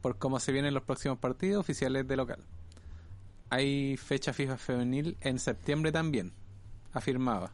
por 0.00 0.18
cómo 0.18 0.38
se 0.38 0.52
vienen 0.52 0.74
los 0.74 0.84
próximos 0.84 1.18
partidos 1.18 1.60
oficiales 1.60 2.06
de 2.06 2.16
local. 2.16 2.38
Hay 3.50 3.96
fecha 3.96 4.32
fija 4.32 4.56
femenil 4.56 5.16
en 5.20 5.38
septiembre 5.38 5.92
también, 5.92 6.32
afirmaba. 6.92 7.52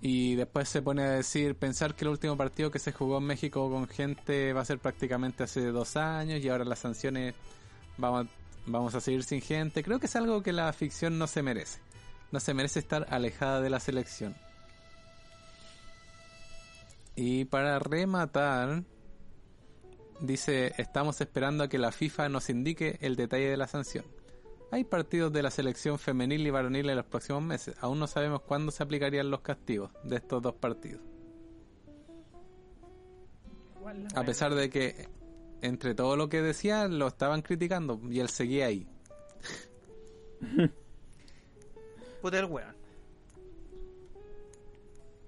Y 0.00 0.34
después 0.34 0.68
se 0.68 0.82
pone 0.82 1.02
a 1.02 1.10
decir, 1.10 1.54
pensar 1.54 1.94
que 1.94 2.04
el 2.04 2.10
último 2.10 2.36
partido 2.36 2.70
que 2.70 2.78
se 2.78 2.92
jugó 2.92 3.18
en 3.18 3.24
México 3.24 3.70
con 3.70 3.88
gente 3.88 4.52
va 4.52 4.60
a 4.60 4.64
ser 4.64 4.78
prácticamente 4.78 5.44
hace 5.44 5.72
dos 5.72 5.96
años 5.96 6.44
y 6.44 6.48
ahora 6.48 6.64
las 6.64 6.80
sanciones 6.80 7.34
vamos, 7.96 8.26
vamos 8.66 8.94
a 8.94 9.00
seguir 9.00 9.24
sin 9.24 9.40
gente. 9.40 9.82
Creo 9.82 9.98
que 9.98 10.06
es 10.06 10.16
algo 10.16 10.42
que 10.42 10.52
la 10.52 10.70
ficción 10.74 11.18
no 11.18 11.26
se 11.26 11.42
merece. 11.42 11.80
No 12.32 12.40
se 12.40 12.52
merece 12.52 12.80
estar 12.80 13.06
alejada 13.08 13.62
de 13.62 13.70
la 13.70 13.80
selección. 13.80 14.36
Y 17.16 17.44
para 17.44 17.78
rematar, 17.78 18.82
dice, 20.20 20.72
estamos 20.78 21.20
esperando 21.20 21.64
a 21.64 21.68
que 21.68 21.78
la 21.78 21.92
FIFA 21.92 22.28
nos 22.28 22.50
indique 22.50 22.98
el 23.00 23.16
detalle 23.16 23.48
de 23.48 23.56
la 23.56 23.68
sanción. 23.68 24.04
Hay 24.70 24.82
partidos 24.84 25.32
de 25.32 25.42
la 25.42 25.50
selección 25.50 25.98
femenil 25.98 26.44
y 26.46 26.50
varonil 26.50 26.90
en 26.90 26.96
los 26.96 27.06
próximos 27.06 27.42
meses. 27.42 27.76
Aún 27.80 28.00
no 28.00 28.08
sabemos 28.08 28.42
cuándo 28.42 28.72
se 28.72 28.82
aplicarían 28.82 29.30
los 29.30 29.40
castigos 29.40 29.92
de 30.02 30.16
estos 30.16 30.42
dos 30.42 30.54
partidos. 30.54 31.02
A 34.14 34.24
pesar 34.24 34.54
de 34.54 34.70
que 34.70 35.08
entre 35.60 35.94
todo 35.94 36.16
lo 36.16 36.28
que 36.28 36.42
decía 36.42 36.88
lo 36.88 37.06
estaban 37.06 37.42
criticando 37.42 38.00
y 38.10 38.18
él 38.20 38.28
seguía 38.30 38.66
ahí. 38.66 38.88
Puta 42.22 42.38
el 42.38 42.46
weón. 42.46 42.74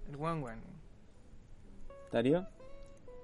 El 0.08 0.16
weón, 0.16 0.42
weón. 0.42 0.75
Darío, 2.12 2.46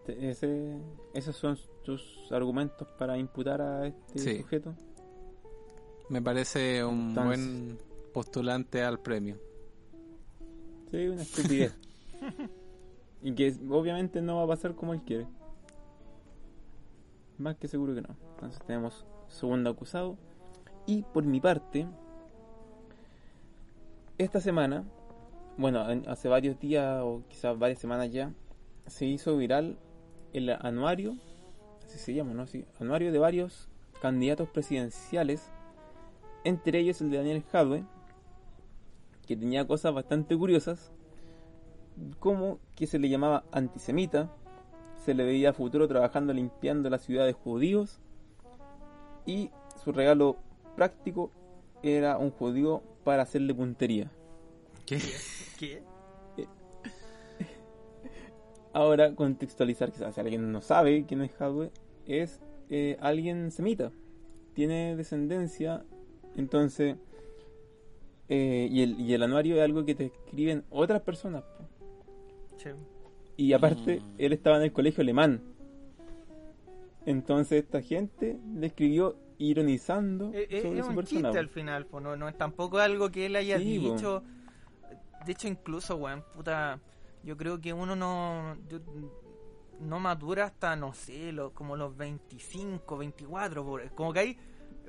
ese, 0.07 0.79
esos 1.15 1.37
son 1.37 1.57
tus 1.85 2.29
argumentos 2.31 2.87
para 2.99 3.17
imputar 3.17 3.61
a 3.63 3.87
este 3.87 4.19
Sí. 4.19 4.39
sujeto. 4.43 4.75
Me 6.09 6.21
parece 6.21 6.85
un 6.85 7.11
Entonces- 7.11 7.25
buen 7.25 7.79
postulante 8.13 8.83
al 8.83 8.99
premio. 9.01 9.37
Sí, 10.91 11.09
una 11.09 11.23
estupidez. 11.23 11.75
y 13.23 13.35
que 13.35 13.55
obviamente 13.71 14.21
no 14.21 14.37
va 14.37 14.45
a 14.45 14.47
pasar 14.49 14.75
como 14.75 14.93
él 14.93 15.01
quiere. 15.03 15.27
Más 17.39 17.57
que 17.57 17.67
seguro 17.69 17.95
que 17.95 18.03
no. 18.03 18.15
Entonces 18.35 18.61
tenemos 18.67 19.07
segundo 19.29 19.71
acusado. 19.71 20.19
Y 20.87 21.03
por 21.03 21.25
mi 21.25 21.41
parte, 21.41 21.87
esta 24.19 24.41
semana, 24.41 24.85
bueno, 25.57 25.89
en- 25.91 26.07
hace 26.09 26.29
varios 26.29 26.59
días 26.61 27.01
o 27.03 27.23
quizás 27.29 27.59
varias 27.59 27.79
semanas 27.79 28.11
ya, 28.13 28.33
se 28.87 29.07
hizo 29.07 29.37
viral 29.37 29.79
el 30.33 30.51
anuario, 30.51 31.17
así 31.85 31.99
se 31.99 32.15
llama, 32.15 32.35
¿no? 32.35 32.47
Sí, 32.47 32.65
anuario 32.81 33.13
de 33.13 33.19
varios 33.19 33.69
candidatos 34.01 34.49
presidenciales, 34.49 35.51
entre 36.45 36.81
ellos 36.81 37.01
el 37.01 37.11
de 37.11 37.19
Daniel 37.19 37.45
Jadwe, 37.51 37.85
que 39.27 39.37
tenía 39.37 39.67
cosas 39.67 39.95
bastante 39.95 40.37
curiosas, 40.37 40.93
como 42.19 42.59
que 42.75 42.87
se 42.87 42.99
le 42.99 43.09
llamaba 43.09 43.45
antisemita, 43.53 44.31
se 45.05 45.15
le 45.15 45.25
veía 45.25 45.51
a 45.51 45.53
futuro 45.53 45.87
trabajando 45.89 46.33
limpiando 46.33 46.91
la 46.91 46.99
ciudad 46.99 47.27
de 47.27 47.33
judíos, 47.33 48.01
y 49.27 49.51
su 49.85 49.93
regalo 49.93 50.37
práctico 50.77 51.31
era 51.83 52.19
un 52.19 52.31
judío 52.31 52.83
para 53.05 53.23
hacerle 53.23 53.55
puntería. 53.55 54.11
¿Qué? 54.87 54.99
¿Qué? 55.59 55.83
Ahora, 58.73 59.15
contextualizar, 59.15 59.93
quizás 59.93 60.15
si 60.15 60.21
alguien 60.21 60.51
no 60.51 60.61
sabe 60.63 61.05
quién 61.07 61.21
es 61.23 61.39
Hadwe, 61.41 61.71
es 62.07 62.41
eh, 62.71 62.97
alguien 63.01 63.51
semita, 63.51 63.93
tiene 64.55 64.97
descendencia, 64.97 65.85
entonces, 66.37 66.97
eh, 68.29 68.69
y, 68.71 68.83
el, 68.83 68.99
y 69.01 69.13
el 69.13 69.23
anuario 69.23 69.57
es 69.57 69.63
algo 69.63 69.85
que 69.85 69.95
te 69.95 70.07
escriben 70.07 70.65
otras 70.71 71.03
personas. 71.03 71.43
po. 71.43 71.65
Y 73.37 73.53
aparte, 73.53 74.01
Mm. 74.01 74.15
él 74.19 74.33
estaba 74.33 74.57
en 74.57 74.63
el 74.63 74.73
colegio 74.73 75.03
alemán. 75.03 75.43
Entonces 77.05 77.65
esta 77.65 77.83
gente 77.83 78.39
le 78.55 78.69
escribió 78.69 79.17
ironizando 79.39 80.31
Eh, 80.33 80.47
eh, 80.49 80.63
sobre 80.63 80.79
es 80.79 80.85
su 80.85 80.91
un 80.91 80.97
persona. 80.97 81.21
chiste 81.21 81.33
po. 81.33 81.39
al 81.39 81.49
final, 81.49 81.87
pues 81.87 82.05
no, 82.05 82.17
no 82.17 82.29
es 82.29 82.39
tampoco 82.39 82.79
algo 82.79 83.11
que 83.11 83.27
él 83.27 83.35
haya 83.37 83.59
Sí, 83.59 83.79
po. 83.81 83.95
dicho. 83.95 84.23
De 85.27 85.33
hecho, 85.33 85.49
incluso, 85.49 85.97
weón, 85.97 86.23
puta, 86.35 86.79
yo 87.23 87.37
creo 87.37 87.61
que 87.61 87.73
uno 87.73 87.95
no 87.97 88.57
yo- 88.69 88.81
no 89.81 89.99
madura 89.99 90.45
hasta, 90.45 90.77
no 90.77 90.95
sé, 90.95 91.33
lo- 91.33 91.53
como 91.53 91.77
los 91.77 91.97
25, 91.97 92.97
24, 92.97 93.65
por- 93.65 93.91
como 93.95 94.13
que 94.13 94.19
hay... 94.21 94.39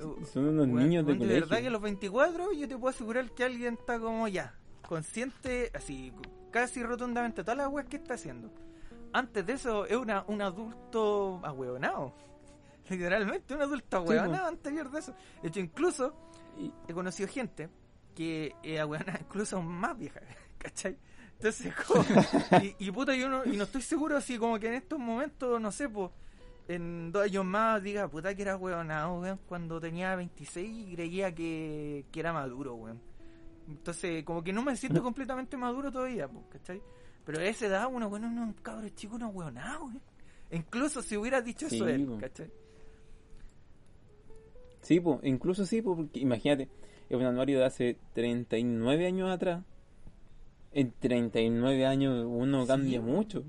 uh, 0.01 0.23
Son 0.25 0.45
unos 0.49 0.67
niños 0.67 1.05
de 1.05 1.13
de 1.13 1.17
colegio. 1.19 1.41
verdad 1.41 1.61
que 1.61 1.67
a 1.67 1.71
los 1.71 1.81
24 1.81 2.51
yo 2.53 2.67
te 2.67 2.77
puedo 2.77 2.89
asegurar 2.89 3.31
que 3.31 3.43
alguien 3.43 3.73
está 3.75 3.99
como 3.99 4.27
ya, 4.27 4.55
consciente, 4.87 5.71
así, 5.73 6.13
casi 6.51 6.83
rotundamente, 6.83 7.43
todas 7.43 7.57
las 7.57 7.67
weas 7.69 7.87
que 7.87 7.97
está 7.97 8.13
haciendo. 8.15 8.51
Antes 9.13 9.45
de 9.45 9.53
eso, 9.53 9.85
es 9.85 9.95
una, 9.97 10.23
un 10.27 10.41
adulto 10.41 11.39
ahueonado. 11.43 12.13
Literalmente, 12.89 13.53
un 13.55 13.61
adulto 13.61 13.97
Sí, 14.05 14.13
ahueonado 14.13 14.47
anterior 14.47 14.91
de 14.91 14.99
eso. 14.99 15.15
De 15.41 15.47
hecho, 15.47 15.59
incluso 15.59 16.13
he 16.87 16.93
conocido 16.93 17.27
gente 17.29 17.69
que 18.13 18.53
es 18.61 18.79
ahueonada 18.79 19.19
incluso 19.21 19.59
más 19.61 19.97
vieja, 19.97 20.19
¿cachai? 20.59 20.97
Entonces, 21.37 21.73
como, 21.87 22.03
y, 22.61 22.75
y 22.79 22.91
puta, 22.91 23.15
yo 23.15 23.29
no, 23.29 23.45
y 23.45 23.57
no 23.57 23.63
estoy 23.63 23.81
seguro 23.81 24.19
si 24.21 24.37
como 24.37 24.59
que 24.59 24.67
en 24.67 24.75
estos 24.75 24.99
momentos, 24.99 25.59
no 25.59 25.71
sé, 25.71 25.89
pues, 25.89 26.11
en 26.67 27.11
dos 27.11 27.23
años 27.23 27.45
más 27.45 27.83
diga, 27.83 28.07
puta, 28.07 28.33
que 28.35 28.41
era 28.41 28.55
hueonado, 28.55 29.19
weón, 29.19 29.39
cuando 29.47 29.79
tenía 29.79 30.15
26 30.15 30.89
y 30.89 30.95
creía 30.95 31.33
que, 31.33 32.05
que 32.11 32.19
era 32.19 32.31
maduro, 32.31 32.75
weón. 32.75 33.01
Entonces, 33.67 34.23
como 34.23 34.43
que 34.43 34.53
no 34.53 34.63
me 34.63 34.75
siento 34.75 35.01
completamente 35.03 35.57
maduro 35.57 35.91
todavía, 35.91 36.27
pues, 36.27 36.45
¿cachai? 36.51 36.81
Pero 37.25 37.39
a 37.39 37.45
esa 37.45 37.67
edad, 37.67 37.87
uno, 37.91 38.09
bueno, 38.09 38.27
uno, 38.27 38.53
cabrón 38.61 38.91
chico, 38.95 39.15
uno 39.15 39.29
hueonado, 39.29 39.85
weón. 39.85 40.01
Incluso 40.51 41.01
si 41.01 41.17
hubiera 41.17 41.41
dicho 41.41 41.67
Sí, 41.69 41.77
eso 41.77 41.87
él, 41.87 42.05
po. 42.05 42.17
¿cachai? 42.19 42.51
Sí, 44.81 44.99
po, 44.99 45.19
incluso 45.23 45.65
sí, 45.65 45.81
po, 45.81 45.95
porque 45.95 46.19
imagínate, 46.19 46.69
es 47.09 47.17
un 47.17 47.25
anuario 47.25 47.59
de 47.59 47.65
hace 47.65 47.97
39 48.13 49.07
años 49.07 49.29
atrás. 49.31 49.63
En 50.73 50.91
39 50.99 51.85
años 51.85 52.25
uno 52.27 52.65
cambia 52.65 52.99
mucho. 53.01 53.43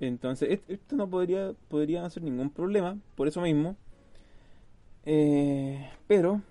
Entonces, 0.00 0.60
esto 0.68 0.94
no 0.96 1.08
podría, 1.08 1.52
podría 1.68 2.08
ser 2.10 2.22
ningún 2.22 2.50
problema, 2.50 2.98
por 3.14 3.28
eso 3.28 3.40
mismo. 3.40 3.76
Eh, 5.06 5.88
pero 6.06 6.42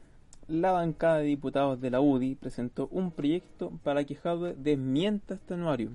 la 0.48 0.72
bancada 0.72 1.20
de 1.20 1.26
diputados 1.26 1.80
de 1.82 1.92
la 1.92 2.02
UDI 2.02 2.36
presentó 2.36 2.88
un 2.92 3.12
proyecto 3.12 3.72
para 3.84 4.04
que 4.04 4.16
Jadwe 4.16 4.56
desmienta 4.58 5.36
este 5.36 5.54
anuario. 5.54 5.92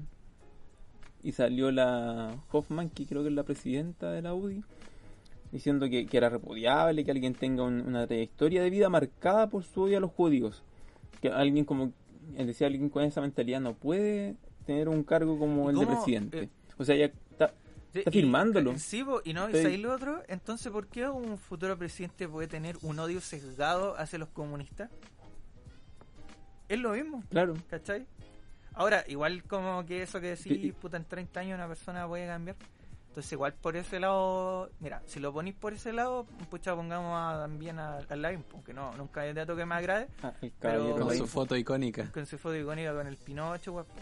Y 1.23 1.33
salió 1.33 1.71
la 1.73 2.37
Hoffman, 2.53 2.89
que 2.91 3.05
creo 3.07 3.23
que 3.23 3.29
es 3.29 3.35
la 3.35 3.43
presidenta 3.43 4.11
de 4.13 4.23
la 4.23 4.33
UDI, 4.33 4.63
diciendo 5.53 5.89
que, 5.91 6.07
que 6.07 6.17
era 6.17 6.29
repudiable 6.29 7.05
que 7.05 7.11
alguien 7.11 7.35
tenga 7.35 7.65
un- 7.65 7.81
una 7.81 8.07
trayectoria 8.07 8.63
de 8.63 8.71
vida 8.71 8.89
marcada 8.89 9.49
por 9.51 9.65
su 9.65 9.83
odio 9.83 9.99
a 9.99 10.01
los 10.01 10.13
judíos. 10.13 10.63
Que 11.21 11.29
alguien 11.31 11.65
como, 11.65 11.93
él 12.37 12.47
decía, 12.47 12.67
alguien 12.67 12.89
con 12.89 13.03
esa 13.05 13.21
mentalidad 13.21 13.61
no 13.61 13.75
puede 13.75 14.37
tener 14.67 14.89
un 14.89 15.03
cargo 15.05 15.39
como 15.39 15.71
¿Y 15.71 15.75
el 15.75 15.81
de 15.81 15.87
presidente. 15.87 16.43
eh, 16.45 16.49
o 16.79 16.85
sea, 16.85 16.97
ya 16.97 17.07
está, 17.07 17.55
Sí, 17.93 17.99
Está 18.01 18.11
y- 18.11 18.13
firmándolo. 18.13 18.79
Sí, 18.79 19.03
po, 19.03 19.21
y 19.25 19.33
no, 19.33 19.49
y 19.51 19.53
Sí. 19.55 19.63
¿sabéis 19.63 19.81
lo 19.81 19.93
otro? 19.93 20.23
Entonces, 20.29 20.71
¿por 20.71 20.87
qué 20.87 21.09
un 21.09 21.37
futuro 21.37 21.77
presidente 21.77 22.29
puede 22.29 22.47
tener 22.47 22.77
un 22.83 22.99
odio 23.01 23.21
sesgado 23.21 23.97
hacia 23.99 24.19
los 24.21 24.29
comunistas? 24.29 24.91
Es 26.69 26.79
lo 26.79 26.93
mismo, 26.93 27.25
claro. 27.31 27.55
¿cachai? 27.69 28.07
Ahora, 28.75 29.05
igual 29.09 29.43
como 29.43 29.85
que 29.85 30.03
eso 30.03 30.21
que 30.21 30.29
decís, 30.29 30.61
Sí. 30.63 30.73
puta, 30.73 30.97
en 30.99 31.05
30 31.05 31.41
años 31.41 31.57
una 31.57 31.67
persona 31.67 32.07
puede 32.07 32.27
cambiar. 32.29 32.57
Entonces, 33.11 33.33
igual 33.33 33.55
por 33.55 33.77
ese 33.77 33.99
lado, 33.99 34.71
mira, 34.79 35.03
si 35.07 35.19
lo 35.19 35.33
ponís 35.33 35.55
por 35.55 35.73
ese 35.73 35.93
lado, 35.93 36.27
pucha, 36.49 36.77
pongamos 36.77 37.13
a- 37.19 37.41
también 37.41 37.79
al 37.81 38.07
Lavín, 38.23 38.45
porque 38.45 38.73
no, 38.73 38.93
nunca 38.97 39.23
hay 39.23 39.33
dato 39.33 39.57
que 39.57 39.67
me 39.67 39.75
agrade, 39.75 40.07
Ah, 40.23 40.33
el 40.41 40.53
Pero- 40.61 40.97
Con 40.97 41.17
su 41.17 41.27
foto 41.27 41.57
icónica. 41.57 42.09
con 42.13 42.25
su 42.25 42.39
foto 42.39 42.55
icónica 42.57 42.95
con 42.95 43.09
el 43.09 43.17
Pinocho, 43.17 43.73
guapo. 43.73 43.93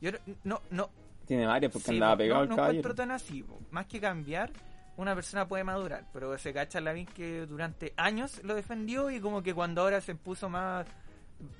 Yo 0.00 0.12
no- 0.44 0.60
no, 0.70 0.90
Tiene 1.26 1.46
varias 1.46 1.72
porque 1.72 1.86
Sí, 1.88 1.94
andaba 1.94 2.16
pegado 2.16 2.38
no, 2.40 2.42
el 2.44 2.48
no 2.50 2.56
caballero. 2.56 2.78
encuentro 2.80 2.94
tan 3.02 3.10
así. 3.12 3.42
po. 3.44 3.58
Más 3.70 3.86
que 3.86 4.00
cambiar, 4.00 4.50
una 4.96 5.14
persona 5.14 5.46
puede 5.48 5.62
madurar. 5.64 6.04
Pero 6.12 6.36
se 6.38 6.52
cacha 6.52 6.80
Lavín 6.80 7.06
que 7.06 7.46
durante 7.46 7.94
años 7.96 8.42
lo 8.42 8.54
defendió 8.56 9.08
y 9.10 9.20
como 9.20 9.42
que 9.42 9.54
cuando 9.54 9.82
ahora 9.82 10.00
se 10.00 10.14
puso 10.16 10.48
más 10.48 10.84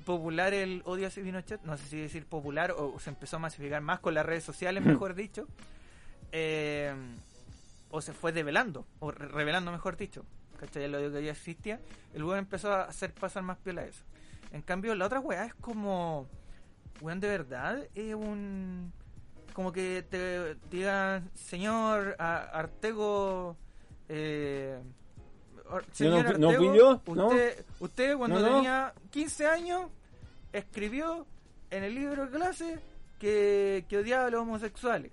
popular 0.05 0.53
el 0.53 0.81
odio 0.85 1.07
hacia 1.07 1.23
Pinochet, 1.23 1.61
no 1.63 1.77
sé 1.77 1.85
si 1.87 1.97
decir 1.97 2.25
popular 2.25 2.71
o 2.77 2.99
se 2.99 3.09
empezó 3.09 3.37
a 3.37 3.39
masificar 3.39 3.81
más 3.81 3.99
con 3.99 4.13
las 4.13 4.25
redes 4.25 4.43
sociales, 4.43 4.83
mejor 5.05 5.15
dicho, 5.15 5.47
eh, 6.33 6.93
o 7.91 8.01
se 8.01 8.11
fue 8.11 8.31
develando, 8.33 8.85
o 8.99 9.11
re- 9.11 9.27
revelando, 9.29 9.71
mejor 9.71 9.95
dicho. 9.95 10.25
¿Cachai? 10.59 10.83
El 10.85 10.95
odio 10.95 11.11
que 11.11 11.23
ya 11.23 11.31
existía, 11.31 11.79
el 12.13 12.23
weón 12.23 12.39
empezó 12.39 12.71
a 12.73 12.83
hacer 12.83 13.13
pasar 13.13 13.43
más 13.43 13.57
piola 13.59 13.83
eso. 13.85 14.03
En 14.51 14.61
cambio, 14.61 14.95
la 14.95 15.05
otra 15.05 15.19
weá 15.19 15.45
es 15.45 15.53
como, 15.55 16.27
weón, 17.01 17.19
de 17.19 17.27
verdad, 17.27 17.83
es 17.95 18.13
un 18.15 18.91
como 19.53 19.71
que 19.71 20.03
te 20.09 20.55
digan, 20.71 21.29
señor 21.35 22.15
a- 22.17 22.43
Artego, 22.57 23.55
eh, 24.09 24.79
señor 25.91 26.39
no 26.39 26.49
Artego, 26.49 26.63
yo, 26.75 27.01
usted, 27.27 27.65
usted 27.79 28.17
cuando 28.17 28.37
tenía 28.55 28.93
15 29.11 29.47
años 29.47 29.91
escribió 30.51 31.25
en 31.71 31.83
el 31.83 31.93
libro 31.95 32.25
de 32.25 32.31
clase 32.37 32.79
que, 33.19 33.85
que 33.89 33.97
odiaba 33.97 34.25
a 34.27 34.29
los 34.31 34.41
homosexuales. 34.41 35.11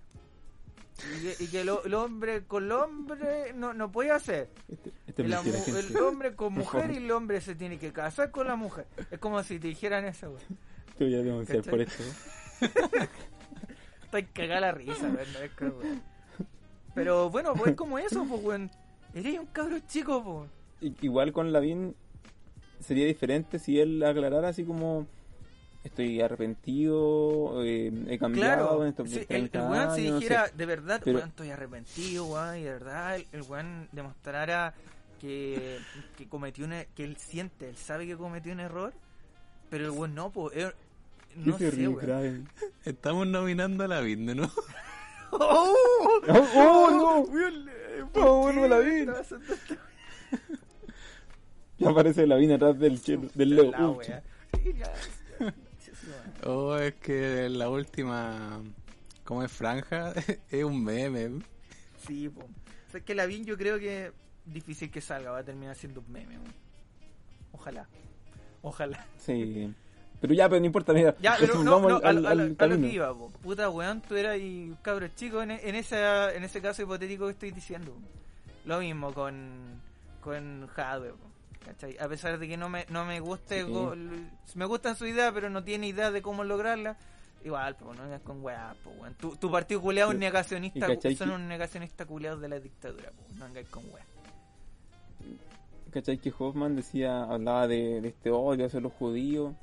Y 1.18 1.22
que, 1.22 1.44
y 1.44 1.46
que 1.48 1.64
lo- 1.64 1.84
el 1.84 1.94
hombre 1.94 2.44
con 2.44 2.64
el 2.64 2.72
hombre 2.72 3.53
no, 3.55 3.72
no 3.74 3.90
puede 3.90 4.11
hacer. 4.11 4.51
Este, 4.68 4.92
este 5.07 5.22
mentira, 5.24 5.59
mu- 5.66 5.76
el 5.76 5.96
hombre 5.98 6.34
con 6.34 6.53
mujer 6.55 6.90
y 6.90 6.96
el 6.98 7.11
hombre 7.11 7.40
se 7.40 7.55
tiene 7.55 7.78
que 7.78 7.92
casar 7.92 8.30
con 8.30 8.46
la 8.46 8.57
mujer. 8.57 8.86
Es 9.11 9.18
como 9.18 9.42
si 9.42 9.59
te 9.59 9.68
dijeran 9.68 10.05
eso, 10.05 10.30
güey. 10.30 10.42
Te 10.98 11.05
voy 11.05 11.14
a 11.14 11.18
denunciar 11.18 11.62
por 11.62 11.80
esto. 11.80 12.03
Está 14.05 14.22
cagada 14.32 14.61
la 14.61 14.72
risa, 14.72 15.09
güey. 15.09 15.26
no 15.32 15.38
es 15.40 15.51
que, 15.53 15.68
güey. 15.68 15.88
Pero 16.94 17.30
bueno, 17.30 17.55
pues 17.55 17.70
es 17.70 17.76
como 17.76 17.98
eso, 17.98 18.24
pues, 18.28 18.42
güey. 18.42 18.70
Eres 19.14 19.38
un 19.38 19.46
cabro 19.46 19.78
chico, 19.86 20.48
pues. 20.80 20.94
Igual 21.03 21.32
con 21.32 21.53
Lavín 21.53 21.94
sería 22.80 23.07
diferente 23.07 23.59
si 23.59 23.78
él 23.78 24.03
aclarara 24.03 24.48
así 24.48 24.64
como 24.64 25.07
estoy 25.85 26.20
arrepentido, 26.20 27.62
eh, 27.64 27.93
he 28.09 28.18
cambiado 28.18 28.68
Claro, 28.68 28.83
en 28.83 28.89
estos 28.91 29.11
sí, 29.11 29.18
el, 29.18 29.26
30 29.26 29.59
el 29.64 29.70
weón 29.70 29.95
si 29.95 30.01
años, 30.03 30.12
no 30.14 30.18
sé. 30.20 30.24
dijera, 30.24 30.49
de 30.55 30.66
verdad, 30.66 31.01
Pero- 31.05 31.16
weón, 31.18 31.28
estoy 31.31 31.51
arrepentido, 31.51 32.26
weón, 32.26 32.57
y 32.59 32.62
de 32.64 32.70
verdad 32.70 33.16
el, 33.16 33.26
el 33.33 33.43
weón 33.43 33.89
demostrara 33.93 34.74
que, 35.20 35.78
que 36.16 36.28
cometió 36.28 36.64
un, 36.64 36.72
e- 36.74 36.89
que 36.95 37.05
él 37.05 37.16
siente, 37.16 37.68
él 37.68 37.76
sabe 37.76 38.07
que 38.07 38.16
cometió 38.16 38.53
un 38.53 38.61
error, 38.61 38.93
pero 39.70 39.85
el 39.87 39.91
weón 39.91 40.14
no, 40.14 40.31
pues, 40.31 40.57
él- 40.57 40.72
¿Qué 41.33 41.51
no 41.51 41.59
se 41.59 41.70
sé, 41.70 41.76
ríe, 41.76 41.89
weón. 41.89 42.49
Estamos 42.85 43.26
nominando 43.26 43.85
a 43.85 43.89
la 43.89 44.01
Vinde, 44.01 44.35
¿no? 44.35 44.51
¡Oh! 45.33 45.74
¡Oh, 46.28 46.49
oh, 46.57 46.91
no! 46.91 47.20
Weón, 47.33 47.68
eh, 47.68 48.05
¿por 48.12 48.22
Oh, 48.26 48.45
pasando 49.14 49.55
esto? 49.55 49.74
Ya 51.78 51.89
aparece 51.89 52.26
Lavín 52.26 52.53
atrás 52.53 52.78
del, 52.78 53.01
chelo, 53.01 53.28
del 53.35 53.57
Leo. 53.57 53.99
La 56.43 56.49
Uh, 56.49 56.49
wea. 56.49 56.49
Sí, 56.49 56.49
ya, 56.49 56.49
ya. 56.49 56.49
Sí, 56.49 56.49
sí, 56.49 56.49
weón. 56.49 56.68
O 56.68 56.76
es 56.78 56.95
que 56.95 57.49
la 57.51 57.68
última, 57.68 58.61
como 59.24 59.43
es 59.43 59.53
franja, 59.53 60.12
es 60.51 60.64
un 60.64 60.84
meme. 60.84 61.43
Sí, 62.07 62.28
po. 62.28 62.41
O 62.43 62.91
sea, 62.91 62.99
es 62.99 63.05
que 63.05 63.14
Lavín 63.14 63.45
yo 63.45 63.57
creo 63.57 63.78
que 63.78 64.12
difícil 64.47 64.91
que 64.91 65.01
salga, 65.01 65.30
va 65.30 65.38
a 65.38 65.45
terminar 65.45 65.76
siendo 65.76 66.01
un 66.01 66.12
meme. 66.12 66.38
Ojalá. 67.53 67.86
Ojalá. 68.62 69.07
Sí. 69.18 69.72
Pero 70.20 70.34
ya, 70.34 70.49
pero 70.49 70.61
no 70.61 70.66
importa, 70.66 70.93
mira. 70.93 71.16
Ya, 71.20 71.32
pero 71.41 71.55
Entonces, 71.55 71.64
no, 71.64 71.70
vamos 71.72 71.91
no, 71.93 71.97
al, 71.97 72.05
a, 72.05 72.09
al- 72.09 72.22
lo- 72.22 72.28
a 72.28 72.34
lo- 72.34 72.43
al 72.43 72.47
a 72.47 72.51
lo 72.51 72.57
camino. 72.57 72.88
que 72.88 72.95
iba, 72.95 73.14
po. 73.14 73.30
Puta 73.43 73.70
weón, 73.70 74.01
tú 74.03 74.16
eras 74.16 74.38
y 74.38 74.74
cabro 74.82 75.09
chico 75.09 75.43
en, 75.43 75.51
en, 75.53 75.74
esa, 75.74 76.34
en 76.34 76.45
ese 76.45 76.61
caso 76.61 76.82
hipotético 76.82 77.26
que 77.26 77.32
estoy 77.32 77.51
diciendo. 77.53 77.97
Lo 78.66 78.80
mismo 78.80 79.14
con, 79.14 79.80
con 80.20 80.66
Jadwe, 80.68 81.11
po. 81.12 81.30
¿Cachai? 81.64 81.96
A 81.98 82.08
pesar 82.08 82.38
de 82.38 82.48
que 82.48 82.56
no 82.56 82.68
me, 82.68 82.86
no 82.88 83.04
me 83.04 83.20
guste, 83.20 83.64
Sí. 83.64 83.70
go- 83.70 83.94
me 84.54 84.64
gustan 84.64 84.96
su 84.96 85.06
idea, 85.06 85.30
pero 85.32 85.50
no 85.50 85.62
tiene 85.62 85.86
idea 85.88 86.11
de 86.11 86.22
cómo 86.22 86.42
lograrla. 86.44 86.96
Igual, 87.44 87.74
pues 87.76 87.96
no 87.96 88.02
vengas 88.04 88.20
con 88.22 88.42
weá, 88.42 88.74
po, 88.84 88.90
weón. 88.90 89.14
Tu, 89.14 89.34
tu 89.36 89.50
partido 89.50 89.80
culeado 89.80 90.12
es 90.12 90.18
negacionista, 90.18 90.86
son 91.16 91.30
un 91.30 91.48
negacionista 91.48 92.04
culeado 92.04 92.38
de 92.38 92.48
la 92.48 92.61
dictadura, 92.61 93.11
po. 93.11 93.22
No 93.38 93.46
vengas 93.46 93.66
con 93.70 93.82
weá. 93.92 94.04
¿Cachai? 95.92 96.18
Que 96.18 96.32
Hoffman 96.38 96.76
decía, 96.76 97.24
hablaba 97.24 97.66
de, 97.66 98.00
de 98.00 98.08
este 98.08 98.30
odio 98.30 98.66
hacia 98.66 98.80
los 98.80 98.92
judíos, 98.92 99.54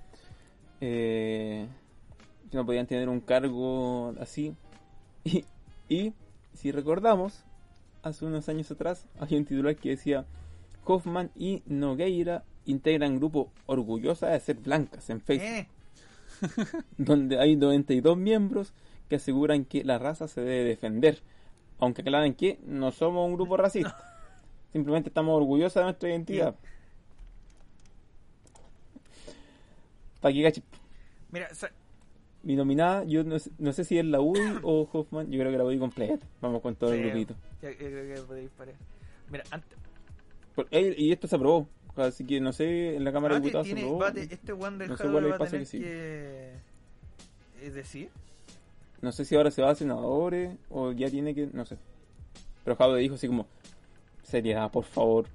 eh, 0.82 1.68
que 2.52 2.58
no 2.58 2.66
podían 2.66 2.86
tener 2.88 3.10
un 3.10 3.20
cargo 3.22 4.14
así. 4.20 4.56
Y, 5.24 5.46
y 5.90 6.14
si 6.54 6.72
recordamos, 6.72 7.44
hace 8.02 8.26
unos 8.26 8.48
años 8.50 8.70
atrás, 8.72 9.06
hay 9.20 9.36
un 9.38 9.46
titular 9.46 9.76
que 9.76 9.90
decía, 9.90 10.26
Hoffman 10.88 11.30
y 11.36 11.62
Nogueira 11.66 12.44
integran 12.66 13.18
grupo 13.18 13.52
orgullosa 13.66 14.28
de 14.30 14.40
ser 14.40 14.56
blancas 14.58 15.10
en 15.10 15.22
Facebook, 15.22 15.48
Eh, 15.48 15.68
donde 16.98 17.40
hay 17.40 17.56
92 17.56 18.18
miembros 18.18 18.74
que 19.10 19.16
aseguran 19.18 19.66
que 19.66 19.84
la 19.84 19.98
raza 20.00 20.28
se 20.28 20.42
debe 20.42 20.64
defender, 20.66 21.20
aunque 21.80 22.02
aclaran 22.02 22.34
que 22.34 22.60
no 22.66 22.92
somos 22.92 23.26
un 23.28 23.36
grupo 23.36 23.58
racista. 23.58 23.98
Simplemente 24.74 25.10
estamos 25.10 25.36
orgullosos 25.38 25.76
de 25.76 25.84
nuestra 25.84 26.10
identidad. 26.10 26.56
Cache. 30.22 30.62
mira, 31.32 31.54
sa- 31.56 31.72
Mi 32.44 32.56
nominada, 32.56 33.04
yo 33.06 33.24
no 33.24 33.40
sé, 33.40 33.52
no 33.60 33.72
sé 33.74 33.84
si 33.84 33.98
es 33.98 34.06
la 34.06 34.20
UDI 34.22 34.60
o 34.64 34.88
Hoffman, 34.92 35.32
yo 35.32 35.40
creo 35.40 35.52
que 35.52 35.58
la 35.58 35.64
UDI 35.64 35.80
completa. 35.80 36.26
Vamos 36.42 36.62
con 36.62 36.76
todo 36.76 36.92
el 36.94 36.98
sí, 37.02 37.04
grupito. 37.10 37.36
ya- 37.62 37.72
ya 37.72 37.78
creo 37.78 38.16
que 38.16 38.22
podéis 38.24 38.50
parar. 38.52 38.76
Mira, 39.30 39.44
antes, 39.52 39.78
y 40.72 41.12
esto 41.12 41.28
se 41.28 41.36
aprobó, 41.36 41.68
así 41.96 42.26
que 42.26 42.40
no 42.42 42.52
sé, 42.54 42.96
en 42.96 43.04
la 43.04 43.12
Cámara 43.12 43.36
de 43.36 43.42
Diputados 43.42 43.68
se 43.68 43.74
tiene- 43.74 43.88
aprobó. 43.90 44.00
Bate, 44.04 44.22
este 44.24 44.52
one 44.54 44.78
del 44.78 44.90
No 44.90 44.98
sé 44.98 45.04
cuál 45.04 45.26
es 45.26 45.32
el 45.32 45.38
paso 45.38 45.52
que. 45.52 46.54
Es 47.62 47.74
decir, 47.74 48.10
No 49.02 49.12
sé 49.12 49.26
si 49.26 49.36
ahora 49.36 49.52
se 49.52 49.62
va 49.62 49.72
a 49.72 49.76
senadores 49.76 50.58
o 50.70 50.92
ya 50.92 51.10
tiene 51.10 51.36
que, 51.36 51.48
no 51.54 51.66
sé. 51.66 51.78
Pero 52.64 52.76
Jadwe 52.76 53.00
dijo 53.00 53.16
así 53.16 53.28
como, 53.28 53.46
seriedad, 54.24 54.72
por 54.72 54.84
favor. 54.86 55.26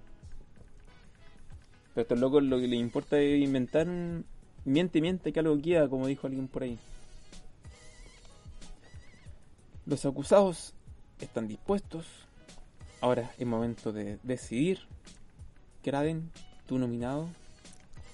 Pero 1.94 2.00
a 2.00 2.02
estos 2.02 2.18
locos 2.18 2.42
lo 2.42 2.58
que 2.58 2.66
les 2.68 2.80
importa 2.80 3.18
es 3.20 3.40
inventar. 3.42 3.86
Miente, 4.64 5.00
miente, 5.00 5.32
que 5.32 5.40
algo 5.40 5.60
queda, 5.60 5.88
como 5.88 6.06
dijo 6.06 6.26
alguien 6.26 6.48
por 6.48 6.62
ahí. 6.62 6.78
Los 9.86 10.04
acusados 10.06 10.74
están 11.20 11.48
dispuestos. 11.48 12.06
Ahora 13.02 13.32
es 13.36 13.44
momento 13.46 13.92
de 13.92 14.18
decidir. 14.22 14.78
Kraden, 15.82 16.30
tu 16.66 16.78
nominado, 16.78 17.28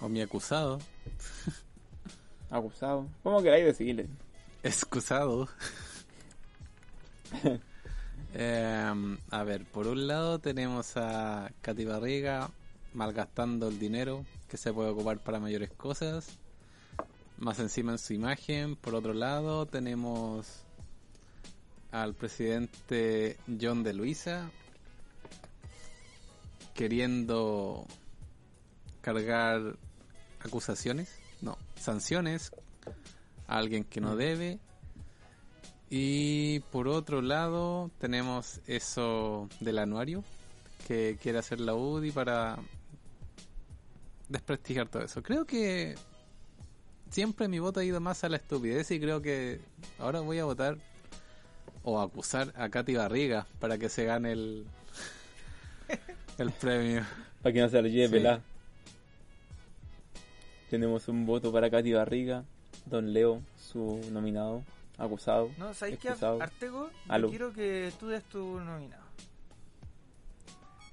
O 0.00 0.08
mi 0.08 0.22
acusado. 0.22 0.78
acusado. 2.50 3.06
¿Cómo 3.22 3.42
queráis 3.42 3.66
decirle? 3.66 4.08
Excusado. 4.62 5.46
Em, 8.34 9.16
a 9.30 9.42
ver, 9.42 9.64
por 9.64 9.86
un 9.86 10.06
lado 10.06 10.38
tenemos 10.38 10.98
a 10.98 11.50
Katy 11.62 11.86
Barriga 11.86 12.50
malgastando 12.92 13.68
el 13.68 13.78
dinero 13.78 14.24
que 14.48 14.58
se 14.58 14.70
puede 14.72 14.90
ocupar 14.90 15.18
para 15.18 15.40
mayores 15.40 15.70
cosas. 15.70 16.38
Más 17.38 17.58
encima 17.58 17.92
en 17.92 17.98
su 17.98 18.12
imagen. 18.12 18.76
Por 18.76 18.94
otro 18.94 19.14
lado 19.14 19.64
tenemos 19.66 20.62
al 21.90 22.14
presidente 22.14 23.38
John 23.60 23.82
de 23.82 23.94
Luisa 23.94 24.50
queriendo 26.78 27.88
cargar 29.00 29.76
acusaciones, 30.38 31.12
no, 31.40 31.58
sanciones 31.74 32.52
a 33.48 33.58
alguien 33.58 33.82
que 33.82 34.00
no 34.00 34.14
debe. 34.14 34.60
Y 35.90 36.60
por 36.70 36.86
otro 36.86 37.20
lado 37.20 37.90
tenemos 37.98 38.60
eso 38.68 39.48
del 39.58 39.80
anuario 39.80 40.22
que 40.86 41.18
quiere 41.20 41.38
hacer 41.40 41.58
la 41.58 41.74
UDI 41.74 42.12
para 42.12 42.60
desprestigiar 44.28 44.88
todo 44.88 45.02
eso. 45.02 45.20
Creo 45.20 45.46
que 45.46 45.96
siempre 47.10 47.48
mi 47.48 47.58
voto 47.58 47.80
ha 47.80 47.84
ido 47.84 47.98
más 47.98 48.22
a 48.22 48.28
la 48.28 48.36
estupidez 48.36 48.88
y 48.92 49.00
creo 49.00 49.20
que 49.20 49.60
ahora 49.98 50.20
voy 50.20 50.38
a 50.38 50.44
votar 50.44 50.78
o 51.82 52.00
acusar 52.00 52.52
a 52.56 52.68
Katy 52.68 52.94
Barriga 52.94 53.48
para 53.58 53.78
que 53.78 53.88
se 53.88 54.04
gane 54.04 54.30
el, 54.30 54.66
el 56.38 56.50
premio. 56.52 57.02
Para 57.42 57.52
que 57.52 57.60
no 57.60 57.68
se 57.68 57.82
lo 57.82 57.88
lleve 57.88 58.20
Sí. 58.20 58.42
Tenemos 60.70 61.08
un 61.08 61.24
voto 61.24 61.50
para 61.52 61.70
Katy 61.70 61.92
Barriga, 61.94 62.44
Don 62.86 63.12
Leo, 63.12 63.40
su 63.58 64.00
nominado, 64.12 64.62
acusado. 64.98 65.50
No, 65.56 65.72
¿sabes 65.72 65.98
qué? 65.98 66.10
Artego, 66.10 66.90
yo 67.08 67.28
quiero 67.30 67.52
que 67.52 67.90
tú 67.98 68.08
des 68.08 68.22
tu 68.24 68.60
nominado. 68.60 69.02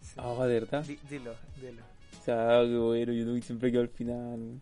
Sí. 0.01 0.13
Ah, 0.17 0.45
de 0.45 0.53
verdad. 0.61 0.83
Di- 0.85 0.99
dilo, 1.09 1.35
dilo. 1.59 1.81
O 2.21 2.23
sea, 2.23 2.61
qué 2.63 2.77
bueno, 2.77 3.11
YouTube 3.13 3.43
siempre 3.43 3.71
quedó 3.71 3.81
al 3.81 3.89
final. 3.89 4.61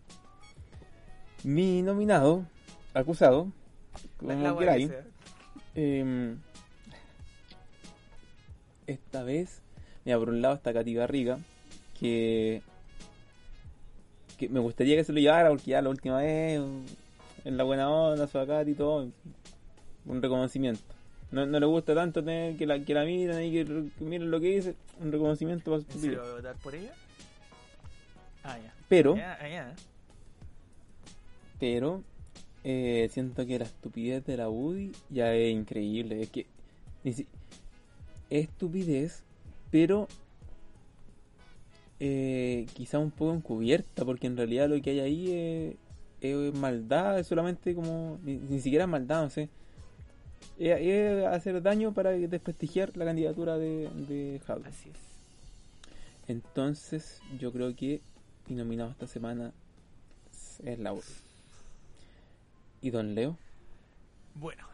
Mi 1.44 1.80
nominado, 1.82 2.44
acusado, 2.92 3.52
como 4.18 4.58
queráis, 4.58 4.90
em, 5.74 6.38
esta 8.86 9.22
vez, 9.22 9.60
mira, 10.04 10.18
por 10.18 10.28
un 10.28 10.42
lado 10.42 10.54
está 10.54 10.72
Katy 10.72 10.94
Garriga, 10.94 11.38
que, 11.98 12.62
que 14.36 14.48
me 14.48 14.60
gustaría 14.60 14.96
que 14.96 15.04
se 15.04 15.12
lo 15.12 15.20
llevara 15.20 15.48
porque 15.50 15.70
ya 15.70 15.82
la 15.82 15.90
última 15.90 16.18
vez, 16.18 16.60
en 17.44 17.56
la 17.56 17.64
buena 17.64 17.90
onda, 17.90 18.26
su 18.26 18.44
Katy 18.46 18.70
y 18.70 18.74
todo, 18.74 19.08
un 20.06 20.22
reconocimiento. 20.22 20.82
No, 21.30 21.46
no 21.46 21.58
le 21.58 21.66
gusta 21.66 21.94
tanto 21.94 22.22
tener 22.22 22.56
que 22.56 22.66
la, 22.66 22.78
que 22.78 22.94
la 22.94 23.04
miren 23.04 23.42
y 23.42 23.50
que, 23.50 23.64
que 23.64 24.04
miren 24.04 24.30
lo 24.30 24.40
que 24.40 24.54
dice, 24.56 24.76
un 25.00 25.10
reconocimiento 25.10 25.70
para 25.70 25.82
su 25.82 25.86
¿En 25.92 26.00
serio 26.00 26.18
estupidez. 26.18 26.20
voy 26.20 26.30
a 26.30 26.34
votar 26.36 26.56
por 26.62 26.74
ella? 26.74 26.92
Ah, 28.44 28.58
ya. 28.58 28.72
Pero, 28.88 29.14
ah, 29.14 29.48
ya. 29.48 29.74
pero 31.58 32.02
eh, 32.62 33.08
siento 33.10 33.46
que 33.46 33.58
la 33.58 33.64
estupidez 33.64 34.24
de 34.26 34.36
la 34.36 34.48
UDI 34.48 34.92
ya 35.10 35.34
es 35.34 35.52
increíble. 35.52 36.22
Es 36.22 36.30
que 36.30 36.46
es 37.04 37.24
estupidez, 38.30 39.22
pero 39.74 40.06
eh, 41.98 42.64
quizá 42.74 43.00
un 43.00 43.10
poco 43.10 43.34
encubierta, 43.34 44.04
porque 44.04 44.28
en 44.28 44.36
realidad 44.36 44.68
lo 44.68 44.80
que 44.80 44.90
hay 44.90 45.00
ahí 45.00 45.32
es, 45.32 45.74
es 46.20 46.54
maldad, 46.54 47.18
es 47.18 47.26
solamente 47.26 47.74
como 47.74 48.20
ni, 48.22 48.36
ni 48.36 48.60
siquiera 48.60 48.86
maldad, 48.86 49.24
no 49.24 49.30
sé. 49.30 49.48
Es, 50.60 50.80
es 50.80 51.26
hacer 51.26 51.60
daño 51.60 51.92
para 51.92 52.12
desprestigiar 52.12 52.96
la 52.96 53.04
candidatura 53.04 53.58
de, 53.58 53.90
de. 54.06 54.40
Así 54.46 54.90
es. 54.90 56.28
Entonces, 56.28 57.20
yo 57.40 57.50
creo 57.50 57.74
que 57.74 58.00
mi 58.46 58.54
nominado 58.54 58.92
esta 58.92 59.08
semana 59.08 59.52
es 60.64 60.78
la 60.78 60.92
UDI. 60.92 61.02
¿Y 62.80 62.90
Don 62.90 63.16
Leo? 63.16 63.36
Bueno, 64.36 64.68
¿Su 64.68 64.73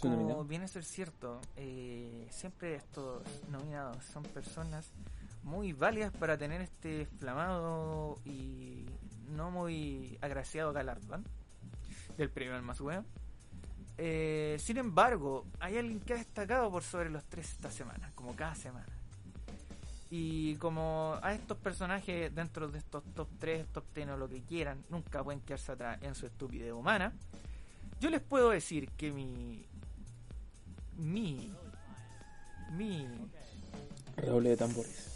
como 0.00 0.44
viene 0.44 0.66
a 0.66 0.68
ser 0.68 0.84
cierto, 0.84 1.40
eh, 1.56 2.26
siempre 2.30 2.74
estos 2.74 3.22
nominados 3.50 4.04
son 4.04 4.22
personas 4.24 4.90
muy 5.42 5.72
válidas 5.72 6.12
para 6.12 6.36
tener 6.36 6.60
este 6.60 7.06
flamado 7.18 8.18
y 8.24 8.86
no 9.30 9.50
muy 9.50 10.18
agraciado 10.20 10.72
galardón 10.72 11.24
del 12.16 12.30
premio 12.30 12.54
al 12.54 12.62
más 12.62 12.80
bueno. 12.80 13.04
Eh, 13.98 14.56
sin 14.60 14.76
embargo, 14.76 15.46
hay 15.58 15.78
alguien 15.78 16.00
que 16.00 16.14
ha 16.14 16.16
destacado 16.16 16.70
por 16.70 16.82
sobre 16.82 17.10
los 17.10 17.24
tres 17.24 17.52
esta 17.52 17.70
semana, 17.70 18.10
como 18.14 18.34
cada 18.34 18.54
semana. 18.54 18.86
Y 20.10 20.56
como 20.56 21.18
a 21.22 21.32
estos 21.32 21.56
personajes 21.58 22.32
dentro 22.34 22.68
de 22.68 22.78
estos 22.78 23.02
top 23.14 23.28
3, 23.38 23.66
top 23.72 23.84
10 23.94 24.08
o 24.10 24.16
lo 24.16 24.28
que 24.28 24.42
quieran, 24.42 24.84
nunca 24.88 25.24
pueden 25.24 25.40
quedarse 25.40 25.72
atrás 25.72 25.98
en 26.02 26.14
su 26.14 26.26
estupidez 26.26 26.72
humana, 26.72 27.12
yo 28.00 28.10
les 28.10 28.20
puedo 28.20 28.50
decir 28.50 28.90
que 28.90 29.10
mi. 29.10 29.64
Mi. 30.98 31.52
Mi. 32.72 33.06
Redoble 34.16 34.50
de 34.50 34.56
tambores. 34.56 35.12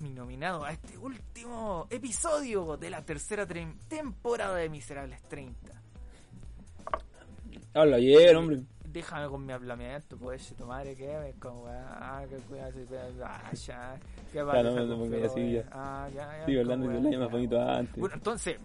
Mi 0.00 0.10
nominado 0.10 0.64
a 0.64 0.72
este 0.72 0.96
último 0.96 1.86
episodio 1.90 2.76
de 2.76 2.90
la 2.90 3.02
tercera 3.04 3.46
temporada 3.88 4.56
de 4.56 4.68
Miserables 4.68 5.20
30. 5.22 5.82
Habla 7.74 7.96
ayer, 7.96 8.36
hombre. 8.36 8.62
Déjame 8.84 9.28
con 9.28 9.44
mi 9.44 9.52
hablamiento, 9.52 10.16
pues, 10.16 10.54
tu 10.56 10.64
madre, 10.66 10.94
que 10.96 11.28
es 11.28 11.34
como, 11.36 11.66
ah, 11.68 12.24
que 12.28 12.36
cuidado, 12.36 12.72
ah, 13.22 13.52
ya, 13.52 13.98
que 14.32 14.42
pasa 14.42 14.62
no, 14.62 15.24
así 15.26 15.40
eh, 15.40 15.52
ya. 15.52 15.68
ah, 15.72 16.08
ya, 16.14 16.38
ya, 16.38 16.46
Sigo 16.46 16.60
hablando 16.60 16.88
de 16.88 17.18
más 17.18 17.30
bonito 17.30 17.60
antes. 17.60 17.96
Bueno, 17.96 18.14
entonces, 18.14 18.56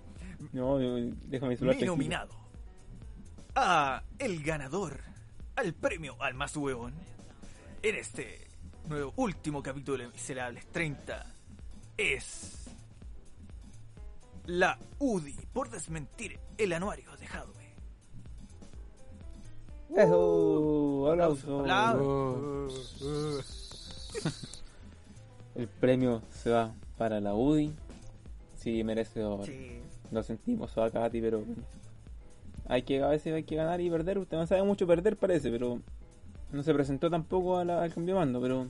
No, 0.53 0.77
déjame 0.77 1.49
mi 1.49 1.57
celular. 1.57 1.57
mi 1.57 1.57
tranquilo. 1.57 1.91
nominado 1.91 2.29
a 3.55 4.01
el 4.17 4.41
ganador 4.43 5.12
al 5.55 5.73
premio 5.73 6.15
al 6.19 6.33
más 6.33 6.55
huevón 6.57 6.93
en 7.81 7.95
este 7.95 8.47
nuevo 8.87 9.13
último 9.17 9.61
capítulo 9.61 9.97
de 9.99 10.07
Miserables 10.09 10.65
30 10.67 11.25
es 11.97 12.65
la 14.45 14.77
UDI 14.99 15.37
por 15.53 15.69
desmentir 15.69 16.39
el 16.57 16.73
anuario 16.73 17.15
de 17.17 17.27
Hadwe. 17.27 17.63
Eso, 19.95 21.11
aplauso. 21.11 21.59
Aplausos. 21.61 23.01
El 25.55 25.67
premio 25.67 26.21
se 26.31 26.49
va 26.49 26.73
para 26.97 27.21
la 27.21 27.35
UDI. 27.35 27.75
Sí, 28.55 28.83
merecedor. 28.83 29.45
Sí. 29.45 29.81
Lo 30.11 30.23
sentimos, 30.23 30.75
a 30.77 30.89
Katy, 30.89 31.21
pero 31.21 31.43
hay 32.67 32.83
que 32.83 33.01
a 33.03 33.07
veces 33.07 33.33
hay 33.33 33.43
que 33.43 33.55
ganar 33.55 33.81
y 33.81 33.89
perder. 33.89 34.17
Usted 34.17 34.37
no 34.37 34.47
sabe 34.47 34.63
mucho 34.63 34.87
perder, 34.87 35.17
parece, 35.17 35.49
pero 35.51 35.79
no 36.51 36.63
se 36.63 36.73
presentó 36.73 37.09
tampoco 37.09 37.57
a 37.57 37.65
la- 37.65 37.81
al 37.83 37.93
cambio 37.93 38.15
de 38.15 38.19
bando. 38.19 38.41
Pero 38.41 38.67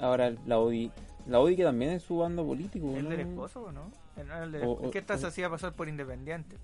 ahora 0.00 0.34
la 0.46 0.58
UDI, 0.60 0.90
la 1.26 1.40
UDI 1.40 1.56
que 1.56 1.64
también 1.64 1.92
es 1.92 2.02
su 2.02 2.18
bando 2.18 2.44
político. 2.44 2.94
¿El 2.96 3.04
¿no? 3.04 3.10
del 3.10 3.20
esposo 3.20 3.62
o 3.62 3.72
no? 3.72 3.90
El- 4.16 4.30
el 4.30 4.52
del 4.52 4.62
O- 4.64 4.90
¿Qué 4.90 4.98
esta 4.98 5.16
se 5.18 5.24
o- 5.26 5.28
hacía 5.28 5.48
pasar 5.50 5.72
por 5.72 5.88
independiente? 5.88 6.56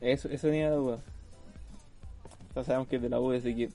Eso, 0.00 0.28
eso 0.28 0.46
tenía 0.48 0.70
la 0.70 0.76
duda. 0.76 0.98
Ya 2.56 2.64
sabemos 2.64 2.88
que 2.88 2.96
es 2.96 3.02
de 3.02 3.08
la 3.08 3.20
UDI, 3.20 3.38
así 3.38 3.54
que 3.54 3.70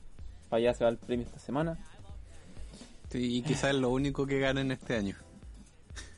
para 0.50 0.58
allá 0.60 0.74
se 0.74 0.84
va 0.84 0.90
el 0.90 0.98
premio 0.98 1.26
esta 1.26 1.40
semana. 1.40 1.78
Sí, 3.10 3.38
y 3.38 3.42
quizás 3.44 3.72
es 3.76 3.76
lo 3.80 3.90
único 3.92 4.26
que 4.26 4.40
ganen 4.40 4.72
este 4.72 4.96
año. 4.98 5.16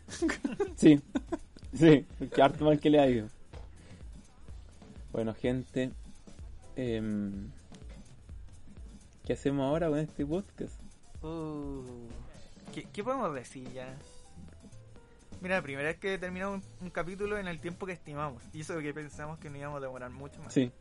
Sí, 0.77 1.01
sí, 1.73 2.05
que 2.33 2.41
harto 2.41 2.63
mal 2.65 2.79
que 2.79 2.89
le 2.89 2.99
ha 2.99 3.09
ido. 3.09 3.27
Bueno, 5.11 5.33
gente, 5.33 5.91
em, 6.75 7.49
¿qué 9.25 9.33
hacemos 9.33 9.65
ahora 9.65 9.89
con 9.89 9.99
este 9.99 10.25
podcast? 10.25 10.79
Uh, 11.23 11.83
¿qué, 12.73 12.85
qué 12.91 13.03
podemos 13.03 13.33
decir 13.33 13.71
ya? 13.73 13.97
Mira, 15.41 15.55
la 15.55 15.61
primera 15.61 15.87
vez 15.87 15.97
que 15.97 16.17
terminamos 16.17 16.63
un, 16.81 16.85
un 16.85 16.89
capítulo 16.89 17.37
en 17.37 17.47
el 17.47 17.59
tiempo 17.59 17.85
que 17.85 17.93
estimamos. 17.93 18.43
Y 18.53 18.61
eso 18.61 18.77
que 18.79 18.93
pensamos 18.93 19.39
que 19.39 19.49
no 19.49 19.57
íbamos 19.57 19.77
a 19.77 19.85
demorar 19.85 20.09
mucho 20.11 20.41
más. 20.41 20.53
Sí. 20.53 20.71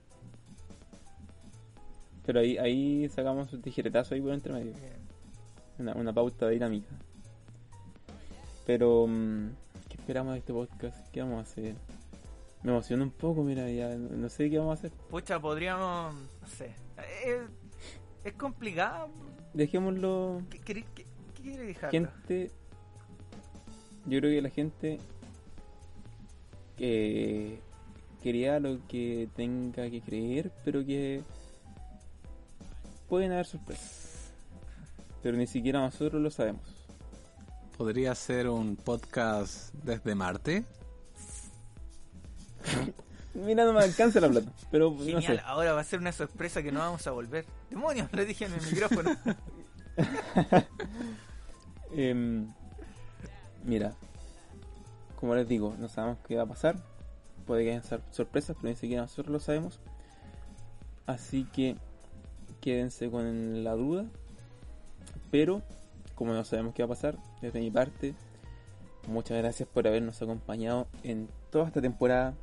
Pero 2.25 2.41
ahí, 2.41 2.59
ahí 2.59 3.09
sacamos 3.09 3.53
un 3.53 3.63
tijeretazo 3.63 4.15
ahí 4.15 4.21
por 4.21 4.33
entre 4.33 4.53
medio. 4.53 4.73
Una, 5.79 5.95
una 5.95 6.13
pauta 6.13 6.49
dinámica. 6.49 6.89
Pero, 8.67 9.07
mm, 9.07 9.51
¿qué 9.89 9.97
esperamos 9.97 10.33
de 10.33 10.39
este 10.41 10.53
podcast? 10.53 11.09
¿Qué 11.13 11.21
vamos 11.21 11.39
a 11.39 11.43
hacer? 11.43 11.77
Me 12.67 12.73
emociona 12.73 13.05
un 13.05 13.13
poco, 13.13 13.45
mira, 13.45 13.71
ya 13.71 13.95
no, 13.95 14.09
no 14.17 14.29
sé 14.29 14.51
qué 14.51 14.59
vamos 14.59 14.73
a 14.73 14.75
hacer. 14.81 14.91
Pucha, 15.09 15.39
podríamos. 15.39 16.13
No 16.15 16.49
sé. 16.49 16.75
Es, 17.25 17.37
es 18.25 18.33
complicado. 18.33 19.09
Dejémoslo, 19.55 20.43
¿Qué, 20.51 20.59
qué, 20.59 20.75
qué- 20.75 21.07
qué 21.37 21.43
quiere 21.43 21.63
dejar? 21.67 21.93
gente. 21.93 22.51
Yo 24.07 24.19
creo 24.19 24.33
que 24.33 24.43
la 24.43 24.51
gente 24.51 24.99
que 26.77 27.61
crea 28.21 28.59
lo 28.59 28.81
que 28.89 29.29
tenga 29.37 29.89
que 29.89 30.01
creer, 30.01 30.51
pero 30.65 30.85
que 30.85 31.23
pueden 33.09 33.31
haber 33.31 33.47
sorpresas. 33.47 34.33
Pero 35.23 35.37
ni 35.37 35.47
siquiera 35.47 35.79
nosotros 35.79 36.21
lo 36.21 36.31
sabemos. 36.33 36.63
¿Podría 37.79 38.13
ser 38.17 38.49
un 38.49 38.75
podcast 38.75 39.73
desde 39.85 40.17
Marte? 40.17 40.65
Mira, 43.45 43.65
no 43.65 43.73
me 43.75 43.81
alcanza 43.81 44.19
la 44.21 44.29
plata, 44.29 44.51
pero 44.71 44.91
no 44.91 44.99
Genial, 44.99 45.23
sé. 45.37 45.43
ahora 45.45 45.73
va 45.75 45.81
a 45.81 45.85
ser 45.85 46.01
una 46.01 46.13
sorpresa 46.13 46.63
que 46.63 46.73
no 46.73 46.81
vamos 46.81 47.07
a 47.07 47.11
volver. 47.11 47.45
¡Demonios! 47.71 48.09
Dije 48.13 48.47
en 48.47 48.55
el 48.55 48.63
micrófono. 48.63 49.11
Em, 51.93 52.53
mira, 53.65 53.95
como 55.19 55.35
les 55.35 55.49
digo, 55.49 55.75
no 55.79 55.89
sabemos 55.89 56.19
qué 56.27 56.37
va 56.37 56.43
a 56.43 56.47
pasar. 56.47 56.77
Puede 57.47 57.65
que 57.65 57.71
hayan 57.71 57.85
sor- 57.85 58.03
sorpresas, 58.11 58.57
pero 58.61 58.71
ni 58.71 58.77
siquiera 58.77 59.03
nosotros 59.03 59.29
lo 59.33 59.41
sabemos. 59.41 59.81
Así 61.07 61.45
que 61.53 61.77
quédense 62.61 63.11
con 63.11 63.63
la 63.65 63.73
duda. 63.75 64.05
Pero, 65.31 65.63
como 66.15 66.33
no 66.33 66.45
sabemos 66.45 66.75
qué 66.75 66.83
va 66.83 66.87
a 66.87 66.97
pasar, 66.97 67.17
desde 67.41 67.61
mi 67.61 67.71
parte, 67.71 68.15
muchas 69.07 69.39
gracias 69.39 69.69
por 69.69 69.87
habernos 69.87 70.21
acompañado 70.23 70.89
en 71.03 71.29
toda 71.51 71.67
esta 71.69 71.81
temporada. 71.81 72.35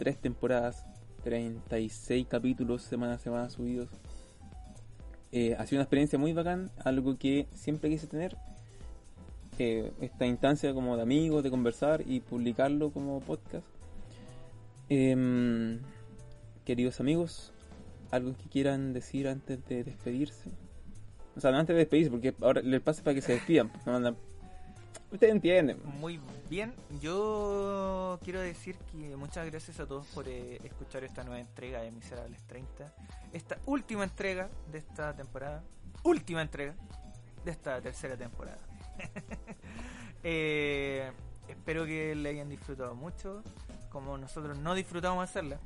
Tres 0.00 0.16
temporadas, 0.16 0.86
36 1.24 2.26
capítulos 2.26 2.80
semana 2.80 3.16
a 3.16 3.18
semana 3.18 3.50
subidos. 3.50 3.90
Eh, 5.30 5.54
ha 5.58 5.66
sido 5.66 5.76
una 5.78 5.82
experiencia 5.84 6.18
muy 6.18 6.32
bacán, 6.32 6.70
algo 6.82 7.18
que 7.18 7.46
siempre 7.52 7.90
quise 7.90 8.06
tener. 8.06 8.34
eh, 9.58 9.92
esta 10.00 10.24
instancia 10.24 10.72
como 10.72 10.96
de 10.96 11.02
amigos, 11.02 11.42
de 11.42 11.50
conversar 11.50 12.02
y 12.06 12.20
publicarlo 12.20 12.90
como 12.92 13.20
podcast. 13.20 13.66
Em, 14.88 15.80
queridos 16.64 16.98
amigos, 16.98 17.52
algo 18.10 18.34
que 18.38 18.48
quieran 18.48 18.94
decir 18.94 19.28
antes 19.28 19.62
de 19.68 19.84
despedirse. 19.84 20.48
O 21.36 21.40
sea, 21.40 21.50
no 21.50 21.58
antes 21.58 21.74
de 21.74 21.80
despedirse, 21.80 22.10
porque 22.10 22.34
ahora 22.40 22.62
les 22.62 22.80
pasa 22.80 23.04
para 23.04 23.12
que 23.14 23.20
se 23.20 23.32
despidan. 23.32 23.68
pues, 23.68 23.84
no 23.86 23.96
andan- 23.96 24.16
Ustedes 25.12 25.32
entienden. 25.32 25.80
Muy 25.98 26.20
bien, 26.48 26.72
yo 27.00 28.18
quiero 28.22 28.40
decir 28.40 28.76
que 28.92 29.16
muchas 29.16 29.44
gracias 29.50 29.80
a 29.80 29.86
todos 29.86 30.06
por 30.08 30.28
eh, 30.28 30.58
escuchar 30.62 31.02
esta 31.02 31.24
nueva 31.24 31.40
entrega 31.40 31.80
de 31.80 31.90
Miserables 31.90 32.40
30. 32.46 32.94
Esta 33.32 33.58
última 33.66 34.04
entrega 34.04 34.48
de 34.70 34.78
esta 34.78 35.14
temporada. 35.16 35.64
Última 36.04 36.42
entrega 36.42 36.76
de 37.44 37.50
esta 37.50 37.80
tercera 37.80 38.16
temporada. 38.16 38.58
Eh, 40.22 41.10
espero 41.48 41.86
que 41.86 42.14
le 42.14 42.28
hayan 42.28 42.50
disfrutado 42.50 42.94
mucho, 42.94 43.42
como 43.88 44.18
nosotros 44.18 44.58
no 44.58 44.74
disfrutamos 44.74 45.24
hacerla. 45.24 45.58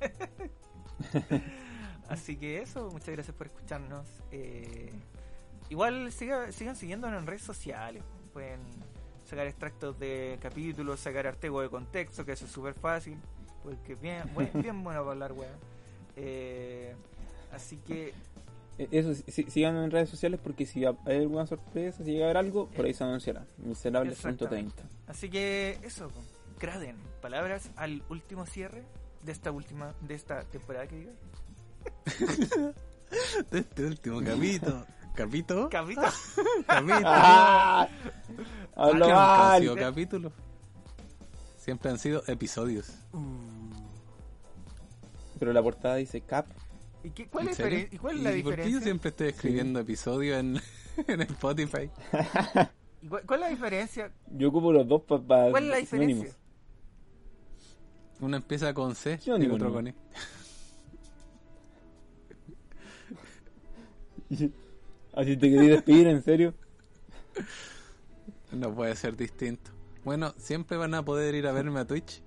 Así 2.08 2.36
que 2.36 2.62
eso, 2.62 2.90
muchas 2.90 3.10
gracias 3.10 3.36
por 3.36 3.48
escucharnos. 3.48 4.06
Eh, 4.32 4.90
igual 5.68 6.10
siga- 6.12 6.50
sigan 6.50 6.76
siguiéndonos 6.76 7.20
en 7.20 7.26
redes 7.26 7.42
sociales. 7.42 8.02
Pueden 8.38 8.60
sacar 9.28 9.48
extractos 9.48 9.98
de 9.98 10.38
capítulos, 10.40 11.00
sacar 11.00 11.26
artículos 11.26 11.64
de 11.64 11.70
contexto, 11.70 12.24
que 12.24 12.30
eso 12.32 12.44
es 12.44 12.52
súper 12.52 12.74
fácil. 12.74 13.18
Porque 13.64 13.94
es 13.94 14.00
bien, 14.00 14.22
buen- 14.32 14.52
bien 14.62 14.84
bueno 14.84 15.00
para 15.00 15.10
hablar, 15.10 15.32
weón. 15.32 15.50
Eh, 16.14 16.94
así 17.52 17.78
que 17.78 18.14
Eh, 18.78 18.86
Eso, 18.92 19.12
sí, 19.26 19.44
sigan 19.50 19.76
en 19.78 19.90
redes 19.90 20.08
sociales 20.08 20.38
porque 20.40 20.66
si 20.66 20.84
hay 20.84 20.94
alguna 21.16 21.48
sorpresa, 21.48 22.04
si 22.04 22.12
llega 22.12 22.26
a 22.26 22.28
haber 22.28 22.36
algo, 22.36 22.68
por 22.68 22.84
ahí 22.84 22.94
se 22.94 23.02
anunciará. 23.02 23.44
Miserables.30. 23.66 24.12
Exactamente. 24.12 24.82
Así 25.08 25.28
que 25.28 25.80
eso. 25.82 26.12
Graden, 26.60 26.94
palabras 27.20 27.70
al 27.74 28.04
último 28.08 28.46
cierre 28.46 28.84
de 29.24 29.32
esta 29.32 29.50
última, 29.50 29.94
de 30.00 30.14
esta 30.14 30.42
temporada 30.44 30.86
que 30.86 30.96
diga. 30.96 31.12
De 33.50 33.58
este 33.60 33.84
último 33.84 34.20
capítulo. 34.22 34.86
¿Capítulo? 35.14 35.68
Capito. 35.68 36.02
Capítulo. 36.66 37.02
¡Ah! 37.04 37.88
Ah, 38.76 39.54
han 39.54 39.60
sido 39.60 39.76
capítulos. 39.76 40.32
Siempre 41.56 41.90
han 41.90 41.98
sido 41.98 42.22
episodios. 42.26 42.92
Pero 45.38 45.52
la 45.52 45.62
portada 45.62 45.96
dice 45.96 46.20
Cap. 46.20 46.46
¿Y, 47.02 47.10
qué, 47.10 47.28
cuál, 47.28 47.48
¿En 47.48 47.52
es 47.52 47.92
¿Y 47.92 47.98
cuál 47.98 48.16
es 48.16 48.22
la 48.22 48.36
¿Y 48.36 48.42
por 48.42 48.54
qué 48.54 48.62
yo 48.62 48.64
diferencia? 48.64 48.80
siempre 48.82 49.10
estoy 49.10 49.28
escribiendo 49.28 49.78
episodios 49.80 50.38
en, 50.38 50.60
en 51.06 51.20
Spotify? 51.22 51.90
¿Y 53.02 53.08
cuál, 53.08 53.24
cuál 53.24 53.40
es 53.40 53.46
la 53.46 53.48
diferencia? 53.50 54.12
Yo 54.32 54.48
ocupo 54.48 54.72
los 54.72 54.86
dos 54.86 55.02
para. 55.02 55.50
¿Cuál 55.50 55.64
es 55.64 55.70
la 55.70 55.76
diferencia? 55.76 56.34
Uno 58.20 58.36
empieza 58.36 58.74
con 58.74 58.94
C 58.96 59.20
y 59.24 59.30
el 59.30 59.52
otro 59.52 59.72
con 59.72 59.86
E. 59.86 59.94
Así 65.18 65.36
te 65.36 65.50
quería 65.50 65.70
despedir, 65.70 66.06
en 66.06 66.22
serio. 66.22 66.54
No 68.52 68.72
puede 68.74 68.94
ser 68.96 69.16
distinto. 69.16 69.70
Bueno, 70.04 70.32
siempre 70.38 70.76
van 70.76 70.94
a 70.94 71.04
poder 71.04 71.34
ir 71.34 71.46
a 71.46 71.52
verme 71.52 71.80
a 71.80 71.86
Twitch. 71.86 72.22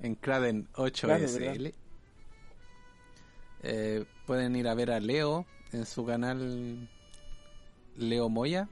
En 0.00 0.14
Craden 0.14 0.68
8SL. 0.72 1.38
Claro, 1.38 1.76
Eh, 3.62 4.06
pueden 4.26 4.56
ir 4.56 4.66
a 4.68 4.74
ver 4.74 4.90
a 4.90 5.00
Leo 5.00 5.44
en 5.72 5.84
su 5.84 6.06
canal 6.06 6.88
Leo 7.96 8.30
Moya. 8.30 8.68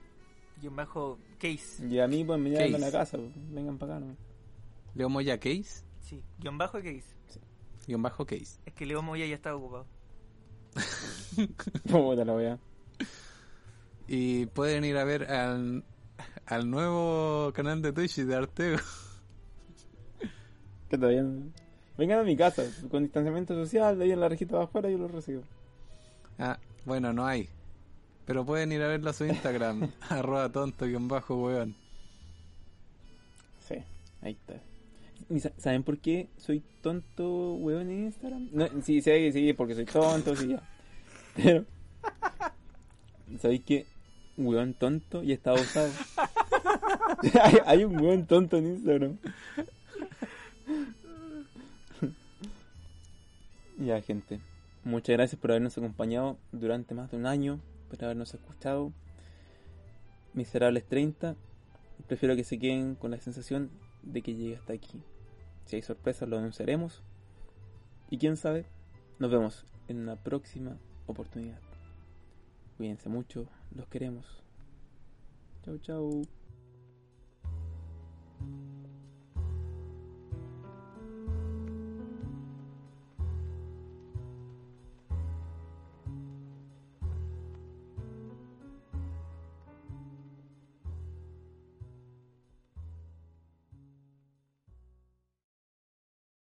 Guión 0.62 0.74
bajo 0.76 1.18
case. 1.38 1.86
Y 1.86 1.98
a 2.00 2.08
mí, 2.08 2.24
pues 2.24 2.40
me 2.40 2.50
llaman 2.50 2.74
a 2.76 2.78
la 2.78 2.86
Case. 2.86 2.92
casa. 2.98 3.18
pues, 3.18 3.30
Vengan 3.52 3.76
para 3.76 3.96
acá, 3.98 4.06
¿no? 4.06 4.16
Leo 4.94 5.10
Moya 5.10 5.38
Case. 5.38 5.84
Sí, 6.00 6.22
guion 6.38 6.56
bajo 6.56 6.78
case. 6.78 7.04
Guión 7.86 8.00
bajo 8.02 8.24
Case. 8.24 8.58
Es 8.64 8.72
que 8.72 8.86
Leo 8.86 9.02
Moya 9.02 9.26
ya 9.26 9.34
estaba 9.34 9.56
ocupado. 9.56 9.86
Puta 11.90 12.24
la 12.24 12.34
wea. 12.34 12.58
Y 14.08 14.46
pueden 14.46 14.84
ir 14.84 14.96
a 14.96 15.04
ver 15.04 15.30
al, 15.30 15.84
al 16.46 16.70
nuevo 16.70 17.52
canal 17.54 17.82
de 17.82 17.92
Twitch 17.92 18.16
de 18.16 18.34
Artego. 18.34 18.78
Que 20.88 20.96
todavía 20.96 21.22
no- 21.22 21.52
Vengan 21.98 22.20
a 22.20 22.22
mi 22.22 22.36
casa, 22.36 22.62
con 22.90 23.02
distanciamiento 23.02 23.54
social, 23.54 23.98
de 23.98 24.04
ahí 24.04 24.12
en 24.12 24.20
la 24.20 24.28
rejita 24.28 24.56
de 24.56 24.62
afuera 24.64 24.88
yo 24.88 24.98
los 24.98 25.10
recibo. 25.10 25.42
Ah, 26.38 26.58
bueno, 26.84 27.12
no 27.12 27.26
hay. 27.26 27.48
Pero 28.24 28.46
pueden 28.46 28.70
ir 28.72 28.80
a 28.82 28.86
verlo 28.88 29.10
a 29.10 29.12
su 29.12 29.24
Instagram, 29.24 29.90
arroba 30.08 30.48
tonto 30.50 30.86
guion 30.86 31.08
bajo 31.08 31.34
weón. 31.42 31.74
Sí, 33.66 33.74
ahí 34.22 34.32
está. 34.32 34.62
¿Y 35.28 35.40
sa- 35.40 35.52
¿Saben 35.58 35.82
por 35.82 35.98
qué 35.98 36.28
soy 36.38 36.62
tonto, 36.82 37.54
weón, 37.54 37.90
en 37.90 38.04
Instagram? 38.04 38.48
No, 38.52 38.66
sí, 38.82 39.02
sí, 39.02 39.32
sí, 39.32 39.52
porque 39.54 39.74
soy 39.74 39.84
tonto, 39.86 40.36
sí, 40.36 40.48
ya. 40.48 40.62
Pero, 41.34 41.64
¿sabéis 43.40 43.62
qué? 43.66 43.86
Weón 44.38 44.72
tonto 44.72 45.22
y 45.22 45.32
está 45.32 45.52
usado. 45.52 45.90
hay, 47.42 47.58
hay 47.66 47.84
un 47.84 48.00
weón 48.00 48.26
tonto 48.26 48.56
en 48.56 48.68
Instagram. 48.68 49.18
ya, 53.78 54.00
gente. 54.00 54.40
Muchas 54.84 55.16
gracias 55.16 55.40
por 55.40 55.50
habernos 55.50 55.76
acompañado 55.76 56.38
durante 56.52 56.94
más 56.94 57.10
de 57.10 57.16
un 57.16 57.26
año, 57.26 57.60
por 57.90 58.02
habernos 58.02 58.32
escuchado. 58.32 58.92
Miserables 60.34 60.86
30. 60.86 61.34
Prefiero 62.06 62.36
que 62.36 62.44
se 62.44 62.58
queden 62.58 62.94
con 62.94 63.10
la 63.10 63.20
sensación 63.20 63.70
de 64.02 64.22
que 64.22 64.34
llegue 64.34 64.56
hasta 64.56 64.72
aquí. 64.72 65.02
Si 65.66 65.76
hay 65.76 65.82
sorpresas 65.82 66.28
lo 66.28 66.38
anunciaremos. 66.38 67.02
Y 68.08 68.18
quién 68.18 68.36
sabe, 68.36 68.64
nos 69.18 69.30
vemos 69.30 69.66
en 69.88 69.98
una 69.98 70.16
próxima 70.16 70.78
oportunidad. 71.06 71.67
Cuídense 72.78 73.08
mucho, 73.08 73.48
los 73.74 73.88
queremos. 73.88 74.24
Chau, 75.64 75.78
chau. 75.78 76.22